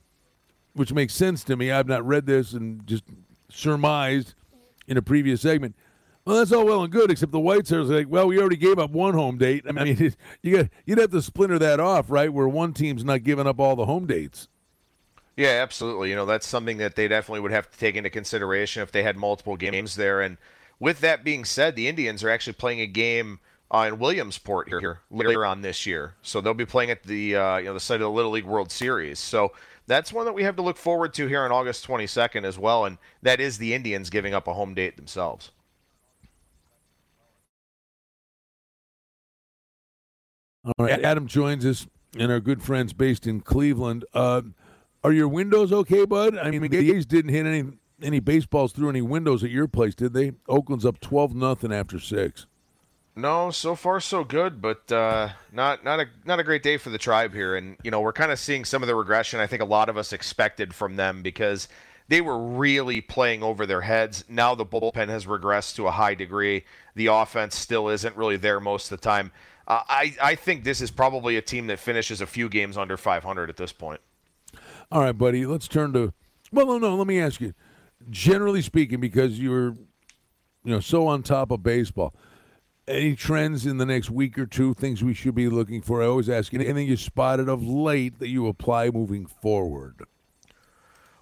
which 0.72 0.92
makes 0.92 1.12
sense 1.12 1.44
to 1.44 1.56
me, 1.56 1.70
I've 1.70 1.86
not 1.86 2.06
read 2.06 2.26
this 2.26 2.54
and 2.54 2.86
just 2.86 3.04
surmised 3.50 4.34
in 4.86 4.96
a 4.96 5.02
previous 5.02 5.42
segment. 5.42 5.76
Well, 6.24 6.38
that's 6.38 6.50
all 6.50 6.64
well 6.64 6.82
and 6.82 6.92
good, 6.92 7.10
except 7.10 7.30
the 7.30 7.38
White 7.38 7.68
Sox 7.68 7.88
like, 7.88 8.08
well, 8.08 8.26
we 8.26 8.40
already 8.40 8.56
gave 8.56 8.80
up 8.80 8.90
one 8.90 9.14
home 9.14 9.38
date. 9.38 9.64
I 9.68 9.72
mean, 9.72 10.14
you 10.42 10.56
got 10.56 10.68
you'd 10.86 10.98
have 10.98 11.10
to 11.10 11.22
splinter 11.22 11.58
that 11.58 11.78
off, 11.78 12.10
right? 12.10 12.32
Where 12.32 12.48
one 12.48 12.72
team's 12.72 13.04
not 13.04 13.22
giving 13.22 13.46
up 13.46 13.60
all 13.60 13.76
the 13.76 13.86
home 13.86 14.06
dates. 14.06 14.48
Yeah, 15.36 15.60
absolutely. 15.62 16.08
You 16.10 16.16
know, 16.16 16.24
that's 16.26 16.46
something 16.46 16.78
that 16.78 16.96
they 16.96 17.08
definitely 17.08 17.40
would 17.40 17.52
have 17.52 17.70
to 17.70 17.78
take 17.78 17.94
into 17.94 18.08
consideration 18.08 18.82
if 18.82 18.90
they 18.90 19.02
had 19.02 19.16
multiple 19.16 19.56
games 19.56 19.96
there. 19.96 20.22
And 20.22 20.38
with 20.80 21.00
that 21.00 21.24
being 21.24 21.44
said, 21.44 21.76
the 21.76 21.88
Indians 21.88 22.24
are 22.24 22.30
actually 22.30 22.54
playing 22.54 22.80
a 22.80 22.86
game 22.86 23.40
uh, 23.70 23.84
in 23.88 23.98
Williamsport 23.98 24.68
here 24.68 25.00
later 25.10 25.44
on 25.44 25.60
this 25.60 25.86
year, 25.86 26.14
so 26.22 26.40
they'll 26.40 26.54
be 26.54 26.64
playing 26.66 26.90
at 26.90 27.02
the 27.02 27.34
uh, 27.34 27.56
you 27.56 27.64
know 27.64 27.74
the 27.74 27.80
site 27.80 27.96
of 27.96 28.02
the 28.02 28.10
Little 28.10 28.30
League 28.30 28.44
World 28.44 28.70
Series. 28.70 29.18
So 29.18 29.52
that's 29.88 30.12
one 30.12 30.24
that 30.24 30.32
we 30.34 30.44
have 30.44 30.56
to 30.56 30.62
look 30.62 30.76
forward 30.76 31.12
to 31.14 31.26
here 31.26 31.42
on 31.44 31.50
August 31.50 31.86
22nd 31.86 32.44
as 32.44 32.58
well, 32.58 32.84
and 32.84 32.98
that 33.22 33.40
is 33.40 33.58
the 33.58 33.74
Indians 33.74 34.08
giving 34.08 34.34
up 34.34 34.46
a 34.46 34.54
home 34.54 34.74
date 34.74 34.96
themselves. 34.96 35.50
All 40.64 40.72
right, 40.78 41.02
Adam 41.02 41.26
joins 41.26 41.64
us, 41.66 41.86
and 42.18 42.30
our 42.30 42.40
good 42.40 42.62
friends 42.62 42.92
based 42.92 43.26
in 43.26 43.40
Cleveland. 43.40 44.04
Uh, 44.14 44.42
are 45.06 45.12
your 45.12 45.28
windows 45.28 45.72
okay, 45.72 46.04
bud? 46.04 46.36
I 46.36 46.50
mean, 46.50 46.68
the 46.68 46.92
A's 46.92 47.06
didn't 47.06 47.30
hit 47.30 47.46
any 47.46 47.64
any 48.02 48.18
baseballs 48.18 48.72
through 48.72 48.88
any 48.90 49.02
windows 49.02 49.44
at 49.44 49.50
your 49.50 49.68
place, 49.68 49.94
did 49.94 50.12
they? 50.12 50.32
Oakland's 50.48 50.84
up 50.84 50.98
twelve 50.98 51.32
nothing 51.32 51.72
after 51.72 52.00
six. 52.00 52.46
No, 53.14 53.52
so 53.52 53.76
far 53.76 54.00
so 54.00 54.24
good, 54.24 54.60
but 54.60 54.90
uh, 54.90 55.28
not 55.52 55.84
not 55.84 56.00
a 56.00 56.06
not 56.24 56.40
a 56.40 56.44
great 56.44 56.64
day 56.64 56.76
for 56.76 56.90
the 56.90 56.98
tribe 56.98 57.32
here. 57.32 57.54
And 57.54 57.76
you 57.84 57.90
know, 57.92 58.00
we're 58.00 58.12
kind 58.12 58.32
of 58.32 58.40
seeing 58.40 58.64
some 58.64 58.82
of 58.82 58.88
the 58.88 58.96
regression 58.96 59.38
I 59.38 59.46
think 59.46 59.62
a 59.62 59.66
lot 59.66 59.88
of 59.88 59.96
us 59.96 60.12
expected 60.12 60.74
from 60.74 60.96
them 60.96 61.22
because 61.22 61.68
they 62.08 62.20
were 62.20 62.38
really 62.38 63.00
playing 63.00 63.44
over 63.44 63.64
their 63.64 63.82
heads. 63.82 64.24
Now 64.28 64.56
the 64.56 64.66
bullpen 64.66 65.08
has 65.08 65.24
regressed 65.26 65.76
to 65.76 65.86
a 65.86 65.92
high 65.92 66.14
degree. 66.14 66.64
The 66.96 67.06
offense 67.06 67.56
still 67.56 67.88
isn't 67.90 68.16
really 68.16 68.36
there 68.38 68.58
most 68.58 68.90
of 68.90 69.00
the 69.00 69.04
time. 69.04 69.30
Uh, 69.68 69.82
I 69.88 70.16
I 70.20 70.34
think 70.34 70.64
this 70.64 70.80
is 70.80 70.90
probably 70.90 71.36
a 71.36 71.42
team 71.42 71.68
that 71.68 71.78
finishes 71.78 72.20
a 72.20 72.26
few 72.26 72.48
games 72.48 72.76
under 72.76 72.96
500 72.96 73.48
at 73.48 73.56
this 73.56 73.72
point. 73.72 74.00
All 74.90 75.00
right, 75.00 75.16
buddy. 75.16 75.46
Let's 75.46 75.68
turn 75.68 75.92
to. 75.94 76.12
Well, 76.52 76.66
no, 76.66 76.78
no. 76.78 76.96
Let 76.96 77.06
me 77.06 77.20
ask 77.20 77.40
you. 77.40 77.54
Generally 78.08 78.62
speaking, 78.62 79.00
because 79.00 79.38
you're, 79.38 79.70
you 80.64 80.72
know, 80.72 80.80
so 80.80 81.06
on 81.06 81.22
top 81.22 81.50
of 81.50 81.62
baseball, 81.62 82.14
any 82.86 83.16
trends 83.16 83.66
in 83.66 83.78
the 83.78 83.86
next 83.86 84.10
week 84.10 84.38
or 84.38 84.46
two? 84.46 84.74
Things 84.74 85.02
we 85.02 85.14
should 85.14 85.34
be 85.34 85.48
looking 85.48 85.82
for? 85.82 86.02
I 86.02 86.06
always 86.06 86.28
ask 86.28 86.52
you. 86.52 86.60
Anything 86.60 86.86
you 86.86 86.96
spotted 86.96 87.48
of 87.48 87.66
late 87.66 88.18
that 88.20 88.28
you 88.28 88.46
apply 88.46 88.90
moving 88.90 89.26
forward? 89.26 90.02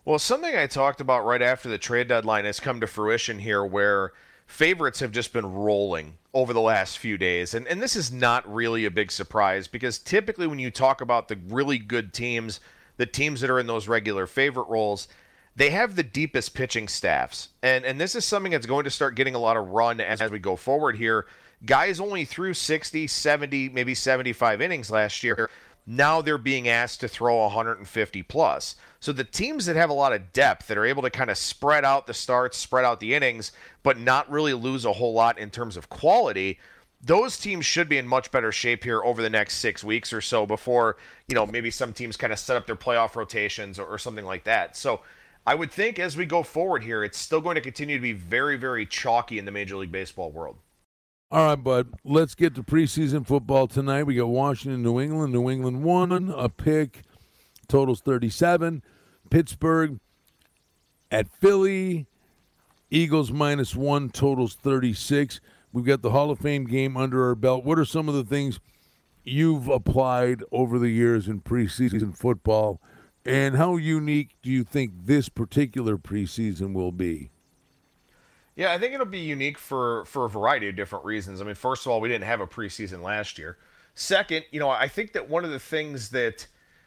Well, 0.05 0.19
something 0.19 0.55
I 0.55 0.67
talked 0.67 1.01
about 1.01 1.25
right 1.25 1.41
after 1.41 1.71
the 1.71 1.79
trade 1.79 2.09
deadline 2.09 2.45
has 2.45 2.61
come 2.61 2.81
to 2.81 2.87
fruition 2.87 3.39
here, 3.39 3.65
where 3.65 4.13
favorites 4.47 5.01
have 5.01 5.13
just 5.13 5.33
been 5.33 5.47
rolling 5.47 6.19
over 6.35 6.53
the 6.53 6.61
last 6.61 6.99
few 6.99 7.17
days. 7.17 7.55
And, 7.55 7.67
and 7.67 7.81
this 7.81 7.97
is 7.97 8.13
not 8.13 8.53
really 8.53 8.85
a 8.85 8.91
big 8.91 9.11
surprise 9.11 9.67
because 9.67 9.99
typically 9.99 10.47
when 10.47 10.59
you 10.59 10.71
talk 10.71 11.01
about 11.01 11.29
the 11.29 11.39
really 11.49 11.79
good 11.79 12.13
teams 12.13 12.61
the 12.97 13.07
teams 13.07 13.41
that 13.41 13.51
are 13.51 13.59
in 13.59 13.67
those 13.67 13.89
regular 13.89 14.27
favorite 14.27 14.69
roles, 14.69 15.09
they 15.57 15.71
have 15.71 15.97
the 15.97 16.03
deepest 16.03 16.55
pitching 16.55 16.89
staffs. 16.89 17.49
And 17.63 17.85
and 17.85 18.01
this 18.01 18.15
is 18.15 18.25
something 18.25 18.53
that's 18.53 18.67
going 18.67 18.85
to 18.85 18.91
start 18.91 19.15
getting 19.15 19.35
a 19.35 19.39
lot 19.39 19.57
of 19.57 19.69
run 19.69 20.01
as, 20.01 20.21
as 20.21 20.31
we 20.31 20.39
go 20.39 20.57
forward 20.57 20.97
here. 20.97 21.27
Guys 21.65 21.99
only 21.99 22.25
threw 22.25 22.53
60, 22.53 23.07
70, 23.07 23.71
maybe 23.71 23.95
75 23.95 24.61
innings 24.61 24.91
last 24.91 25.23
year. 25.23 25.49
Now 25.87 26.23
they're 26.23 26.39
being 26.39 26.69
asked 26.69 27.01
to 27.01 27.09
throw 27.09 27.43
150 27.43 28.23
plus. 28.25 28.77
So 29.01 29.13
the 29.13 29.25
teams 29.25 29.67
that 29.67 29.77
have 29.77 29.91
a 29.91 29.95
lot 29.95 30.15
of 30.15 30.33
depth 30.33 30.67
that 30.69 30.79
are 30.79 30.87
able 30.87 31.03
to 31.03 31.11
kind 31.11 31.31
of 31.31 31.37
spread 31.37 31.85
out 31.85 32.07
the 32.07 32.15
starts, 32.15 32.57
spread 32.57 32.87
out 32.87 33.01
the 33.01 33.15
innings, 33.15 33.53
but 33.83 33.99
not 33.99 34.31
really 34.31 34.55
lose 34.55 34.87
a 34.87 34.93
whole 34.93 35.13
lot 35.13 35.39
in 35.39 35.51
terms 35.51 35.77
of 35.77 35.91
quality, 35.91 36.59
those 37.05 37.39
teams 37.39 37.67
should 37.67 37.89
be 37.89 37.99
in 37.99 38.07
much 38.07 38.31
better 38.31 38.51
shape 38.51 38.83
here 38.85 39.03
over 39.03 39.21
the 39.21 39.31
next 39.31 39.57
six 39.57 39.85
weeks 39.85 40.13
or 40.13 40.21
so 40.21 40.47
before, 40.47 40.97
you 41.29 41.35
know, 41.35 41.47
maybe 41.47 41.71
some 41.71 41.93
teams 41.93 42.17
kind 42.17 42.33
of 42.33 42.39
set 42.39 42.57
up 42.57 42.67
their 42.67 42.77
playoff 42.77 43.15
rotations 43.15 43.79
or, 43.79 43.87
or, 43.87 43.99
something 43.99 44.25
like 44.25 44.45
that. 44.45 44.77
So 44.77 45.01
I 45.47 45.55
would 45.55 45.71
think 45.71 45.99
as 45.99 46.17
we 46.17 46.25
go 46.25 46.43
forward 46.43 46.83
here, 46.83 47.05
it's 47.05 47.19
still 47.19 47.41
going 47.41 47.57
to 47.57 47.61
continue 47.61 47.97
to 47.97 48.03
be 48.03 48.13
very, 48.13 48.57
very 48.57 48.87
chalky 48.87 49.39
in 49.39 49.45
the 49.45 49.51
Major 49.51 49.77
League 49.77 49.93
Baseball 49.93 50.31
world. 50.31 50.57
All 51.31 51.47
right, 51.47 51.57
bud. 51.57 51.89
Let's 52.05 52.35
get 52.35 52.55
to 52.55 52.63
preseason 52.63 53.27
football 53.27 53.67
tonight. 53.67 54.05
We 54.05 54.15
got 54.15 54.29
Washington, 54.29 54.83
New 54.83 55.01
England. 55.01 55.33
New 55.33 55.51
England 55.51 55.83
won 55.83 56.31
a 56.31 56.49
pick, 56.49 57.03
totals 57.69 58.01
37. 58.01 58.83
Pittsburgh 59.31 59.99
at 61.11 61.29
Philly. 61.29 62.07
Eagles 62.91 63.33
minus 63.33 63.75
one, 63.75 64.09
totals 64.09 64.55
36. 64.55 65.41
We've 65.75 65.85
got 65.85 66.03
the 66.03 66.13
Hall 66.13 66.31
of 66.31 66.39
Fame 66.39 66.67
game 66.67 66.97
under 66.97 67.27
our 67.27 67.35
belt. 67.35 67.65
What 67.65 67.81
are 67.81 67.85
some 67.85 68.09
of 68.09 68.15
the 68.15 68.23
things 68.23 68.61
you've 69.25 69.67
applied 69.67 70.45
over 70.53 70.79
the 70.79 70.89
years 70.89 71.27
in 71.27 71.41
preseason 71.41 72.17
football? 72.17 72.81
And 73.27 73.57
how 73.57 73.75
unique 73.75 74.37
do 74.41 74.51
you 74.51 74.63
think 74.63 74.93
this 74.95 75.29
particular 75.29 75.99
preseason 75.99 76.75
will 76.75 76.93
be? 76.93 77.31
Yeah, 78.55 78.73
I 78.73 78.79
think 78.79 78.95
it'll 78.95 79.05
be 79.05 79.19
unique 79.19 79.59
for 79.59 80.05
for 80.05 80.27
a 80.27 80.29
variety 80.29 80.69
of 80.69 80.77
different 80.77 81.05
reasons. 81.05 81.41
I 81.41 81.45
mean, 81.45 81.57
first 81.57 81.85
of 81.87 81.91
all, 81.91 82.01
we 82.01 82.09
didn't 82.09 82.27
have 82.27 82.41
a 82.41 82.47
preseason 82.47 83.03
last 83.03 83.37
year. 83.37 83.59
Second, 83.97 84.45
you 84.53 84.61
know, 84.61 84.71
I 84.71 84.87
think 84.87 85.13
that 85.15 85.29
one 85.29 85.45
of 85.45 85.51
the 85.51 85.59
things 85.59 86.09
that 86.11 86.47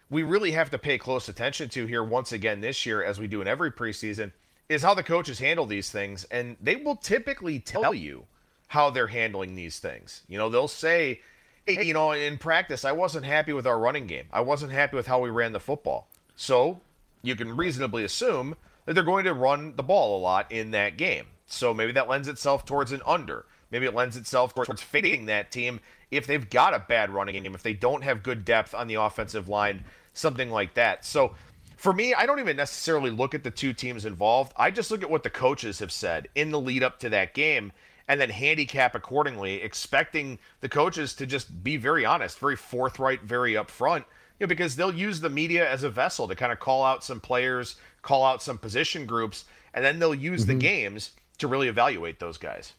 we 0.10 0.24
really 0.24 0.52
have 0.52 0.70
to 0.70 0.78
pay 0.78 0.98
close 0.98 1.28
attention 1.28 1.68
to 1.70 1.86
here 1.88 2.06
once 2.06 2.32
again 2.32 2.62
this 2.62 2.86
year, 2.86 3.04
as 3.04 3.20
we 3.20 3.28
do 3.28 3.42
in 3.42 3.50
every 3.50 3.70
preseason, 3.70 4.32
is 4.70 4.82
how 4.82 4.94
the 4.94 5.04
coaches 5.04 5.40
handle 5.40 5.66
these 5.66 5.90
things, 5.90 6.24
and 6.32 6.56
they 6.62 6.78
will 6.78 6.96
typically 6.96 7.60
tell 7.60 7.94
you 7.94 8.26
how 8.68 8.90
they're 8.90 9.08
handling 9.08 9.56
these 9.56 9.80
things. 9.80 10.22
You 10.28 10.38
know, 10.38 10.50
they'll 10.50 10.68
say, 10.68 11.22
hey, 11.66 11.84
you 11.84 11.94
know, 11.94 12.12
in 12.12 12.38
practice, 12.38 12.86
I 12.86 12.92
wasn't 12.92 13.26
happy 13.26 13.54
with 13.54 13.68
our 13.68 13.80
running 13.80 14.08
game. 14.08 14.26
I 14.32 14.42
wasn't 14.42 14.72
happy 14.72 14.96
with 14.96 15.08
how 15.08 15.20
we 15.20 15.30
ran 15.30 15.54
the 15.54 15.60
football. 15.60 16.08
So 16.36 16.82
you 17.22 17.36
can 17.36 17.56
reasonably 17.56 18.04
assume 18.04 18.56
that 18.86 18.94
they're 18.94 19.04
going 19.04 19.26
to 19.26 19.34
run 19.34 19.76
the 19.76 19.84
ball 19.84 20.18
a 20.18 20.22
lot 20.22 20.52
in 20.52 20.72
that 20.72 20.98
game. 20.98 21.26
So 21.48 21.74
maybe 21.74 21.94
that 21.94 22.10
lends 22.10 22.28
itself 22.28 22.66
towards 22.66 22.92
an 22.92 23.02
under. 23.06 23.46
Maybe 23.72 23.86
it 23.86 23.96
lends 23.96 24.16
itself 24.16 24.54
towards 24.54 24.82
fading 24.82 25.26
that 25.26 25.52
team 25.52 25.80
if 26.10 26.26
they've 26.26 26.50
got 26.50 26.74
a 26.74 26.80
bad 26.80 27.10
running 27.10 27.42
game, 27.42 27.54
if 27.54 27.64
they 27.64 27.74
don't 27.74 28.04
have 28.04 28.24
good 28.24 28.46
depth 28.46 28.74
on 28.74 28.88
the 28.88 28.96
offensive 28.96 29.50
line, 29.50 29.84
something 30.14 30.50
like 30.50 30.74
that. 30.76 31.04
So 31.04 31.36
for 31.76 31.92
me, 31.92 32.14
I 32.14 32.26
don't 32.26 32.40
even 32.40 32.56
necessarily 32.56 33.12
look 33.12 33.36
at 33.36 33.44
the 33.44 33.52
two 33.52 33.74
teams 33.74 34.06
involved. 34.06 34.54
I 34.56 34.72
just 34.72 34.90
look 34.90 35.04
at 35.04 35.10
what 35.10 35.24
the 35.24 35.30
coaches 35.30 35.80
have 35.80 35.92
said 35.92 36.30
in 36.36 36.52
the 36.52 36.60
lead 36.60 36.82
up 36.82 37.00
to 37.00 37.10
that 37.10 37.34
game 37.34 37.72
and 38.08 38.20
then 38.20 38.30
handicap 38.30 38.96
accordingly, 38.96 39.62
expecting 39.62 40.40
the 40.62 40.70
coaches 40.70 41.14
to 41.16 41.26
just 41.26 41.64
be 41.64 41.78
very 41.78 42.06
honest, 42.06 42.40
very 42.40 42.56
forthright, 42.56 43.22
very 43.24 43.54
upfront, 43.54 44.06
you 44.40 44.46
know, 44.46 44.48
because 44.48 44.76
they'll 44.76 44.94
use 44.94 45.20
the 45.20 45.30
media 45.30 45.70
as 45.70 45.84
a 45.84 45.90
vessel 45.90 46.28
to 46.28 46.36
kind 46.36 46.52
of 46.52 46.60
call 46.60 46.84
out 46.84 47.04
some 47.04 47.20
players, 47.20 47.76
call 48.02 48.24
out 48.24 48.42
some 48.42 48.58
position 48.58 49.06
groups, 49.06 49.46
and 49.74 49.84
then 49.84 50.00
they'll 50.00 50.16
use 50.16 50.42
mm-hmm. 50.42 50.52
the 50.52 50.66
games 50.66 51.12
to 51.38 51.48
really 51.48 51.68
evaluate 51.68 52.20
those 52.20 52.38
guys. 52.38 52.74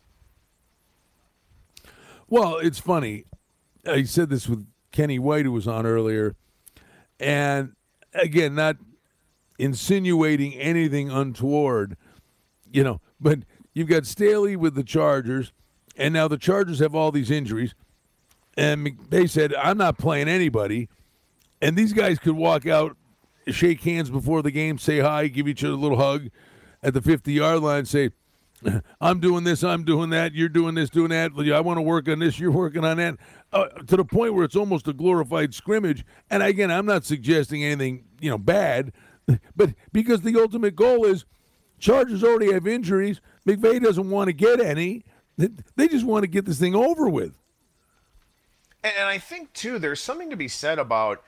Well, 2.28 2.58
it's 2.58 2.78
funny. 2.78 3.24
I 3.86 4.02
said 4.04 4.30
this 4.30 4.48
with 4.48 4.66
Kenny 4.92 5.18
White, 5.18 5.44
who 5.44 5.52
was 5.52 5.68
on 5.68 5.86
earlier, 5.86 6.36
and 7.18 7.72
again, 8.14 8.54
not 8.54 8.76
insinuating 9.58 10.54
anything 10.54 11.10
untoward, 11.10 11.96
you 12.70 12.84
know, 12.84 13.00
but 13.20 13.40
you've 13.78 13.88
got 13.88 14.06
Staley 14.06 14.56
with 14.56 14.74
the 14.74 14.82
Chargers, 14.82 15.52
and 15.96 16.12
now 16.12 16.26
the 16.28 16.36
Chargers 16.36 16.80
have 16.80 16.94
all 16.94 17.12
these 17.12 17.30
injuries. 17.30 17.74
And 18.56 18.98
they 19.08 19.28
said, 19.28 19.54
I'm 19.54 19.78
not 19.78 19.98
playing 19.98 20.28
anybody. 20.28 20.88
And 21.62 21.76
these 21.76 21.92
guys 21.92 22.18
could 22.18 22.34
walk 22.34 22.66
out, 22.66 22.96
shake 23.46 23.82
hands 23.82 24.10
before 24.10 24.42
the 24.42 24.50
game, 24.50 24.78
say 24.78 24.98
hi, 24.98 25.28
give 25.28 25.46
each 25.46 25.62
other 25.62 25.74
a 25.74 25.76
little 25.76 25.96
hug 25.96 26.28
at 26.82 26.92
the 26.92 27.00
50 27.00 27.32
yard 27.32 27.60
line, 27.60 27.84
say, 27.84 28.10
I'm 29.00 29.20
doing 29.20 29.44
this, 29.44 29.62
I'm 29.62 29.84
doing 29.84 30.10
that, 30.10 30.34
you're 30.34 30.48
doing 30.48 30.74
this, 30.74 30.90
doing 30.90 31.10
that. 31.10 31.30
I 31.54 31.60
want 31.60 31.78
to 31.78 31.82
work 31.82 32.08
on 32.08 32.18
this, 32.18 32.40
you're 32.40 32.50
working 32.50 32.84
on 32.84 32.96
that. 32.96 33.16
Uh, 33.52 33.66
to 33.86 33.96
the 33.96 34.04
point 34.04 34.34
where 34.34 34.44
it's 34.44 34.56
almost 34.56 34.88
a 34.88 34.92
glorified 34.92 35.54
scrimmage. 35.54 36.04
And 36.28 36.42
again, 36.42 36.70
I'm 36.70 36.84
not 36.84 37.04
suggesting 37.04 37.62
anything, 37.64 38.04
you 38.20 38.30
know, 38.30 38.38
bad. 38.38 38.92
But 39.54 39.74
because 39.92 40.22
the 40.22 40.40
ultimate 40.40 40.74
goal 40.74 41.04
is 41.04 41.26
Chargers 41.78 42.24
already 42.24 42.52
have 42.52 42.66
injuries. 42.66 43.20
McVay 43.48 43.82
doesn't 43.82 44.10
want 44.10 44.28
to 44.28 44.32
get 44.32 44.60
any. 44.60 45.04
They 45.36 45.88
just 45.88 46.04
want 46.04 46.24
to 46.24 46.26
get 46.26 46.44
this 46.44 46.58
thing 46.58 46.74
over 46.74 47.08
with. 47.08 47.32
And 48.84 49.08
I 49.08 49.18
think 49.18 49.52
too, 49.52 49.78
there's 49.78 50.00
something 50.00 50.30
to 50.30 50.36
be 50.36 50.48
said 50.48 50.78
about 50.78 51.22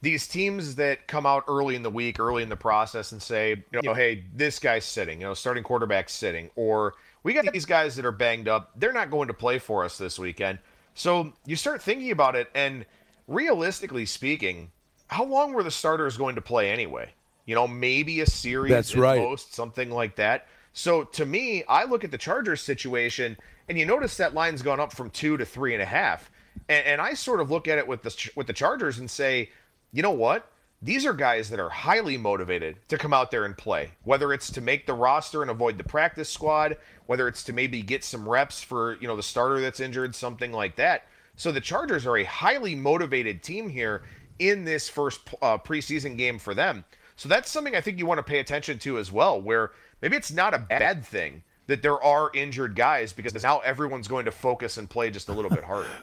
these 0.00 0.28
teams 0.28 0.76
that 0.76 1.08
come 1.08 1.26
out 1.26 1.44
early 1.48 1.74
in 1.74 1.82
the 1.82 1.90
week, 1.90 2.20
early 2.20 2.42
in 2.42 2.48
the 2.48 2.56
process, 2.56 3.12
and 3.12 3.20
say, 3.20 3.64
you 3.72 3.80
know, 3.82 3.94
hey, 3.94 4.24
this 4.34 4.58
guy's 4.58 4.84
sitting, 4.84 5.20
you 5.20 5.26
know, 5.26 5.34
starting 5.34 5.64
quarterback 5.64 6.08
sitting, 6.08 6.50
or 6.54 6.94
we 7.24 7.32
got 7.32 7.52
these 7.52 7.66
guys 7.66 7.96
that 7.96 8.04
are 8.04 8.12
banged 8.12 8.46
up. 8.46 8.70
They're 8.76 8.92
not 8.92 9.10
going 9.10 9.28
to 9.28 9.34
play 9.34 9.58
for 9.58 9.84
us 9.84 9.98
this 9.98 10.18
weekend. 10.18 10.60
So 10.94 11.32
you 11.46 11.56
start 11.56 11.82
thinking 11.82 12.12
about 12.12 12.36
it, 12.36 12.48
and 12.54 12.86
realistically 13.26 14.06
speaking, 14.06 14.70
how 15.08 15.24
long 15.24 15.52
were 15.52 15.64
the 15.64 15.70
starters 15.70 16.16
going 16.16 16.36
to 16.36 16.42
play 16.42 16.70
anyway? 16.70 17.10
You 17.46 17.54
know, 17.54 17.66
maybe 17.66 18.20
a 18.20 18.26
series 18.26 18.70
That's 18.70 18.94
right. 18.94 19.20
most, 19.20 19.54
something 19.54 19.90
like 19.90 20.16
that. 20.16 20.46
So 20.78 21.02
to 21.02 21.26
me, 21.26 21.64
I 21.64 21.86
look 21.86 22.04
at 22.04 22.12
the 22.12 22.18
Chargers 22.18 22.60
situation, 22.60 23.36
and 23.68 23.76
you 23.76 23.84
notice 23.84 24.16
that 24.18 24.32
line's 24.32 24.62
gone 24.62 24.78
up 24.78 24.92
from 24.92 25.10
two 25.10 25.36
to 25.36 25.44
three 25.44 25.72
and 25.72 25.82
a 25.82 25.86
half. 25.86 26.30
And, 26.68 26.86
and 26.86 27.00
I 27.00 27.14
sort 27.14 27.40
of 27.40 27.50
look 27.50 27.66
at 27.66 27.78
it 27.78 27.88
with 27.88 28.04
the 28.04 28.30
with 28.36 28.46
the 28.46 28.52
Chargers 28.52 29.00
and 29.00 29.10
say, 29.10 29.50
you 29.92 30.04
know 30.04 30.12
what? 30.12 30.52
These 30.80 31.04
are 31.04 31.14
guys 31.14 31.50
that 31.50 31.58
are 31.58 31.68
highly 31.68 32.16
motivated 32.16 32.76
to 32.90 32.96
come 32.96 33.12
out 33.12 33.32
there 33.32 33.44
and 33.44 33.58
play. 33.58 33.90
Whether 34.04 34.32
it's 34.32 34.52
to 34.52 34.60
make 34.60 34.86
the 34.86 34.94
roster 34.94 35.42
and 35.42 35.50
avoid 35.50 35.78
the 35.78 35.82
practice 35.82 36.30
squad, 36.30 36.76
whether 37.06 37.26
it's 37.26 37.42
to 37.44 37.52
maybe 37.52 37.82
get 37.82 38.04
some 38.04 38.28
reps 38.28 38.62
for 38.62 38.98
you 39.00 39.08
know 39.08 39.16
the 39.16 39.22
starter 39.24 39.60
that's 39.60 39.80
injured, 39.80 40.14
something 40.14 40.52
like 40.52 40.76
that. 40.76 41.06
So 41.34 41.50
the 41.50 41.60
Chargers 41.60 42.06
are 42.06 42.18
a 42.18 42.24
highly 42.24 42.76
motivated 42.76 43.42
team 43.42 43.68
here 43.68 44.02
in 44.38 44.64
this 44.64 44.88
first 44.88 45.22
uh, 45.42 45.58
preseason 45.58 46.16
game 46.16 46.38
for 46.38 46.54
them. 46.54 46.84
So 47.16 47.28
that's 47.28 47.50
something 47.50 47.74
I 47.74 47.80
think 47.80 47.98
you 47.98 48.06
want 48.06 48.18
to 48.18 48.22
pay 48.22 48.38
attention 48.38 48.78
to 48.78 48.96
as 48.96 49.10
well, 49.10 49.40
where 49.40 49.72
maybe 50.00 50.16
it's 50.16 50.32
not 50.32 50.54
a 50.54 50.58
bad 50.58 51.04
thing 51.04 51.42
that 51.66 51.82
there 51.82 52.02
are 52.02 52.30
injured 52.34 52.74
guys 52.74 53.12
because 53.12 53.40
now 53.42 53.60
everyone's 53.60 54.08
going 54.08 54.24
to 54.24 54.30
focus 54.32 54.76
and 54.78 54.88
play 54.90 55.10
just 55.10 55.28
a 55.28 55.32
little 55.32 55.50
bit 55.50 55.64
harder. 55.64 55.88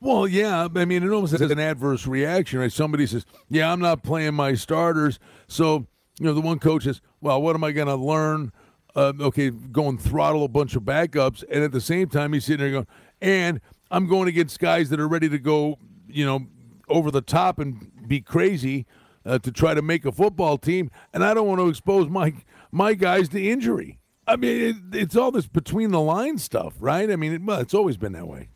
Well, 0.00 0.26
yeah. 0.26 0.66
I 0.74 0.84
mean, 0.84 1.04
it 1.04 1.10
almost 1.10 1.30
has 1.30 1.48
an 1.48 1.60
adverse 1.60 2.08
reaction. 2.08 2.58
Right? 2.58 2.72
Somebody 2.72 3.06
says, 3.06 3.24
"Yeah, 3.48 3.72
I'm 3.72 3.78
not 3.78 4.02
playing 4.02 4.34
my 4.34 4.54
starters," 4.54 5.20
so 5.46 5.86
you 6.18 6.24
know 6.26 6.34
the 6.34 6.40
one 6.40 6.58
coach 6.58 6.82
says, 6.82 7.00
"Well, 7.20 7.40
what 7.40 7.54
am 7.54 7.62
I 7.62 7.70
going 7.70 7.86
to 7.86 7.94
learn?" 7.94 8.50
Uh, 8.96 9.12
okay, 9.20 9.50
go 9.50 9.88
and 9.88 10.00
throttle 10.00 10.42
a 10.42 10.48
bunch 10.48 10.74
of 10.74 10.82
backups, 10.82 11.44
and 11.48 11.62
at 11.62 11.70
the 11.70 11.80
same 11.80 12.08
time, 12.08 12.32
he's 12.32 12.46
sitting 12.46 12.58
there 12.58 12.72
going, 12.72 12.86
"And 13.20 13.60
I'm 13.92 14.08
going 14.08 14.26
against 14.26 14.58
guys 14.58 14.90
that 14.90 14.98
are 14.98 15.06
ready 15.06 15.28
to 15.28 15.38
go, 15.38 15.78
you 16.08 16.26
know, 16.26 16.48
over 16.88 17.12
the 17.12 17.22
top 17.22 17.60
and 17.60 17.92
be 18.08 18.20
crazy." 18.20 18.86
uh, 19.24 19.38
to 19.38 19.52
try 19.52 19.74
to 19.74 19.82
make 19.82 20.04
a 20.04 20.12
football 20.12 20.58
team, 20.58 20.90
and 21.12 21.24
I 21.24 21.34
don't 21.34 21.46
want 21.46 21.60
to 21.60 21.68
expose 21.68 22.08
my 22.08 22.34
my 22.72 22.94
guys 22.94 23.28
the 23.28 23.50
injury. 23.50 24.00
I 24.26 24.36
mean, 24.36 24.62
it, 24.92 24.96
it's 24.96 25.16
all 25.16 25.30
this 25.30 25.46
between 25.46 25.90
the 25.90 26.00
line 26.00 26.38
stuff, 26.38 26.74
right? 26.80 27.10
I 27.10 27.16
mean, 27.16 27.32
it, 27.32 27.60
it's 27.60 27.74
always 27.74 27.96
been 27.96 28.12
that 28.12 28.26
way. 28.26 28.48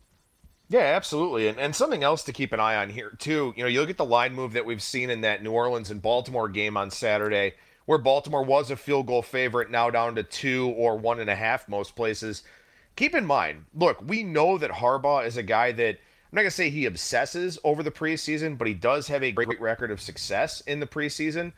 Yeah, 0.69 0.79
absolutely. 0.79 1.47
And, 1.47 1.57
and 1.59 1.75
something 1.75 2.03
else 2.03 2.23
to 2.23 2.33
keep 2.33 2.51
an 2.51 2.59
eye 2.59 2.75
on 2.75 2.89
here, 2.89 3.11
too. 3.17 3.53
You 3.55 3.63
know, 3.63 3.69
you 3.69 3.79
look 3.79 3.89
at 3.89 3.97
the 3.97 4.05
line 4.05 4.33
move 4.33 4.53
that 4.53 4.65
we've 4.65 4.81
seen 4.81 5.09
in 5.09 5.21
that 5.21 5.43
New 5.43 5.51
Orleans 5.51 5.91
and 5.91 6.01
Baltimore 6.01 6.49
game 6.49 6.75
on 6.75 6.91
Saturday, 6.91 7.53
where 7.85 7.97
Baltimore 7.97 8.43
was 8.43 8.69
a 8.69 8.75
field 8.75 9.07
goal 9.07 9.21
favorite, 9.21 9.71
now 9.71 9.89
down 9.89 10.15
to 10.15 10.23
two 10.23 10.73
or 10.75 10.97
one 10.97 11.21
and 11.21 11.29
a 11.29 11.35
half 11.35 11.69
most 11.69 11.95
places. 11.95 12.43
Keep 12.97 13.15
in 13.15 13.25
mind, 13.25 13.65
look, 13.73 14.01
we 14.05 14.23
know 14.23 14.57
that 14.57 14.71
Harbaugh 14.71 15.25
is 15.25 15.37
a 15.37 15.43
guy 15.43 15.71
that 15.73 15.89
I'm 15.89 16.35
not 16.35 16.41
going 16.41 16.49
to 16.49 16.55
say 16.55 16.69
he 16.69 16.85
obsesses 16.85 17.57
over 17.63 17.83
the 17.83 17.91
preseason, 17.91 18.57
but 18.57 18.67
he 18.67 18.73
does 18.73 19.07
have 19.07 19.23
a 19.23 19.31
great 19.31 19.61
record 19.61 19.91
of 19.91 20.01
success 20.01 20.61
in 20.61 20.81
the 20.81 20.87
preseason. 20.87 21.53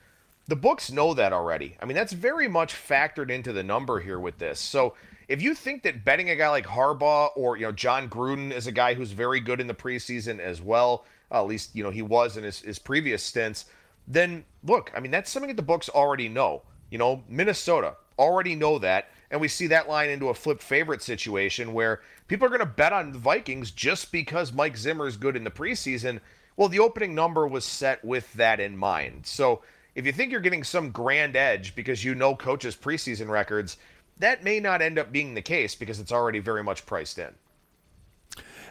The 0.50 0.56
books 0.56 0.92
know 0.92 1.14
that 1.14 1.32
already. 1.32 1.78
I 1.80 1.86
mean, 1.86 1.96
that's 1.96 2.12
very 2.12 2.48
much 2.48 2.74
factored 2.74 3.30
into 3.30 3.54
the 3.54 3.62
number 3.62 4.00
here 4.00 4.20
with 4.20 4.40
this. 4.40 4.60
So 4.60 4.96
if 5.28 5.44
you 5.44 5.54
think 5.54 5.84
that 5.84 6.04
betting 6.04 6.32
a 6.32 6.36
guy 6.36 6.50
like 6.50 6.66
Harbaugh 6.66 7.30
or, 7.36 7.56
you 7.56 7.68
know, 7.68 7.72
Jon 7.72 8.10
Gruden 8.10 8.52
is 8.52 8.66
a 8.66 8.72
guy 8.72 8.96
who's 8.96 9.12
very 9.12 9.40
good 9.40 9.62
in 9.62 9.68
the 9.68 9.76
preseason 9.76 10.40
as 10.40 10.60
well, 10.60 11.06
uh, 11.32 11.44
at 11.44 11.48
least, 11.48 11.76
you 11.76 11.84
know, 11.84 11.92
he 11.92 12.02
was 12.02 12.36
in 12.36 12.44
his, 12.44 12.62
his 12.62 12.80
previous 12.80 13.22
stints, 13.22 13.66
then 14.08 14.44
look, 14.64 14.92
I 14.96 15.00
mean, 15.00 15.12
that's 15.12 15.30
something 15.30 15.50
that 15.50 15.56
the 15.56 15.62
books 15.62 15.88
already 15.88 16.28
know. 16.28 16.64
You 16.90 16.98
know, 16.98 17.24
Minnesota 17.30 17.94
already 18.18 18.56
know 18.56 18.80
that. 18.80 19.10
And 19.30 19.40
we 19.40 19.48
see 19.48 19.68
that 19.68 19.88
line 19.88 20.10
into 20.10 20.30
a 20.30 20.34
flip 20.34 20.62
favorite 20.62 21.04
situation 21.04 21.74
where 21.74 22.02
people 22.28 22.48
are 22.48 22.50
going 22.50 22.60
to 22.62 22.66
bet 22.66 22.92
on 22.92 23.12
the 23.12 23.20
Vikings 23.20 23.70
just 23.70 24.12
because 24.12 24.52
Mike 24.52 24.78
Zimmer 24.78 25.06
is 25.06 25.16
good 25.16 25.36
in 25.36 25.44
the 25.44 25.52
preseason. 25.52 26.22
Well, 26.58 26.70
the 26.70 26.80
opening 26.80 27.14
number 27.14 27.48
was 27.48 27.66
set 27.66 28.04
with 28.04 28.34
that 28.34 28.60
in 28.60 28.76
mind. 28.76 29.28
So 29.28 29.62
if 30.00 30.06
you 30.06 30.14
think 30.14 30.32
you're 30.32 30.40
getting 30.40 30.64
some 30.64 30.92
grand 30.92 31.36
edge 31.36 31.76
because 31.76 32.06
you 32.06 32.16
know 32.16 32.34
coaches' 32.34 32.76
preseason 32.76 33.28
records, 33.28 33.76
that 34.18 34.46
may 34.46 34.60
not 34.60 34.82
end 34.82 34.98
up 34.98 35.12
being 35.12 35.34
the 35.34 35.42
case 35.42 35.76
because 35.76 36.00
it's 36.00 36.14
already 36.14 36.40
very 36.40 36.64
much 36.64 36.86
priced 36.86 37.20
in. 37.20 37.34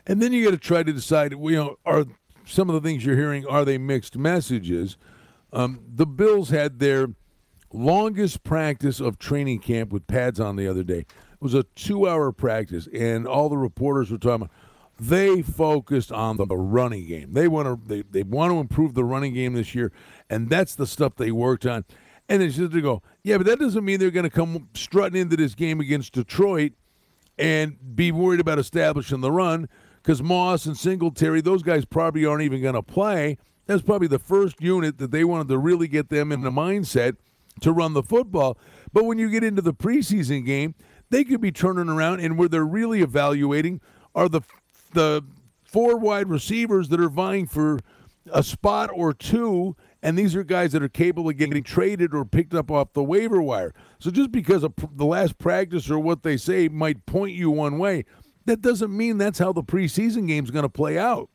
And 0.07 0.23
then 0.23 0.33
you 0.33 0.43
got 0.43 0.53
to 0.53 0.57
try 0.57 0.83
to 0.83 0.93
decide, 0.93 1.33
you 1.33 1.51
know, 1.51 1.77
are 1.85 2.07
some 2.47 2.71
of 2.71 2.75
the 2.75 2.89
things 2.89 3.05
you're 3.05 3.17
hearing 3.17 3.47
are 3.47 3.67
they 3.67 3.77
mixed 3.77 4.17
messages? 4.17 4.97
Um, 5.53 5.81
the 5.95 6.07
Bills 6.07 6.49
had 6.49 6.79
their 6.79 7.09
longest 7.75 8.43
practice 8.43 8.99
of 8.99 9.19
training 9.19 9.59
camp 9.59 9.93
with 9.93 10.07
pads 10.07 10.41
on 10.41 10.57
the 10.57 10.67
other 10.67 10.83
day. 10.83 11.01
It 11.01 11.41
was 11.41 11.53
a 11.53 11.65
two 11.75 12.09
hour 12.09 12.33
practice, 12.33 12.89
and 12.95 13.27
all 13.27 13.51
the 13.51 13.59
reporters 13.59 14.11
were 14.11 14.17
talking 14.17 14.47
about 14.47 14.51
they 15.01 15.43
focused 15.43 16.11
on 16.11 16.37
the 16.37 16.47
running 16.47 17.07
game. 17.07 17.33
They 17.33 17.49
want 17.49 17.69
to 17.69 17.89
they, 17.89 18.03
they 18.03 18.23
want 18.23 18.53
to 18.53 18.59
improve 18.59 18.95
the 18.95 19.05
running 19.05 19.35
game 19.35 19.53
this 19.53 19.75
year, 19.75 19.93
and 20.31 20.49
that's 20.49 20.75
the 20.75 20.87
stuff 20.87 21.17
they 21.17 21.31
worked 21.31 21.67
on. 21.67 21.85
And 22.29 22.43
it's 22.43 22.57
just 22.57 22.73
to 22.73 22.81
go, 22.81 23.03
yeah, 23.23 23.39
but 23.39 23.47
that 23.47 23.59
doesn't 23.59 23.85
mean 23.85 23.99
they're 23.99 24.11
going 24.11 24.25
to 24.25 24.31
come 24.31 24.69
strutting 24.75 25.21
into 25.21 25.37
this 25.37 25.55
game 25.55 25.81
against 25.81 26.13
Detroit 26.13 26.73
and 27.39 27.77
be 27.95 28.13
worried 28.13 28.41
about 28.41 28.59
establishing 28.59 29.21
the 29.21 29.33
run 29.33 29.69
because 30.03 30.23
Moss 30.23 30.67
and 30.67 30.77
Singletary, 30.77 31.41
those 31.41 31.63
guys 31.63 31.85
probably 31.85 32.27
aren't 32.27 32.43
even 32.43 32.61
going 32.61 32.75
to 32.75 32.83
play. 32.83 33.39
That's 33.67 33.83
probably 33.83 34.09
the 34.09 34.19
first 34.19 34.61
unit 34.61 34.99
that 34.99 35.11
they 35.11 35.25
wanted 35.25 35.49
to 35.49 35.59
really 35.59 35.89
get 35.89 36.09
them 36.09 36.33
in 36.33 36.43
the 36.43 36.51
mindset 36.51 37.17
to 37.61 37.73
run 37.73 37.93
the 37.93 38.03
football. 38.03 38.59
But 38.93 39.05
when 39.05 39.19
you 39.19 39.31
get 39.31 39.45
into 39.45 39.63
the 39.63 39.75
preseason 39.75 40.45
game, 40.45 40.75
they 41.11 41.25
could 41.25 41.41
be 41.41 41.53
turning 41.53 41.89
around 41.89 42.21
and 42.21 42.39
where 42.39 42.49
they're 42.49 42.65
really 42.65 43.03
evaluating 43.03 43.81
are 44.15 44.29
the 44.29 44.43
the 44.93 45.23
four 45.63 45.99
wide 45.99 46.29
receivers 46.29 46.89
that 46.89 47.01
are 47.01 47.11
vying 47.11 47.47
for 47.47 47.79
a 48.33 48.43
spot 48.43 48.91
or 48.93 49.13
two 49.13 49.77
and 50.03 50.19
these 50.19 50.37
are 50.37 50.45
guys 50.45 50.73
that 50.73 50.83
are 50.83 50.89
capable 50.89 51.31
of 51.31 51.37
getting 51.37 51.63
traded 51.63 52.15
or 52.15 52.25
picked 52.25 52.55
up 52.55 52.71
off 52.71 52.93
the 52.93 53.03
waiver 53.03 53.43
wire. 53.43 53.75
So 53.99 54.11
just 54.11 54.31
because 54.31 54.63
the 54.63 55.05
last 55.05 55.39
practice 55.39 55.91
or 55.91 55.99
what 55.99 56.23
they 56.23 56.37
say 56.37 56.69
might 56.69 57.05
point 57.07 57.35
you 57.35 57.51
one 57.51 57.79
way, 57.79 58.05
that 58.47 58.61
doesn't 58.61 58.97
mean 58.97 59.19
that's 59.19 59.39
how 59.39 59.53
the 59.53 59.63
preseason 59.63 60.27
game 60.29 60.45
is 60.45 60.51
going 60.51 60.63
to 60.63 60.69
play 60.69 60.99
out. 60.99 61.29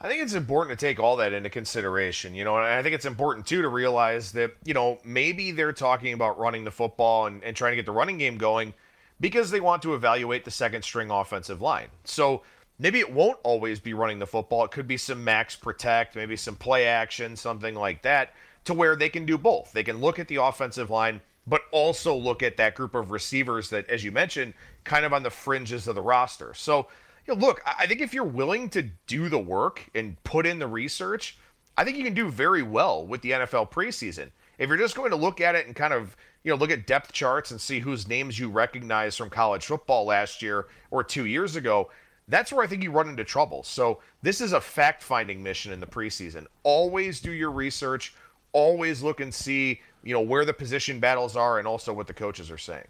I 0.00 0.06
think 0.06 0.22
it's 0.22 0.34
important 0.34 0.78
to 0.78 0.86
take 0.86 1.00
all 1.00 1.16
that 1.16 1.32
into 1.32 1.50
consideration, 1.50 2.34
you 2.34 2.44
know, 2.44 2.56
and 2.56 2.66
I 2.66 2.82
think 2.82 2.94
it's 2.94 3.04
important 3.04 3.46
too 3.46 3.62
to 3.62 3.68
realize 3.68 4.30
that, 4.32 4.52
you 4.64 4.74
know, 4.74 4.98
maybe 5.04 5.50
they're 5.50 5.72
talking 5.72 6.12
about 6.12 6.38
running 6.38 6.62
the 6.62 6.70
football 6.70 7.26
and, 7.26 7.42
and 7.42 7.56
trying 7.56 7.72
to 7.72 7.76
get 7.76 7.86
the 7.86 7.92
running 7.92 8.16
game 8.16 8.38
going 8.38 8.74
because 9.18 9.50
they 9.50 9.58
want 9.58 9.82
to 9.82 9.94
evaluate 9.94 10.44
the 10.44 10.52
second 10.52 10.82
string 10.82 11.10
offensive 11.10 11.60
line. 11.60 11.88
So 12.04 12.42
maybe 12.78 13.00
it 13.00 13.12
won't 13.12 13.38
always 13.42 13.80
be 13.80 13.94
running 13.94 14.18
the 14.18 14.26
football. 14.26 14.64
It 14.64 14.70
could 14.70 14.86
be 14.86 14.96
some 14.96 15.22
max 15.24 15.56
protect, 15.56 16.16
maybe 16.16 16.36
some 16.36 16.56
play 16.56 16.86
action, 16.86 17.36
something 17.36 17.74
like 17.74 18.02
that. 18.02 18.32
to 18.68 18.74
where 18.74 18.96
they 18.96 19.08
can 19.08 19.24
do 19.24 19.38
both. 19.38 19.72
They 19.72 19.82
can 19.82 19.98
look 19.98 20.18
at 20.18 20.28
the 20.28 20.36
offensive 20.36 20.90
line, 20.90 21.22
but 21.46 21.62
also 21.72 22.14
look 22.14 22.42
at 22.42 22.58
that 22.58 22.74
group 22.74 22.94
of 22.94 23.10
receivers 23.10 23.70
that, 23.70 23.88
as 23.88 24.04
you 24.04 24.12
mentioned, 24.12 24.52
kind 24.84 25.06
of 25.06 25.14
on 25.14 25.22
the 25.22 25.30
fringes 25.30 25.88
of 25.88 25.94
the 25.94 26.02
roster. 26.02 26.52
So, 26.52 26.86
you 27.26 27.34
know, 27.34 27.40
look, 27.40 27.62
I 27.66 27.86
think 27.86 28.02
if 28.02 28.12
you're 28.12 28.24
willing 28.24 28.68
to 28.70 28.82
do 29.06 29.30
the 29.30 29.38
work 29.38 29.88
and 29.94 30.22
put 30.22 30.46
in 30.46 30.58
the 30.58 30.66
research, 30.66 31.38
I 31.78 31.84
think 31.84 31.96
you 31.96 32.04
can 32.04 32.12
do 32.12 32.28
very 32.30 32.62
well 32.62 33.06
with 33.06 33.22
the 33.22 33.30
NFL 33.30 33.70
preseason. 33.70 34.30
If 34.58 34.68
you're 34.68 34.76
just 34.76 34.96
going 34.96 35.12
to 35.12 35.16
look 35.16 35.40
at 35.40 35.54
it 35.54 35.66
and 35.66 35.74
kind 35.74 35.94
of, 35.94 36.14
you 36.44 36.50
know, 36.50 36.58
look 36.58 36.70
at 36.70 36.86
depth 36.86 37.12
charts 37.12 37.52
and 37.52 37.58
see 37.60 37.78
whose 37.80 38.06
names 38.06 38.38
you 38.38 38.50
recognize 38.50 39.16
from 39.16 39.30
college 39.30 39.64
football 39.64 40.04
last 40.04 40.42
year 40.42 40.66
or 40.90 41.02
two 41.02 41.24
years 41.24 41.56
ago, 41.56 41.90
that's 42.28 42.52
where 42.52 42.62
I 42.62 42.66
think 42.66 42.82
you 42.82 42.90
run 42.90 43.08
into 43.08 43.24
trouble. 43.24 43.62
So 43.62 44.00
this 44.22 44.40
is 44.40 44.52
a 44.52 44.60
fact 44.60 45.02
finding 45.02 45.42
mission 45.42 45.72
in 45.72 45.80
the 45.80 45.86
preseason. 45.86 46.46
Always 46.62 47.20
do 47.20 47.32
your 47.32 47.50
research, 47.50 48.14
always 48.52 49.02
look 49.02 49.20
and 49.20 49.32
see, 49.34 49.80
you 50.02 50.14
know, 50.14 50.20
where 50.20 50.44
the 50.44 50.52
position 50.52 51.00
battles 51.00 51.36
are 51.36 51.58
and 51.58 51.66
also 51.66 51.92
what 51.92 52.06
the 52.06 52.14
coaches 52.14 52.50
are 52.50 52.58
saying. 52.58 52.86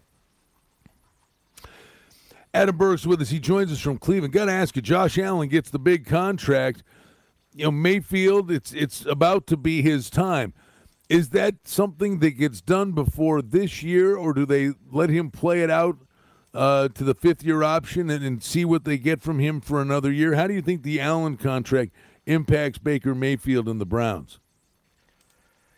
Adam 2.53 2.75
Burke's 2.75 3.05
with 3.05 3.21
us. 3.21 3.29
He 3.29 3.39
joins 3.39 3.71
us 3.71 3.79
from 3.79 3.97
Cleveland. 3.97 4.33
Got 4.33 4.45
to 4.45 4.51
ask 4.51 4.75
you, 4.75 4.81
Josh 4.81 5.17
Allen 5.17 5.49
gets 5.49 5.69
the 5.69 5.79
big 5.79 6.05
contract. 6.05 6.83
You 7.53 7.65
know, 7.65 7.71
Mayfield, 7.71 8.51
it's 8.51 8.73
it's 8.73 9.05
about 9.05 9.47
to 9.47 9.57
be 9.57 9.81
his 9.81 10.09
time. 10.09 10.53
Is 11.09 11.29
that 11.29 11.55
something 11.63 12.19
that 12.19 12.31
gets 12.31 12.61
done 12.61 12.91
before 12.91 13.41
this 13.41 13.83
year, 13.83 14.15
or 14.15 14.33
do 14.33 14.45
they 14.45 14.71
let 14.91 15.09
him 15.09 15.31
play 15.31 15.61
it 15.61 15.69
out 15.69 15.97
uh, 16.53 16.87
to 16.89 17.03
the 17.03 17.13
fifth 17.13 17.43
year 17.43 17.63
option 17.63 18.09
and, 18.09 18.23
and 18.23 18.43
see 18.43 18.65
what 18.65 18.83
they 18.83 18.97
get 18.97 19.21
from 19.21 19.39
him 19.39 19.61
for 19.61 19.81
another 19.81 20.11
year? 20.11 20.35
How 20.35 20.47
do 20.47 20.53
you 20.53 20.61
think 20.61 20.83
the 20.83 20.99
Allen 20.99 21.37
contract 21.37 21.91
impacts 22.25 22.77
Baker 22.77 23.15
Mayfield 23.15 23.67
and 23.67 23.79
the 23.79 23.85
Browns? 23.85 24.39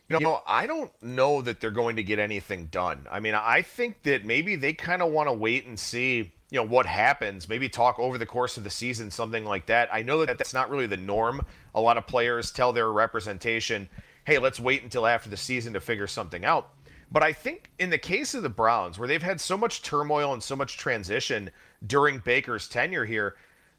You 0.10 0.20
know, 0.20 0.42
I 0.46 0.68
don't 0.68 0.92
know 1.02 1.42
that 1.42 1.62
they're 1.62 1.72
going 1.72 1.96
to 1.96 2.04
get 2.04 2.20
anything 2.20 2.66
done. 2.66 3.08
I 3.10 3.22
mean, 3.22 3.34
I 3.34 3.62
think 3.62 4.04
that 4.04 4.26
maybe 4.26 4.58
they 4.58 4.74
kind 4.74 5.02
of 5.02 5.12
want 5.12 5.30
to 5.30 5.34
wait 5.34 5.66
and 5.68 5.80
see, 5.80 6.34
you 6.50 6.60
know, 6.60 6.66
what 6.66 6.86
happens. 6.86 7.48
Maybe 7.48 7.70
talk 7.70 7.98
over 7.98 8.18
the 8.18 8.26
course 8.26 8.58
of 8.58 8.66
the 8.66 8.70
season, 8.70 9.10
something 9.10 9.46
like 9.46 9.68
that. 9.68 9.88
I 9.90 10.02
know 10.02 10.26
that 10.26 10.38
that's 10.38 10.54
not 10.54 10.70
really 10.70 10.86
the 10.86 10.98
norm. 10.98 11.46
A 11.76 11.80
lot 11.80 11.98
of 11.98 12.08
players 12.08 12.52
tell 12.52 12.74
their 12.74 12.92
representation, 12.92 13.88
hey, 14.26 14.38
let's 14.38 14.60
wait 14.60 14.84
until 14.84 15.08
after 15.08 15.30
the 15.30 15.38
season 15.38 15.72
to 15.74 15.80
figure 15.80 16.08
something 16.08 16.44
out. 16.44 16.72
But 17.12 17.24
I 17.24 17.34
think 17.34 17.70
in 17.78 17.90
the 17.90 17.98
case 17.98 18.34
of 18.34 18.44
the 18.44 18.50
Browns, 18.50 18.98
where 18.98 19.08
they've 19.08 19.22
had 19.22 19.42
so 19.42 19.58
much 19.58 19.82
turmoil 19.82 20.34
and 20.34 20.42
so 20.42 20.56
much 20.56 20.78
transition 20.78 21.52
during 21.86 22.20
Baker's 22.20 22.70
tenure 22.70 23.06
here, 23.06 23.36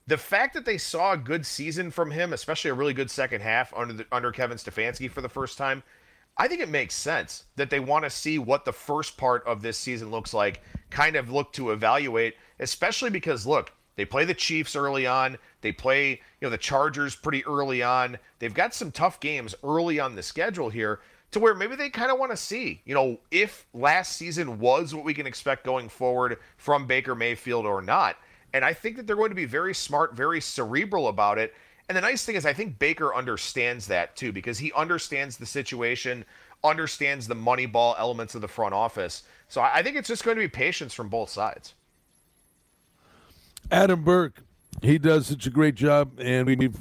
the 0.06 0.18
fact 0.18 0.52
that 0.54 0.64
they 0.64 0.78
saw 0.78 1.12
a 1.12 1.16
good 1.16 1.46
season 1.46 1.90
from 1.90 2.10
him, 2.10 2.32
especially 2.32 2.70
a 2.70 2.74
really 2.74 2.92
good 2.92 3.10
second 3.10 3.40
half 3.40 3.72
under 3.74 3.94
the, 3.94 4.06
under 4.12 4.32
Kevin 4.32 4.58
Stefanski 4.58 5.10
for 5.10 5.22
the 5.22 5.28
first 5.28 5.56
time, 5.56 5.82
I 6.36 6.48
think 6.48 6.60
it 6.60 6.68
makes 6.68 6.94
sense 6.94 7.44
that 7.56 7.70
they 7.70 7.80
want 7.80 8.04
to 8.04 8.10
see 8.10 8.38
what 8.38 8.64
the 8.64 8.72
first 8.72 9.16
part 9.16 9.46
of 9.46 9.62
this 9.62 9.78
season 9.78 10.10
looks 10.10 10.34
like, 10.34 10.62
kind 10.90 11.16
of 11.16 11.30
look 11.30 11.52
to 11.54 11.70
evaluate, 11.70 12.34
especially 12.58 13.10
because 13.10 13.46
look, 13.46 13.72
they 13.96 14.04
play 14.04 14.24
the 14.24 14.34
Chiefs 14.34 14.74
early 14.74 15.06
on, 15.06 15.38
they 15.60 15.72
play, 15.72 16.10
you 16.10 16.18
know, 16.40 16.50
the 16.50 16.58
Chargers 16.58 17.14
pretty 17.14 17.44
early 17.44 17.82
on. 17.82 18.18
They've 18.38 18.52
got 18.52 18.74
some 18.74 18.90
tough 18.90 19.20
games 19.20 19.54
early 19.62 20.00
on 20.00 20.14
the 20.14 20.22
schedule 20.22 20.70
here 20.70 21.00
to 21.32 21.40
where 21.40 21.54
maybe 21.54 21.74
they 21.76 21.90
kind 21.90 22.12
of 22.12 22.18
want 22.18 22.30
to 22.30 22.36
see, 22.36 22.80
you 22.84 22.94
know, 22.94 23.18
if 23.30 23.66
last 23.72 24.16
season 24.16 24.58
was 24.58 24.94
what 24.94 25.04
we 25.04 25.14
can 25.14 25.26
expect 25.26 25.64
going 25.64 25.88
forward 25.88 26.38
from 26.58 26.86
Baker 26.86 27.14
Mayfield 27.14 27.66
or 27.66 27.82
not. 27.82 28.16
And 28.52 28.64
I 28.64 28.74
think 28.74 28.96
that 28.96 29.06
they're 29.06 29.16
going 29.16 29.30
to 29.30 29.34
be 29.34 29.46
very 29.46 29.74
smart, 29.74 30.14
very 30.14 30.42
cerebral 30.42 31.08
about 31.08 31.38
it. 31.38 31.54
And 31.88 31.96
the 31.96 32.02
nice 32.02 32.24
thing 32.24 32.36
is, 32.36 32.44
I 32.44 32.52
think 32.52 32.78
Baker 32.78 33.14
understands 33.14 33.86
that 33.86 34.14
too, 34.14 34.30
because 34.30 34.58
he 34.58 34.72
understands 34.74 35.38
the 35.38 35.46
situation, 35.46 36.24
understands 36.62 37.26
the 37.26 37.34
money 37.34 37.66
ball 37.66 37.96
elements 37.98 38.34
of 38.34 38.42
the 38.42 38.48
front 38.48 38.74
office. 38.74 39.22
So 39.48 39.62
I 39.62 39.82
think 39.82 39.96
it's 39.96 40.08
just 40.08 40.24
going 40.24 40.36
to 40.36 40.42
be 40.42 40.48
patience 40.48 40.92
from 40.92 41.08
both 41.08 41.30
sides. 41.30 41.72
Adam 43.70 44.04
Burke, 44.04 44.42
he 44.82 44.98
does 44.98 45.26
such 45.28 45.46
a 45.46 45.50
great 45.50 45.76
job, 45.76 46.20
and 46.20 46.46
we've 46.46 46.76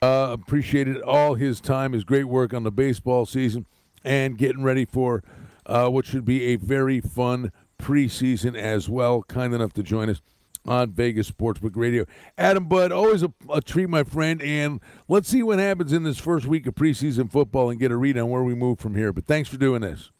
uh, 0.00 0.28
appreciated 0.30 1.02
all 1.02 1.34
his 1.34 1.60
time, 1.60 1.92
his 1.92 2.04
great 2.04 2.24
work 2.24 2.54
on 2.54 2.62
the 2.62 2.70
baseball 2.70 3.26
season 3.26 3.66
and 4.04 4.38
getting 4.38 4.62
ready 4.62 4.84
for 4.84 5.22
uh, 5.66 5.88
what 5.88 6.06
should 6.06 6.24
be 6.24 6.44
a 6.46 6.56
very 6.56 7.00
fun 7.00 7.52
preseason 7.78 8.56
as 8.56 8.88
well. 8.88 9.22
Kind 9.22 9.54
enough 9.54 9.72
to 9.74 9.82
join 9.82 10.08
us 10.08 10.20
on 10.66 10.92
Vegas 10.92 11.30
Sportsbook 11.30 11.72
Radio. 11.74 12.04
Adam 12.36 12.64
Budd, 12.64 12.92
always 12.92 13.22
a, 13.22 13.32
a, 13.50 13.60
treat, 13.60 13.88
my 13.88 14.04
friend. 14.04 14.42
And 14.42 14.80
let's 15.08 15.28
see 15.28 15.42
what 15.42 15.58
happens 15.58 15.92
in 15.92 16.02
this 16.02 16.18
first 16.18 16.46
week 16.46 16.66
of 16.66 16.74
preseason 16.74 17.30
football 17.30 17.70
and 17.70 17.80
get 17.80 17.90
a 17.90 17.96
read 17.96 18.18
on 18.18 18.28
where 18.28 18.42
we 18.42 18.54
move 18.54 18.78
from 18.78 18.94
here. 18.94 19.12
But 19.12 19.26
thanks 19.26 19.48
for 19.48 19.56
doing 19.56 19.82
this. 19.82 20.10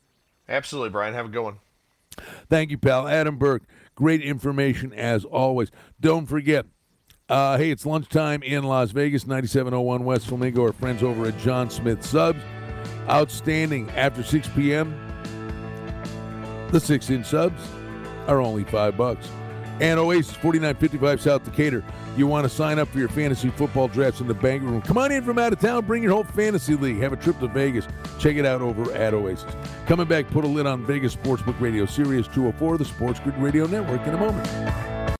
Absolutely, 0.49 0.91
Brian. 0.91 1.15
Have 1.15 1.27
a 1.27 1.31
good 1.31 1.43
one. 1.43 1.59
Thank 2.49 2.71
you, 2.71 2.79
pal. 2.79 3.07
Adam 3.07 3.37
Burke. 3.37 3.63
Great 3.95 4.23
information 4.23 4.93
as 4.95 5.25
always. 5.25 5.71
Don't 6.01 6.27
forget, 6.27 6.65
uh, 7.29 7.59
hey, 7.59 7.71
it's 7.71 7.85
lunchtime 7.85 8.43
in 8.43 8.65
Las 8.65 8.93
Vegas, 8.93 9.27
9701 9.27 10.05
West 10.05 10.27
Flamingo. 10.27 10.63
Our 10.63 10.73
friends 10.73 11.03
over 11.03 11.27
at 11.27 11.39
John 11.39 11.69
Smith 11.69 12.05
Subs 12.05 12.41
outstanding 13.11 13.91
after 13.91 14.23
6 14.23 14.49
p.m. 14.51 14.95
The 16.71 16.81
six 16.81 17.11
inch 17.11 17.27
subs 17.27 17.61
are 18.29 18.41
only 18.41 18.65
five 18.65 18.97
bucks. 18.97 19.29
And 19.81 19.99
Oasis 19.99 20.37
4955 20.37 21.21
South 21.21 21.45
Decatur. 21.45 21.83
You 22.17 22.27
want 22.27 22.45
to 22.45 22.49
sign 22.49 22.79
up 22.79 22.89
for 22.89 22.99
your 22.99 23.09
fantasy 23.09 23.51
football 23.51 23.89
drafts 23.89 24.21
in 24.21 24.29
the 24.29 24.35
bank 24.35 24.63
room? 24.63 24.83
Come 24.83 24.99
on 24.99 25.11
in 25.11 25.25
from 25.25 25.39
out 25.39 25.53
of 25.53 25.61
town. 25.61 25.87
Bring 25.87 26.03
your 26.03 26.13
whole 26.13 26.25
fantasy 26.25 26.75
league. 26.77 26.99
Have 26.99 27.13
a 27.13 27.17
trip 27.17 27.41
to 27.41 27.49
Vegas. 27.49 27.87
Check 28.19 28.37
it 28.37 28.45
out 28.45 28.61
over 28.61 28.93
at 28.93 29.15
Oasis. 29.15 29.53
Coming 29.87 30.07
back, 30.07 30.29
put 30.29 30.45
a 30.45 30.49
lid 30.49 30.67
on 30.67 30.85
Vegas 30.85 31.17
Sportsbook 31.17 31.59
Radio, 31.61 31.87
Sirius 31.87 32.27
204, 32.29 32.79
the 32.79 32.85
Sports 32.85 33.21
Grid 33.21 33.37
Radio 33.39 33.67
Network 33.67 34.07
in 34.07 34.15
a 34.15 34.19
moment. 34.19 35.20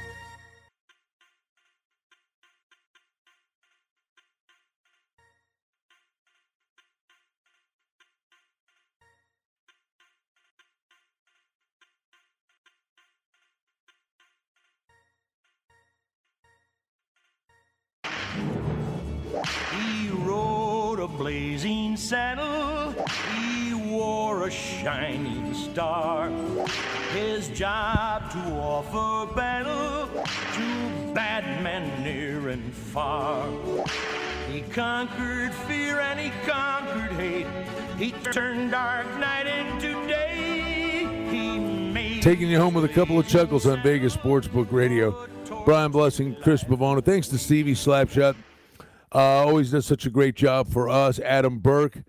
blazing 21.31 21.95
saddle, 21.95 22.93
he 23.33 23.73
wore 23.73 24.47
a 24.47 24.51
shining 24.51 25.53
star. 25.53 26.29
His 27.13 27.47
job 27.47 28.29
to 28.31 28.39
offer 28.59 29.33
battle 29.33 30.09
to 30.55 31.13
bad 31.13 31.63
men 31.63 32.03
near 32.03 32.49
and 32.49 32.73
far. 32.73 33.47
He 34.51 34.59
conquered 34.73 35.53
fear 35.53 36.01
and 36.01 36.19
he 36.19 36.31
conquered 36.45 37.13
hate. 37.13 37.47
He 37.97 38.11
turned 38.33 38.71
dark 38.71 39.07
night 39.17 39.47
into 39.47 39.93
day. 40.07 41.07
Taking 42.19 42.49
you 42.49 42.59
home 42.59 42.73
with 42.73 42.83
a 42.83 42.93
couple 42.93 43.17
of 43.17 43.25
chuckles 43.25 43.65
on 43.65 43.81
Vegas 43.83 44.17
Sportsbook 44.17 44.69
Radio. 44.69 45.29
Brian 45.63 45.91
Blessing, 45.91 46.35
Chris 46.43 46.61
Pavona. 46.61 47.01
Thanks 47.01 47.29
to 47.29 47.37
Stevie 47.37 47.73
Slapshot 47.73 48.35
uh, 49.13 49.19
always 49.19 49.71
does 49.71 49.85
such 49.85 50.05
a 50.05 50.09
great 50.09 50.35
job 50.35 50.67
for 50.67 50.89
us. 50.89 51.19
Adam 51.19 51.59
Burke, 51.59 52.03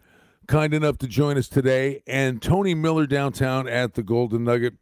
kind 0.46 0.74
enough 0.74 0.98
to 0.98 1.08
join 1.08 1.36
us 1.36 1.48
today, 1.48 2.02
and 2.06 2.40
Tony 2.40 2.74
Miller 2.74 3.06
downtown 3.06 3.68
at 3.68 3.94
the 3.94 4.02
Golden 4.02 4.44
Nugget. 4.44 4.74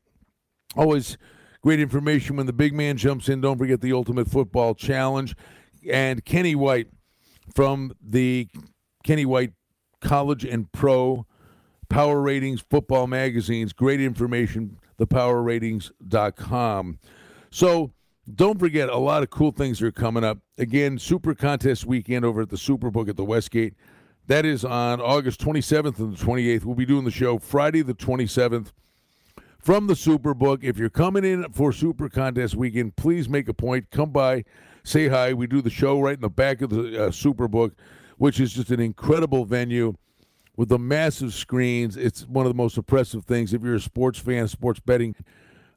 Always 0.77 1.17
great 1.63 1.81
information 1.81 2.37
when 2.37 2.47
the 2.47 2.53
big 2.53 2.75
man 2.75 2.97
jumps 2.97 3.29
in. 3.29 3.41
Don't 3.41 3.59
forget 3.59 3.81
the 3.81 3.93
Ultimate 3.93 4.29
Football 4.29 4.75
Challenge. 4.75 5.35
And 5.91 6.25
Kenny 6.25 6.55
White 6.55 6.89
from 7.55 7.93
the 8.01 8.49
Kenny 9.03 9.25
White 9.25 9.53
College 10.01 10.45
and 10.45 10.71
Pro 10.73 11.27
Power 11.89 12.21
Ratings 12.21 12.61
Football 12.61 13.07
Magazines. 13.07 13.73
Great 13.73 14.01
information, 14.01 14.79
thepowerratings.com. 14.99 16.99
So, 17.51 17.93
don't 18.37 18.59
forget, 18.59 18.89
a 18.89 18.97
lot 18.97 19.23
of 19.23 19.31
cool 19.31 19.53
things 19.53 19.83
are 19.83 19.93
coming 19.93 20.25
up. 20.25 20.39
Again, 20.59 20.99
Super 20.99 21.35
Contest 21.35 21.87
Weekend 21.87 22.25
over 22.25 22.43
at 22.43 22.51
the 22.51 22.57
Superbook 22.57 23.09
at 23.09 23.17
the 23.17 23.25
Westgate. 23.25 23.75
That 24.27 24.45
is 24.45 24.65
on 24.65 25.01
August 25.01 25.41
27th 25.41 25.99
and 25.99 26.17
the 26.17 26.25
28th. 26.25 26.65
We'll 26.65 26.75
be 26.77 26.87
doing 26.87 27.05
the 27.05 27.11
show 27.11 27.39
Friday 27.39 27.83
the 27.83 27.95
27th 27.95 28.73
from 29.59 29.87
the 29.89 29.95
Superbook. 29.95 30.63
If 30.63 30.79
you're 30.79 30.91
coming 30.91 31.25
in 31.25 31.51
for 31.53 31.73
Super 31.73 32.09
Contest 32.09 32.55
Weekend, 32.55 32.97
please 32.97 33.29
make 33.29 33.49
a 33.49 33.55
point. 33.55 33.91
Come 33.91 34.11
by, 34.11 34.45
say 34.85 35.09
hi. 35.09 35.33
We 35.33 35.47
do 35.47 35.61
the 35.63 35.71
show 35.71 36.01
right 36.01 36.15
in 36.15 36.21
the 36.21 36.29
back 36.31 36.61
of 36.63 36.71
the 36.71 37.07
uh, 37.07 37.09
Superbook, 37.11 37.73
which 38.19 38.39
is 38.41 38.53
just 38.53 38.71
an 38.71 38.81
incredible 38.81 39.45
venue. 39.45 39.95
with 40.57 40.69
the 40.69 40.79
massive 40.79 41.33
screens. 41.33 41.97
It's 41.97 42.27
one 42.27 42.45
of 42.47 42.51
the 42.51 42.57
most 42.57 42.77
impressive 42.77 43.25
things. 43.25 43.55
If 43.55 43.63
you're 43.63 43.77
a 43.77 43.81
sports 43.81 44.19
fan, 44.19 44.47
sports 44.47 44.79
betting 44.79 45.15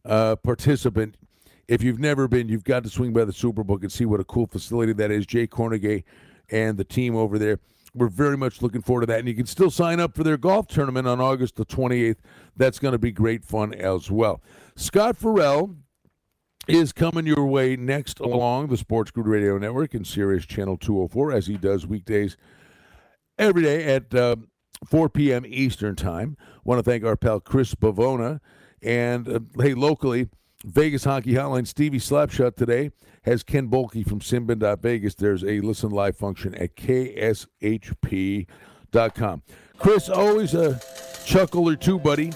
uh, 0.05 0.35
participant, 0.37 1.15
if 1.67 1.81
you've 1.81 1.99
never 1.99 2.27
been, 2.27 2.49
you've 2.49 2.63
got 2.63 2.83
to 2.83 2.89
swing 2.89 3.13
by 3.13 3.25
the 3.25 3.31
Superbook 3.31 3.81
and 3.81 3.91
see 3.91 4.05
what 4.05 4.19
a 4.19 4.25
cool 4.25 4.47
facility 4.47 4.93
that 4.93 5.11
is. 5.11 5.25
Jay 5.25 5.47
Kornegay 5.47 6.03
and 6.49 6.77
the 6.77 6.83
team 6.83 7.15
over 7.15 7.39
there. 7.39 7.59
We're 7.95 8.07
very 8.07 8.37
much 8.37 8.61
looking 8.61 8.81
forward 8.81 9.01
to 9.01 9.07
that. 9.07 9.19
And 9.19 9.27
you 9.27 9.35
can 9.35 9.45
still 9.45 9.69
sign 9.69 9.99
up 9.99 10.15
for 10.15 10.23
their 10.23 10.37
golf 10.37 10.67
tournament 10.67 11.07
on 11.07 11.21
August 11.21 11.55
the 11.55 11.65
28th. 11.65 12.17
That's 12.57 12.79
going 12.79 12.93
to 12.93 12.97
be 12.97 13.11
great 13.11 13.45
fun 13.45 13.73
as 13.73 14.09
well. 14.09 14.41
Scott 14.75 15.15
Ferrall 15.15 15.75
is 16.67 16.91
coming 16.91 17.27
your 17.27 17.45
way 17.45 17.75
next 17.75 18.19
along 18.19 18.67
the 18.67 18.77
Sports 18.77 19.11
Grid 19.11 19.27
Radio 19.27 19.57
Network 19.57 19.93
and 19.93 20.07
Sirius 20.07 20.45
Channel 20.45 20.77
204 20.77 21.31
as 21.31 21.47
he 21.47 21.57
does 21.57 21.85
weekdays 21.85 22.37
every 23.37 23.63
day 23.63 23.83
at 23.95 24.13
uh, 24.15 24.37
4 24.85 25.09
p.m. 25.09 25.45
Eastern 25.45 25.95
Time. 25.95 26.37
Want 26.63 26.79
to 26.79 26.89
thank 26.89 27.03
our 27.03 27.15
pal 27.15 27.39
Chris 27.39 27.75
Bavona. 27.75 28.39
And 28.81 29.29
uh, 29.29 29.39
hey, 29.61 29.73
locally, 29.73 30.29
Vegas 30.63 31.03
Hockey 31.03 31.33
Hotline, 31.33 31.67
Stevie 31.67 31.99
Slapshot 31.99 32.55
today 32.55 32.91
has 33.23 33.43
Ken 33.43 33.67
Boehlke 33.69 34.07
from 34.07 34.19
Sinbin.Vegas. 34.19 35.15
There's 35.15 35.43
a 35.43 35.59
listen 35.61 35.89
live 35.91 36.15
function 36.17 36.55
at 36.55 36.75
kshp.com. 36.75 38.47
Chris, 39.77 40.09
always 40.09 40.53
a 40.53 40.79
chuckle 41.25 41.67
or 41.69 41.75
two, 41.75 41.99
buddy. 41.99 42.31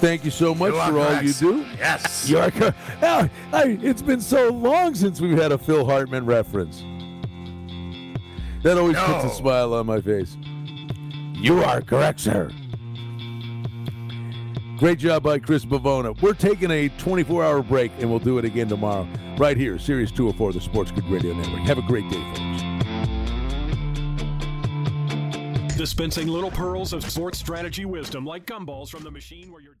Thank 0.00 0.24
you 0.24 0.32
so 0.32 0.52
much 0.54 0.72
for 0.72 0.98
all 0.98 1.22
you 1.22 1.32
do. 1.32 1.64
Yes. 1.78 2.28
You 2.28 2.38
are 2.38 2.50
Ah, 3.02 3.28
I- 3.52 3.78
it's 3.80 4.02
been 4.02 4.20
so 4.20 4.48
long 4.50 4.94
since 4.96 5.20
we've 5.20 5.38
had 5.38 5.52
a 5.52 5.58
Phil 5.58 5.84
Hartman 5.84 6.26
reference. 6.26 6.82
That 8.64 8.78
always 8.78 8.96
puts 8.96 9.24
a 9.24 9.30
smile 9.30 9.74
on 9.74 9.86
my 9.86 10.00
face. 10.00 10.36
You 11.34 11.62
are 11.62 11.80
correct, 11.82 12.20
sir. 12.20 12.50
Great 14.82 14.98
job 14.98 15.22
by 15.22 15.38
Chris 15.38 15.64
Bavona. 15.64 16.20
We're 16.20 16.34
taking 16.34 16.72
a 16.72 16.88
24 16.88 17.44
hour 17.44 17.62
break 17.62 17.92
and 18.00 18.10
we'll 18.10 18.18
do 18.18 18.38
it 18.38 18.44
again 18.44 18.66
tomorrow, 18.66 19.06
right 19.38 19.56
here, 19.56 19.78
Sirius 19.78 20.10
204, 20.10 20.54
the 20.54 20.60
Sports 20.60 20.90
Grid 20.90 21.04
Radio 21.04 21.34
Network. 21.34 21.60
Have 21.60 21.78
a 21.78 21.82
great 21.82 22.10
day, 22.10 22.20
folks. 22.34 22.62
Dispensing 25.76 26.26
little 26.26 26.50
pearls 26.50 26.92
of 26.92 27.08
sports 27.08 27.38
strategy 27.38 27.84
wisdom 27.84 28.26
like 28.26 28.44
gumballs 28.44 28.88
from 28.88 29.04
the 29.04 29.10
machine 29.12 29.52
where 29.52 29.62
you're. 29.62 29.71